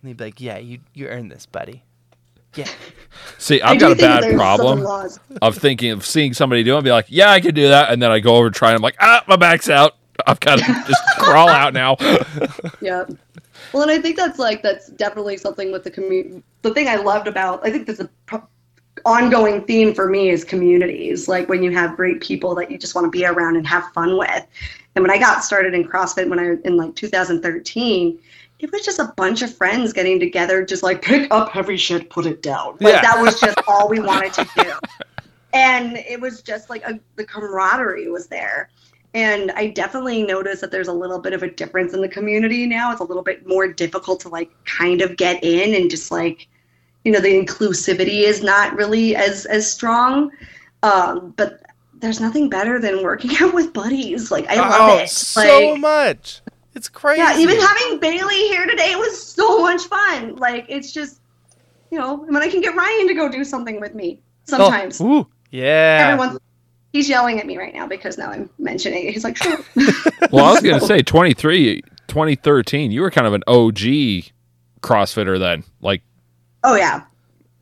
and 0.00 0.08
they'd 0.08 0.16
be 0.16 0.24
like, 0.24 0.40
yeah, 0.40 0.58
you 0.58 0.80
you 0.94 1.06
earned 1.08 1.30
this, 1.30 1.46
buddy. 1.46 1.82
Yeah. 2.54 2.68
See, 3.38 3.60
I 3.60 3.70
I've 3.70 3.78
do 3.78 3.80
got 3.80 3.92
a 3.92 3.96
bad 3.96 4.34
problem 4.34 4.86
of 5.42 5.56
thinking 5.56 5.90
of 5.90 6.04
seeing 6.04 6.32
somebody 6.32 6.62
do 6.62 6.74
it 6.74 6.78
and 6.78 6.84
be 6.84 6.90
like, 6.90 7.06
yeah, 7.08 7.30
I 7.30 7.40
can 7.40 7.54
do 7.54 7.68
that. 7.68 7.92
And 7.92 8.02
then 8.02 8.10
I 8.10 8.20
go 8.20 8.36
over 8.36 8.46
and 8.46 8.54
try 8.54 8.70
and 8.70 8.76
I'm 8.76 8.82
like, 8.82 8.96
ah, 9.00 9.22
my 9.28 9.36
back's 9.36 9.68
out. 9.68 9.96
I've 10.26 10.40
got 10.40 10.58
to 10.58 10.64
just 10.88 11.02
crawl 11.18 11.48
out 11.48 11.74
now. 11.74 11.96
Yeah. 12.80 13.04
Well, 13.72 13.82
and 13.82 13.90
I 13.90 13.98
think 14.00 14.16
that's 14.16 14.38
like 14.38 14.62
that's 14.62 14.88
definitely 14.88 15.36
something 15.36 15.72
with 15.72 15.84
the 15.84 15.90
community. 15.90 16.42
The 16.62 16.72
thing 16.72 16.88
I 16.88 16.96
loved 16.96 17.28
about 17.28 17.66
I 17.66 17.70
think 17.70 17.86
there's 17.86 18.00
a 18.00 18.08
pro- 18.26 18.46
ongoing 19.04 19.62
theme 19.64 19.94
for 19.94 20.08
me 20.08 20.30
is 20.30 20.44
communities. 20.44 21.28
Like 21.28 21.48
when 21.48 21.62
you 21.62 21.70
have 21.72 21.96
great 21.96 22.20
people 22.20 22.54
that 22.54 22.70
you 22.70 22.78
just 22.78 22.94
want 22.94 23.04
to 23.04 23.10
be 23.10 23.26
around 23.26 23.56
and 23.56 23.66
have 23.66 23.84
fun 23.92 24.16
with. 24.16 24.46
And 24.96 25.02
when 25.02 25.10
I 25.10 25.18
got 25.18 25.44
started 25.44 25.74
in 25.74 25.84
CrossFit 25.84 26.28
when 26.28 26.40
I 26.40 26.56
in 26.64 26.76
like 26.76 26.96
2013, 26.96 28.18
it 28.58 28.72
was 28.72 28.82
just 28.82 28.98
a 28.98 29.12
bunch 29.16 29.42
of 29.42 29.54
friends 29.54 29.92
getting 29.92 30.18
together, 30.18 30.64
just 30.64 30.82
like 30.82 31.02
pick 31.02 31.30
up 31.30 31.50
heavy 31.50 31.76
shit, 31.76 32.08
put 32.08 32.24
it 32.24 32.42
down. 32.42 32.78
Like 32.80 32.94
Yeah. 32.94 33.02
that 33.02 33.20
was 33.20 33.38
just 33.38 33.58
all 33.68 33.88
we 33.88 34.00
wanted 34.10 34.32
to 34.32 34.48
do. 34.56 34.72
And 35.52 35.98
it 35.98 36.18
was 36.20 36.40
just 36.40 36.70
like 36.70 36.82
a, 36.84 36.98
the 37.16 37.24
camaraderie 37.24 38.08
was 38.10 38.26
there. 38.26 38.70
And 39.12 39.50
I 39.52 39.68
definitely 39.68 40.22
noticed 40.22 40.62
that 40.62 40.70
there's 40.70 40.88
a 40.88 40.92
little 40.92 41.18
bit 41.18 41.34
of 41.34 41.42
a 41.42 41.50
difference 41.50 41.92
in 41.94 42.00
the 42.00 42.08
community 42.08 42.66
now. 42.66 42.90
It's 42.90 43.00
a 43.00 43.04
little 43.04 43.22
bit 43.22 43.46
more 43.46 43.68
difficult 43.68 44.20
to 44.20 44.30
like 44.30 44.50
kind 44.64 45.02
of 45.02 45.16
get 45.16 45.44
in 45.44 45.74
and 45.74 45.90
just 45.90 46.10
like, 46.10 46.48
you 47.04 47.12
know, 47.12 47.20
the 47.20 47.28
inclusivity 47.28 48.22
is 48.22 48.42
not 48.42 48.74
really 48.74 49.14
as 49.14 49.44
as 49.46 49.70
strong. 49.70 50.30
Um, 50.82 51.34
but 51.36 51.65
there's 52.06 52.20
nothing 52.20 52.48
better 52.48 52.78
than 52.78 53.02
working 53.02 53.32
out 53.40 53.52
with 53.52 53.72
buddies. 53.72 54.30
Like 54.30 54.46
I 54.46 54.56
love 54.56 54.90
oh, 54.90 54.98
it. 54.98 55.08
so 55.08 55.40
like, 55.42 55.80
much. 55.80 56.40
It's 56.74 56.88
crazy. 56.88 57.20
yeah, 57.20 57.38
even 57.38 57.58
having 57.58 57.98
Bailey 57.98 58.36
here 58.48 58.66
today 58.66 58.94
was 58.96 59.20
so 59.20 59.60
much 59.60 59.82
fun. 59.82 60.36
Like 60.36 60.66
it's 60.68 60.92
just, 60.92 61.20
you 61.90 61.98
know, 61.98 62.16
when 62.16 62.36
I 62.36 62.48
can 62.48 62.60
get 62.60 62.76
Ryan 62.76 63.08
to 63.08 63.14
go 63.14 63.28
do 63.28 63.44
something 63.44 63.80
with 63.80 63.94
me 63.94 64.20
Oh, 64.52 64.58
sometimes. 64.58 65.00
ooh, 65.00 65.26
yeah. 65.50 66.10
Everyone's 66.12 66.38
he's 66.92 67.08
yelling 67.08 67.40
at 67.40 67.46
me 67.46 67.58
right 67.58 67.74
now 67.74 67.88
because 67.88 68.18
now 68.18 68.30
I'm 68.30 68.48
mentioning 68.58 69.08
it. 69.08 69.12
He's 69.12 69.24
like, 69.24 69.36
sure. 69.36 69.58
Well, 70.30 70.44
I 70.44 70.52
was 70.52 70.60
going 70.60 70.78
to 70.78 70.86
say 70.86 71.02
23, 71.02 71.82
2013, 72.08 72.90
you 72.90 73.00
were 73.00 73.10
kind 73.10 73.26
of 73.26 73.32
an 73.32 73.42
OG 73.46 74.32
CrossFitter 74.82 75.38
then. 75.38 75.64
Like, 75.80 76.02
oh 76.62 76.76
yeah, 76.76 77.04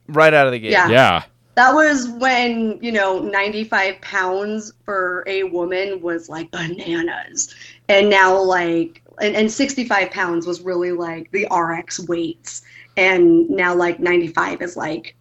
right 0.09 0.35
out 0.35 0.47
of 0.47 0.53
the 0.53 0.59
gate. 0.59 0.73
Yeah. 0.73 0.89
yeah. 0.89 1.23
That 1.55 1.75
was 1.75 2.09
when 2.09 2.79
you 2.83 2.93
know 2.93 3.21
95 3.21 4.01
pounds 4.01 4.73
for 4.85 5.25
a 5.27 5.45
woman 5.45 6.01
was 6.01 6.29
like 6.29 6.51
bananas, 6.51 7.55
and 7.89 8.11
now 8.11 8.41
like 8.41 9.03
and, 9.21 9.37
and 9.37 9.51
65 9.51 10.11
pounds 10.11 10.47
was 10.47 10.61
really 10.61 10.93
like 10.93 11.31
the 11.31 11.47
RX 11.55 12.01
weights, 12.09 12.63
and 12.97 13.49
now 13.49 13.75
like 13.75 14.01
95 14.01 14.63
is 14.63 14.77
like 14.77 15.17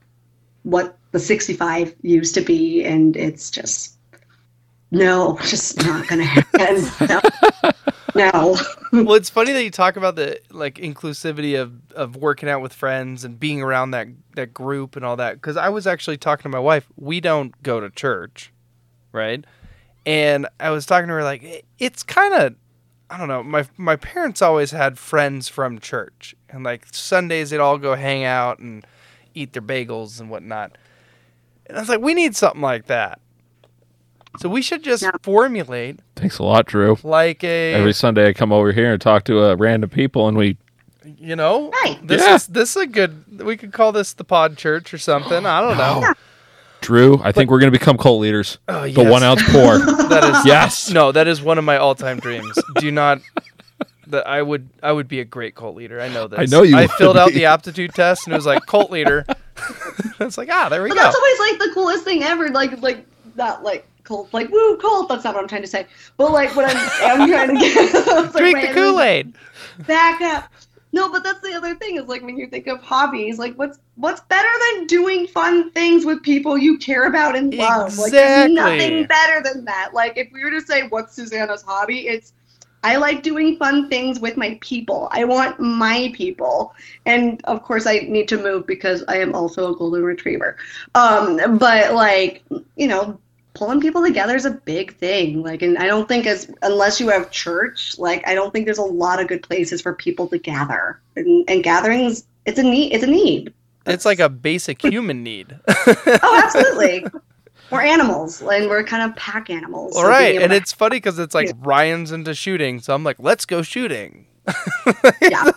what 0.63 0.97
the 1.11 1.19
65 1.19 1.95
used 2.01 2.33
to 2.35 2.41
be, 2.41 2.83
and 2.83 3.15
it's 3.15 3.51
just 3.51 3.97
no, 4.91 5.37
just 5.43 5.77
not 5.77 6.07
gonna 6.07 6.23
happen. 6.23 6.85
no. 7.07 7.21
no. 8.15 8.57
well, 9.03 9.15
it's 9.15 9.29
funny 9.29 9.51
that 9.51 9.63
you 9.63 9.71
talk 9.71 9.97
about 9.97 10.15
the 10.15 10.39
like 10.49 10.75
inclusivity 10.75 11.59
of 11.59 11.91
of 11.93 12.15
working 12.15 12.49
out 12.49 12.61
with 12.61 12.73
friends 12.73 13.23
and 13.23 13.39
being 13.39 13.61
around 13.61 13.91
that 13.91 14.07
that 14.35 14.53
group 14.53 14.95
and 14.95 15.03
all 15.05 15.15
that. 15.17 15.35
Because 15.35 15.57
I 15.57 15.69
was 15.69 15.85
actually 15.87 16.17
talking 16.17 16.43
to 16.43 16.49
my 16.49 16.59
wife. 16.59 16.87
We 16.95 17.19
don't 17.19 17.61
go 17.63 17.79
to 17.79 17.89
church, 17.89 18.51
right? 19.11 19.43
And 20.05 20.47
I 20.59 20.69
was 20.71 20.85
talking 20.85 21.07
to 21.07 21.13
her 21.13 21.23
like 21.23 21.65
it's 21.79 22.03
kind 22.03 22.33
of 22.33 22.55
I 23.09 23.17
don't 23.17 23.27
know. 23.27 23.43
My 23.43 23.65
my 23.77 23.95
parents 23.95 24.41
always 24.41 24.71
had 24.71 24.97
friends 24.97 25.47
from 25.47 25.79
church, 25.79 26.35
and 26.49 26.63
like 26.63 26.85
Sundays 26.91 27.51
they'd 27.51 27.59
all 27.59 27.77
go 27.77 27.95
hang 27.95 28.23
out 28.23 28.59
and 28.59 28.85
eat 29.33 29.53
their 29.53 29.61
bagels 29.61 30.19
and 30.19 30.29
whatnot. 30.29 30.77
And 31.67 31.77
I 31.77 31.79
was 31.79 31.89
like, 31.89 32.01
we 32.01 32.13
need 32.13 32.35
something 32.35 32.61
like 32.61 32.87
that. 32.87 33.19
So 34.39 34.49
we 34.49 34.61
should 34.63 34.83
just 34.83 35.03
Yeah. 35.03 35.11
formulate 35.21 35.99
Thanks 36.15 36.39
a 36.39 36.43
lot, 36.43 36.65
Drew. 36.65 36.97
like 37.03 37.43
a 37.43 37.73
Every 37.73 37.93
Sunday 37.93 38.27
I 38.29 38.33
come 38.33 38.51
over 38.51 38.71
here 38.71 38.91
and 38.91 38.99
talk 39.01 39.23
to 39.25 39.39
uh, 39.43 39.55
random 39.55 39.89
people 39.91 40.27
and 40.27 40.35
we 40.35 40.57
you 41.05 41.35
know 41.35 41.69
Right. 41.83 41.99
this 42.05 42.21
Yeah. 42.21 42.35
is 42.35 42.47
this 42.47 42.75
is 42.75 42.81
a 42.83 42.87
good 42.87 43.41
we 43.43 43.57
could 43.57 43.73
call 43.73 43.91
this 43.91 44.13
the 44.13 44.23
pod 44.23 44.57
church 44.57 44.93
or 44.93 44.97
something 44.97 45.45
i 45.45 45.61
don't 45.61 45.77
know 45.77 46.13
Drew, 46.81 47.21
I 47.23 47.31
think 47.31 47.49
we're 47.49 47.59
going 47.61 47.71
to 47.71 47.79
become 47.79 47.97
cult 47.97 48.19
leaders. 48.19 48.57
Oh, 48.67 48.81
The 48.81 48.89
yes. 48.89 49.09
one 49.09 49.23
ounce 49.23 49.41
pour. 49.53 49.77
that 50.09 50.23
is 50.35 50.45
yes. 50.45 50.89
no 50.91 51.13
that 51.13 51.29
is 51.29 51.41
one 51.41 51.57
of 51.57 51.63
my 51.63 51.77
all-time 51.77 52.19
dreams 52.19 52.57
do 52.75 52.91
not 52.91 53.21
that 54.07 54.27
i 54.27 54.41
would 54.41 54.67
i 54.83 54.91
would 54.91 55.07
be 55.07 55.21
a 55.21 55.25
great 55.25 55.55
cult 55.55 55.77
leader 55.77 56.01
i 56.01 56.09
know 56.09 56.27
this 56.27 56.39
I 56.39 56.45
know 56.45 56.61
you 56.61 56.75
i 56.75 56.81
would 56.81 56.91
filled 56.91 57.17
out 57.17 57.31
the 57.31 57.45
aptitude 57.45 57.93
test 57.93 58.27
and 58.27 58.33
it 58.33 58.37
was 58.37 58.45
like 58.45 58.65
cult 58.65 58.91
leader 58.91 59.25
it's 60.19 60.37
like 60.37 60.49
ah 60.51 60.67
there 60.67 60.83
we 60.83 60.89
But 60.89 60.95
go 60.97 61.03
that's 61.03 61.15
always 61.15 61.39
like 61.39 61.59
the 61.59 61.71
coolest 61.73 62.03
thing 62.03 62.21
ever. 62.23 62.49
Like 62.49 62.81
like 62.81 63.05
not 63.35 63.63
like 63.63 63.87
cult, 64.03 64.33
like 64.33 64.49
woo 64.49 64.75
cult. 64.77 65.07
That's 65.07 65.23
not 65.23 65.35
what 65.35 65.41
I'm 65.41 65.47
trying 65.47 65.61
to 65.61 65.67
say. 65.67 65.87
But 66.17 66.31
like 66.31 66.53
what 66.55 66.65
I'm 66.65 67.21
I'm 67.21 67.29
trying 67.29 67.47
to 67.47 67.53
get. 67.53 67.75
it's 67.77 68.33
like 68.33 68.33
drink 68.35 68.61
the 68.67 68.73
kool-aid 68.73 69.33
Back 69.87 70.19
up. 70.21 70.51
No, 70.93 71.11
but 71.11 71.23
that's 71.23 71.41
the 71.41 71.53
other 71.55 71.73
thing 71.73 71.97
is 71.97 72.05
like 72.05 72.21
when 72.21 72.37
you 72.37 72.45
think 72.47 72.67
of 72.67 72.79
hobbies, 72.81 73.39
like 73.39 73.55
what's 73.55 73.79
what's 73.95 74.21
better 74.21 74.47
than 74.71 74.85
doing 74.85 75.25
fun 75.25 75.71
things 75.71 76.05
with 76.05 76.21
people 76.21 76.55
you 76.55 76.77
care 76.77 77.07
about 77.07 77.35
and 77.35 77.51
love? 77.53 77.97
Like 77.97 78.11
there's 78.11 78.51
nothing 78.51 79.07
better 79.07 79.41
than 79.41 79.65
that. 79.65 79.95
Like 79.95 80.17
if 80.17 80.31
we 80.31 80.43
were 80.43 80.51
to 80.51 80.61
say 80.61 80.87
what's 80.87 81.15
Susanna's 81.15 81.63
hobby, 81.63 82.07
it's 82.07 82.33
I 82.83 82.97
like 82.97 83.23
doing 83.23 83.57
fun 83.57 83.89
things 83.89 84.19
with 84.19 84.37
my 84.37 84.59
people. 84.61 85.07
I 85.11 85.23
want 85.23 85.59
my 85.59 86.11
people. 86.15 86.75
And 87.07 87.41
of 87.45 87.63
course 87.63 87.87
I 87.87 87.99
need 88.07 88.27
to 88.27 88.37
move 88.37 88.67
because 88.67 89.03
I 89.07 89.17
am 89.17 89.33
also 89.33 89.73
a 89.73 89.75
golden 89.75 90.03
retriever. 90.03 90.57
Um 90.93 91.57
but 91.57 91.95
like, 91.95 92.43
you 92.75 92.87
know, 92.87 93.19
pulling 93.63 93.79
people 93.79 94.03
together 94.03 94.35
is 94.35 94.45
a 94.45 94.51
big 94.51 94.95
thing. 94.97 95.41
Like 95.41 95.61
and 95.61 95.77
I 95.77 95.85
don't 95.87 96.07
think 96.07 96.25
as 96.27 96.51
unless 96.61 96.99
you 96.99 97.09
have 97.09 97.31
church, 97.31 97.97
like 97.97 98.27
I 98.27 98.33
don't 98.35 98.51
think 98.51 98.65
there's 98.65 98.77
a 98.77 98.83
lot 98.83 99.21
of 99.21 99.27
good 99.27 99.41
places 99.43 99.81
for 99.81 99.93
people 99.93 100.27
to 100.27 100.37
gather. 100.37 100.99
And, 101.15 101.49
and 101.49 101.63
gatherings 101.63 102.25
it's 102.45 102.59
a 102.59 102.63
need 102.63 102.91
it's 102.93 103.03
a 103.03 103.07
need. 103.07 103.53
it's 103.85 104.03
like 104.05 104.19
a 104.19 104.27
basic 104.29 104.81
human 104.81 105.23
need 105.23 105.57
Oh, 105.67 106.41
absolutely. 106.43 107.05
we're 107.71 107.81
animals 107.81 108.41
and 108.41 108.67
we're 108.69 108.83
kind 108.83 109.09
of 109.09 109.15
pack 109.15 109.49
animals. 109.49 109.95
all 109.95 110.01
so 110.03 110.09
right 110.09 110.41
and 110.41 110.51
to- 110.51 110.57
it's 110.57 110.73
funny 110.73 110.97
because 110.97 111.19
it's 111.19 111.33
like 111.33 111.47
Yeah. 111.47 111.53
ryan's 111.61 112.11
into 112.11 112.33
shooting 112.33 112.79
so 112.81 112.93
i'm 112.93 113.03
like 113.03 113.15
let's 113.19 113.45
go 113.45 113.61
shooting 113.61 114.25
yeah, 115.21 115.51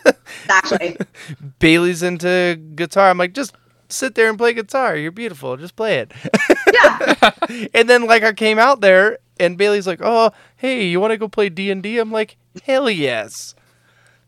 exactly. 0.44 0.96
Bailey's 1.59 2.04
into 2.04 2.54
guitar. 2.76 3.11
I'm 3.11 3.18
like, 3.18 3.32
just 3.32 3.52
sit 3.88 4.14
there 4.14 4.28
and 4.28 4.38
play 4.38 4.52
guitar. 4.52 4.94
You're 4.94 5.11
beautiful. 5.11 5.57
Just 5.57 5.74
play 5.74 5.98
it. 5.98 6.12
Yeah. 6.77 7.66
and 7.74 7.89
then 7.89 8.07
like 8.07 8.22
I 8.22 8.33
came 8.33 8.59
out 8.59 8.81
there 8.81 9.18
and 9.39 9.59
Bailey's 9.59 9.87
like, 9.87 10.01
oh, 10.03 10.33
hey, 10.57 10.87
you 10.87 11.01
want 11.01 11.12
to 11.12 11.18
go 11.18 11.29
play 11.29 11.49
D 11.49 11.70
and 11.70 11.83
D?" 11.83 11.99
I'm 11.99 12.12
like, 12.12 12.37
hell 12.64 12.89
yes. 12.91 13.55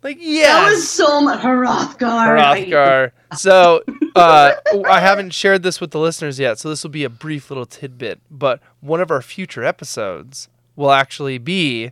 Like 0.02 0.18
yeah, 0.20 0.46
That 0.46 0.70
was 0.70 0.88
so 0.88 1.20
much 1.20 1.40
Hrothgar. 1.40 2.38
Hrothgar. 2.38 3.10
So 3.36 3.82
uh, 4.14 4.52
I 4.86 5.00
haven't 5.00 5.30
shared 5.34 5.62
this 5.64 5.80
with 5.80 5.90
the 5.90 5.98
listeners 5.98 6.38
yet, 6.38 6.58
so 6.58 6.68
this 6.68 6.84
will 6.84 6.90
be 6.90 7.02
a 7.04 7.10
brief 7.10 7.50
little 7.50 7.66
tidbit. 7.66 8.20
But 8.30 8.60
one 8.80 9.00
of 9.00 9.10
our 9.10 9.20
future 9.20 9.64
episodes 9.64 10.48
will 10.76 10.92
actually 10.92 11.38
be 11.38 11.90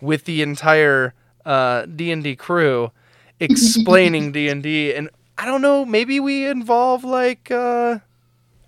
with 0.00 0.24
the 0.24 0.40
entire 0.40 1.12
uh, 1.44 1.84
D 1.84 2.10
and 2.10 2.24
D 2.24 2.34
crew 2.34 2.92
explaining 3.40 4.32
D 4.32 4.48
and 4.48 4.62
D, 4.62 4.94
and 4.94 5.10
I 5.36 5.44
don't 5.44 5.60
know, 5.60 5.84
maybe 5.84 6.20
we 6.20 6.46
involve 6.46 7.04
like 7.04 7.50
uh, 7.50 7.98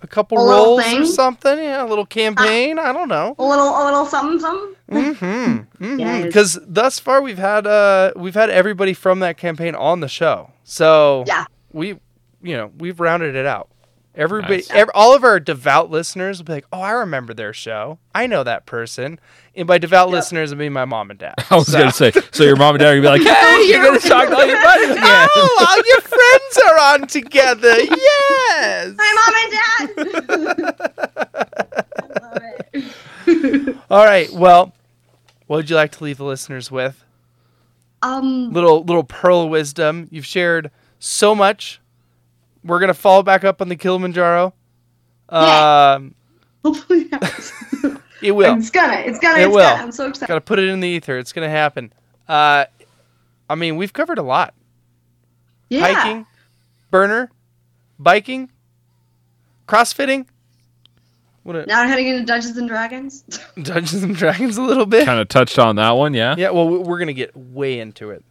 a 0.07 0.09
couple 0.09 0.39
A 0.39 0.49
rolls 0.49 0.85
or 0.95 1.05
something, 1.05 1.59
yeah, 1.59 1.85
a 1.85 1.87
little 1.87 2.07
campaign. 2.07 2.79
I 2.79 2.93
don't 2.93 3.09
know. 3.09 3.35
A 3.39 3.45
little, 3.45 3.69
a 3.69 3.83
little 3.85 4.07
something, 4.07 4.39
something. 4.41 4.75
Mm-hmm. 4.91 5.99
Yes. 5.99 6.25
Because 6.27 6.59
thus 6.67 6.99
far 6.99 7.21
we've 7.21 7.39
had 7.39 7.67
uh 7.67 8.13
we've 8.17 8.35
had 8.35 8.51
everybody 8.51 8.93
from 8.95 9.21
that 9.21 9.37
campaign 9.37 9.75
on 9.75 10.01
the 10.01 10.09
show, 10.09 10.51
so 10.65 11.25
Yeah. 11.27 11.45
we 11.73 11.89
you 12.43 12.57
know 12.57 12.71
we've 12.79 13.01
rounded 13.01 13.35
it 13.35 13.47
out. 13.47 13.69
Everybody, 14.17 14.57
Nice. 14.57 14.71
ev- 14.71 14.91
all 14.95 15.15
of 15.15 15.25
our 15.25 15.39
devout 15.39 15.91
listeners 15.91 16.39
will 16.39 16.47
be 16.47 16.53
like, 16.55 16.65
"Oh, 16.73 16.81
I 16.81 16.93
remember 16.93 17.35
their 17.35 17.53
show. 17.53 17.99
I 18.15 18.27
know 18.27 18.43
that 18.45 18.65
person." 18.65 19.21
And 19.55 19.67
by 19.69 19.77
devout 19.79 20.09
listeners, 20.11 20.53
I 20.53 20.57
mean 20.57 20.73
my 20.73 20.85
mom 20.87 21.11
and 21.11 21.19
dad. 21.19 21.35
I 21.51 21.57
was 21.57 21.67
So- 21.67 21.79
going 21.79 21.91
to 21.91 21.97
say, 21.97 22.13
so 22.33 22.45
your 22.45 22.57
mom 22.57 22.75
and 22.77 22.81
dad 22.81 22.97
are 22.97 23.01
going 23.01 23.19
to 23.19 23.25
be 23.25 23.29
like, 23.29 23.37
hey, 23.39 23.69
you're 23.69 23.83
going 23.83 24.01
to 24.01 24.09
talk 24.09 24.29
to 24.29 24.35
all 24.37 24.47
your 24.47 24.61
buddies 24.63 24.91
again. 24.97 25.29
oh, 25.37 25.67
all 25.69 25.77
your 25.77 26.01
friends 26.01 26.59
are 26.67 26.79
on 26.95 27.07
together. 27.07 27.75
Yes. 27.79 28.95
my 28.97 29.15
mom 29.17 29.35
and 29.43 29.53
dad. 29.53 30.75
I 31.99 32.21
love 32.23 32.39
it. 32.73 33.77
All 33.91 34.05
right. 34.05 34.31
Well, 34.33 34.73
what 35.47 35.57
would 35.59 35.71
you 35.71 35.77
like 35.77 35.93
to 35.93 36.05
leave 36.05 36.17
the 36.19 36.25
listeners 36.25 36.71
with? 36.71 37.03
Um, 38.03 38.53
little 38.53 38.85
little 38.85 39.05
pearl 39.05 39.43
of 39.43 39.51
wisdom. 39.51 40.09
You've 40.11 40.27
shared 40.27 40.71
so 40.99 41.35
much. 41.35 41.81
We're 42.67 42.81
gonna 42.81 42.95
follow 42.95 43.23
back 43.23 43.45
up 43.45 43.61
on 43.63 43.69
the 43.69 43.77
Kilimanjaro. 43.77 44.53
Yeah. 45.33 45.93
Um, 45.99 46.15
hopefully, 46.65 47.07
yes. 47.11 47.53
it 48.23 48.33
will. 48.33 48.57
it's 48.57 48.71
gonna, 48.71 48.99
it's 49.01 49.19
gonna, 49.19 49.39
It 49.41 49.47
it's 49.47 49.55
will. 49.55 49.63
gonna. 49.63 49.83
I'm 49.83 49.93
so 49.93 50.09
excited. 50.09 50.29
Got 50.29 50.35
to 50.37 50.41
put 50.41 50.59
it 50.59 50.69
in 50.69 50.81
the 50.81 50.89
ether. 50.89 51.19
It's 51.19 51.33
gonna 51.33 51.49
happen. 51.49 51.93
Uh, 52.29 52.65
I 53.49 53.55
mean, 53.55 53.77
we've 53.77 53.93
covered 53.93 54.19
a 54.19 54.23
lot: 54.23 54.55
Yeah. 55.71 55.93
hiking, 55.93 56.27
burner, 56.91 57.31
biking, 57.99 58.51
crossfitting. 59.69 60.27
What 61.45 61.55
a, 61.57 61.67
Now 61.67 61.87
heading 61.87 62.09
into 62.09 62.25
Dungeons 62.25 62.57
and 62.57 62.69
Dragons. 62.69 63.23
Dungeons 63.63 64.03
and 64.03 64.17
Dragons 64.17 64.57
a 64.57 64.63
little 64.63 64.87
bit. 64.87 65.05
Kind 65.07 65.21
of 65.21 65.29
touched 65.29 65.61
on 65.61 65.77
that 65.77 65.93
one, 65.93 66.13
yeah. 66.15 66.35
Yeah, 66.37 66.51
well, 66.51 66.69
we- 66.69 66.79
we're 66.79 66.99
gonna 66.99 67.13
get 67.13 67.37
way 67.37 67.79
into 67.79 68.11
it 68.11 68.25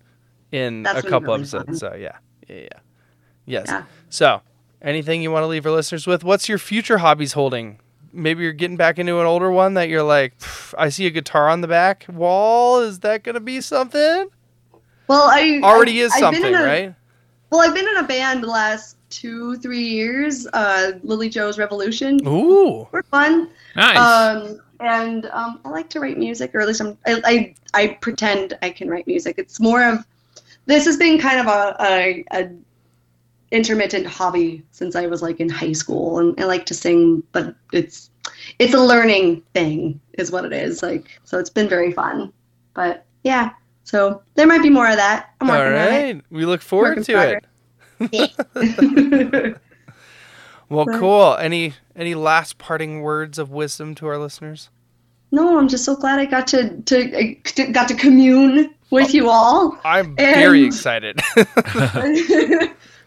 in 0.52 0.84
That's 0.84 1.00
a 1.00 1.02
couple 1.04 1.28
really 1.30 1.42
episodes. 1.42 1.66
fun. 1.66 1.76
So 1.78 1.96
yeah, 1.96 2.18
yeah, 2.50 2.56
yeah. 2.56 2.68
Yes. 3.48 3.66
Yeah. 3.70 3.84
So, 4.10 4.42
anything 4.82 5.22
you 5.22 5.32
want 5.32 5.44
to 5.44 5.48
leave 5.48 5.66
our 5.66 5.72
listeners 5.72 6.08
with? 6.08 6.24
What's 6.24 6.48
your 6.50 6.58
future 6.58 7.00
hobbies 7.00 7.34
holding? 7.34 7.80
Maybe 8.14 8.44
you're 8.44 8.54
getting 8.54 8.78
back 8.78 8.98
into 8.98 9.20
an 9.20 9.26
older 9.26 9.52
one 9.52 9.74
that 9.74 9.90
you're 9.90 10.04
like, 10.04 10.34
I 10.78 10.90
see 10.90 11.06
a 11.06 11.10
guitar 11.10 11.50
on 11.50 11.62
the 11.62 11.68
back 11.68 12.06
wall. 12.10 12.80
Is 12.80 13.00
that 13.00 13.24
gonna 13.24 13.42
be 13.42 13.60
something? 13.62 14.28
Well, 15.08 15.28
I 15.30 15.60
Already 15.64 16.02
I- 16.02 16.06
is 16.06 16.14
I've 16.14 16.20
been 16.32 16.42
something, 16.42 16.54
in 16.54 16.60
a- 16.60 16.64
right? 16.66 16.96
Well, 17.52 17.62
I've 17.62 17.74
been 17.76 17.88
in 17.88 17.98
a 17.98 18.04
band 18.04 18.42
the 18.44 18.48
last 18.48 18.98
two, 19.10 19.56
three 19.58 19.84
years. 19.84 20.48
Uh, 20.52 20.94
Lily 21.04 21.30
Joe's 21.30 21.58
Revolution. 21.58 22.20
Ooh. 22.28 22.88
We're 22.92 23.04
fun. 23.04 23.50
Nice. 23.76 23.98
Um, 23.98 24.62
and 24.80 25.28
um, 25.28 25.60
I 25.64 25.70
like 25.70 25.90
to 25.90 26.00
write 26.00 26.18
music, 26.18 26.54
or 26.56 26.62
at 26.62 26.68
least 26.68 26.82
I'm, 26.82 26.98
I, 27.06 27.22
I 27.26 27.56
I 27.74 27.88
pretend 28.02 28.58
I 28.62 28.70
can 28.72 28.90
write 28.90 29.08
music. 29.08 29.36
It's 29.38 29.60
more 29.60 29.84
of 29.88 30.06
this 30.66 30.86
has 30.86 30.98
been 30.98 31.20
kind 31.20 31.40
of 31.40 31.46
a, 31.48 31.76
a, 31.80 32.26
a 32.34 32.50
intermittent 33.52 34.08
hobby 34.08 34.64
since 34.72 34.96
I 34.96 35.08
was 35.08 35.22
like 35.22 35.40
in 35.40 35.50
high 35.50 35.74
school, 35.74 36.20
and 36.20 36.40
I 36.40 36.46
like 36.46 36.66
to 36.68 36.74
sing, 36.74 37.24
but 37.32 37.56
it's 37.72 38.10
it's 38.60 38.74
a 38.74 38.80
learning 38.80 39.44
thing, 39.54 40.00
is 40.14 40.32
what 40.32 40.46
it 40.46 40.54
is. 40.54 40.82
Like 40.84 41.20
so, 41.24 41.40
it's 41.40 41.50
been 41.50 41.70
very 41.70 41.92
fun. 41.92 42.32
But 42.74 43.06
yeah, 43.24 43.52
so 43.84 44.22
there 44.36 44.48
might 44.48 44.62
be 44.62 44.70
more 44.70 44.90
of 44.90 44.98
that. 44.98 45.34
I'm 45.42 45.50
All 45.50 45.58
working. 45.58 46.24
We 46.30 46.46
look 46.46 46.62
forward 46.62 47.04
to 47.06 47.40
it. 48.00 49.58
Well, 50.68 50.86
cool. 50.88 51.38
Any 51.38 51.74
any 51.96 52.16
last 52.16 52.58
parting 52.58 53.02
words 53.02 53.38
of 53.38 53.52
wisdom 53.52 53.96
to 53.96 54.08
our 54.08 54.18
listeners? 54.18 54.70
no, 55.32 55.58
I'm 55.58 55.68
just 55.68 55.84
so 55.84 55.96
glad 55.96 56.20
I 56.20 56.26
got 56.26 56.48
to 56.48 56.82
to 56.82 57.18
I 57.18 57.42
got 57.72 57.88
to 57.90 57.96
commune 57.96 58.74
with 58.90 59.08
oh, 59.10 59.14
you 59.14 59.30
all. 59.30 59.78
I'm 59.84 60.16
very 60.16 60.64
excited. 60.64 61.20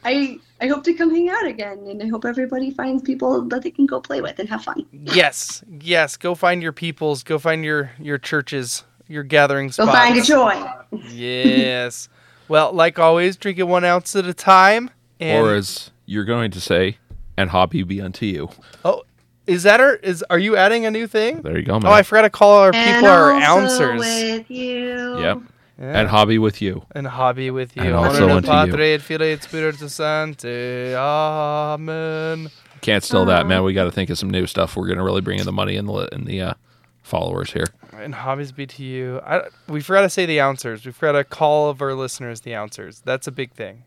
I 0.05 0.39
I 0.61 0.67
hope 0.67 0.85
to 0.85 0.95
come 0.95 1.11
hang 1.11 1.29
out 1.29 1.47
again, 1.47 1.79
and 1.89 2.03
I 2.03 2.09
hope 2.09 2.25
everybody 2.25 2.71
finds 2.71 3.03
people 3.03 3.43
that 3.49 3.63
they 3.63 3.71
can 3.71 3.87
go 3.87 4.01
play 4.01 4.21
with 4.21 4.39
and 4.39 4.49
have 4.49 4.63
fun. 4.65 4.87
yes, 4.93 5.63
yes. 5.81 6.17
Go 6.17 6.35
find 6.35 6.63
your 6.63 6.73
peoples. 6.73 7.23
Go 7.23 7.39
find 7.39 7.65
your 7.65 7.91
your 8.01 8.19
churches, 8.19 8.85
your 9.09 9.23
gathering 9.23 9.69
Go 9.69 9.73
spots. 9.85 9.91
find 9.99 10.17
your 10.17 10.25
joy. 10.25 10.65
yes. 11.11 12.09
Well, 12.49 12.73
like 12.73 12.99
always, 12.99 13.37
drink 13.37 13.59
it 13.59 13.65
one 13.65 13.85
ounce 13.85 14.17
at 14.17 14.25
a 14.25 14.33
time. 14.33 14.89
And 15.21 15.45
or 15.47 15.55
as 15.55 15.91
you're 16.07 16.25
going 16.25 16.51
to 16.53 16.61
say, 16.63 16.97
and 17.37 17.51
hobby 17.51 17.83
be 17.83 18.01
unto 18.01 18.25
you. 18.25 18.49
oh, 18.87 19.03
is 19.47 19.65
that 19.65 19.81
our 19.81 19.97
is? 19.97 20.25
Are 20.31 20.39
you 20.39 20.57
adding 20.57 20.87
a 20.87 20.91
new 20.91 21.07
thing? 21.07 21.43
There 21.43 21.59
you 21.59 21.63
go, 21.63 21.75
man. 21.79 21.85
Oh, 21.93 21.95
I 21.95 22.03
forgot 22.03 22.23
to 22.23 22.31
call 22.31 22.57
our 22.57 22.75
and 22.75 22.95
people 22.95 23.11
our 23.11 23.33
also 23.35 23.93
ouncers. 23.93 23.99
with 23.99 24.51
you. 24.51 25.21
Yep. 25.21 25.39
Yeah. 25.79 26.01
And 26.01 26.09
hobby 26.09 26.39
with 26.39 26.61
you. 26.61 26.85
and 26.93 27.07
hobby 27.07 27.51
with 27.51 27.77
you. 27.77 27.83
And 27.83 27.95
also 27.95 28.29
unto 28.31 28.49
the 28.49 28.65
you. 28.65 28.71
Padre 28.73 28.93
et 28.95 29.03
Filii 29.03 29.33
et 29.33 29.43
Spiritus 29.45 29.95
Sancti. 29.95 30.95
Amen. 30.95 32.51
Can't 32.81 33.05
steal 33.05 33.25
that, 33.27 33.47
man. 33.47 33.63
We 33.63 33.75
got 33.75 33.85
to 33.85 33.93
think 33.93 34.11
of 34.11 34.19
some 34.19 34.31
new 34.31 34.47
stuff. 34.47 34.77
We're 34.77 34.89
gonna 34.89 35.05
really 35.05 35.21
bring 35.21 35.39
in 35.39 35.47
the 35.47 35.53
money 35.53 35.77
and 35.77 35.89
the 35.89 36.09
and 36.13 36.27
the 36.27 36.41
uh, 36.41 36.55
followers 37.03 37.53
here. 37.53 37.67
And 37.93 38.15
hobbies 38.15 38.53
be 38.53 38.67
to 38.67 38.85
you. 38.85 39.21
I, 39.25 39.43
we 39.69 39.81
forgot 39.81 40.03
to 40.03 40.11
say 40.11 40.27
the 40.27 40.39
ouncers. 40.41 40.85
We 40.85 40.93
forgot 40.93 41.13
to 41.13 41.25
call 41.25 41.71
of 41.71 41.81
our 41.83 41.95
listeners 41.95 42.43
the 42.43 42.55
ouncers. 42.55 43.03
That's 43.05 43.27
a 43.27 43.33
big 43.33 43.53
thing. 43.53 43.85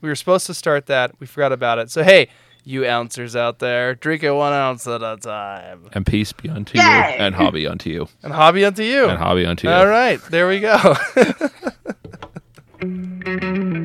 We 0.00 0.08
were 0.08 0.14
supposed 0.14 0.46
to 0.46 0.54
start 0.54 0.86
that. 0.86 1.12
We 1.20 1.26
forgot 1.26 1.52
about 1.52 1.78
it. 1.78 1.90
So 1.90 2.02
hey, 2.02 2.28
you 2.64 2.82
ouncers 2.82 3.34
out 3.36 3.58
there. 3.58 3.94
Drink 3.94 4.22
it 4.22 4.30
one 4.32 4.52
ounce 4.52 4.86
at 4.86 5.02
a 5.02 5.16
time. 5.16 5.88
And 5.92 6.06
peace 6.06 6.32
be 6.32 6.48
unto 6.48 6.78
Yay! 6.78 6.84
you, 6.84 6.88
and 6.90 7.34
hobby 7.34 7.66
unto 7.66 7.90
you, 7.90 8.08
and 8.22 8.32
hobby 8.32 8.64
unto 8.64 8.82
you, 8.82 9.08
and 9.08 9.18
hobby 9.18 9.46
unto 9.46 9.68
you. 9.68 9.74
All 9.74 9.86
right, 9.86 10.20
there 10.30 10.48
we 10.48 10.60
go. 10.60 10.94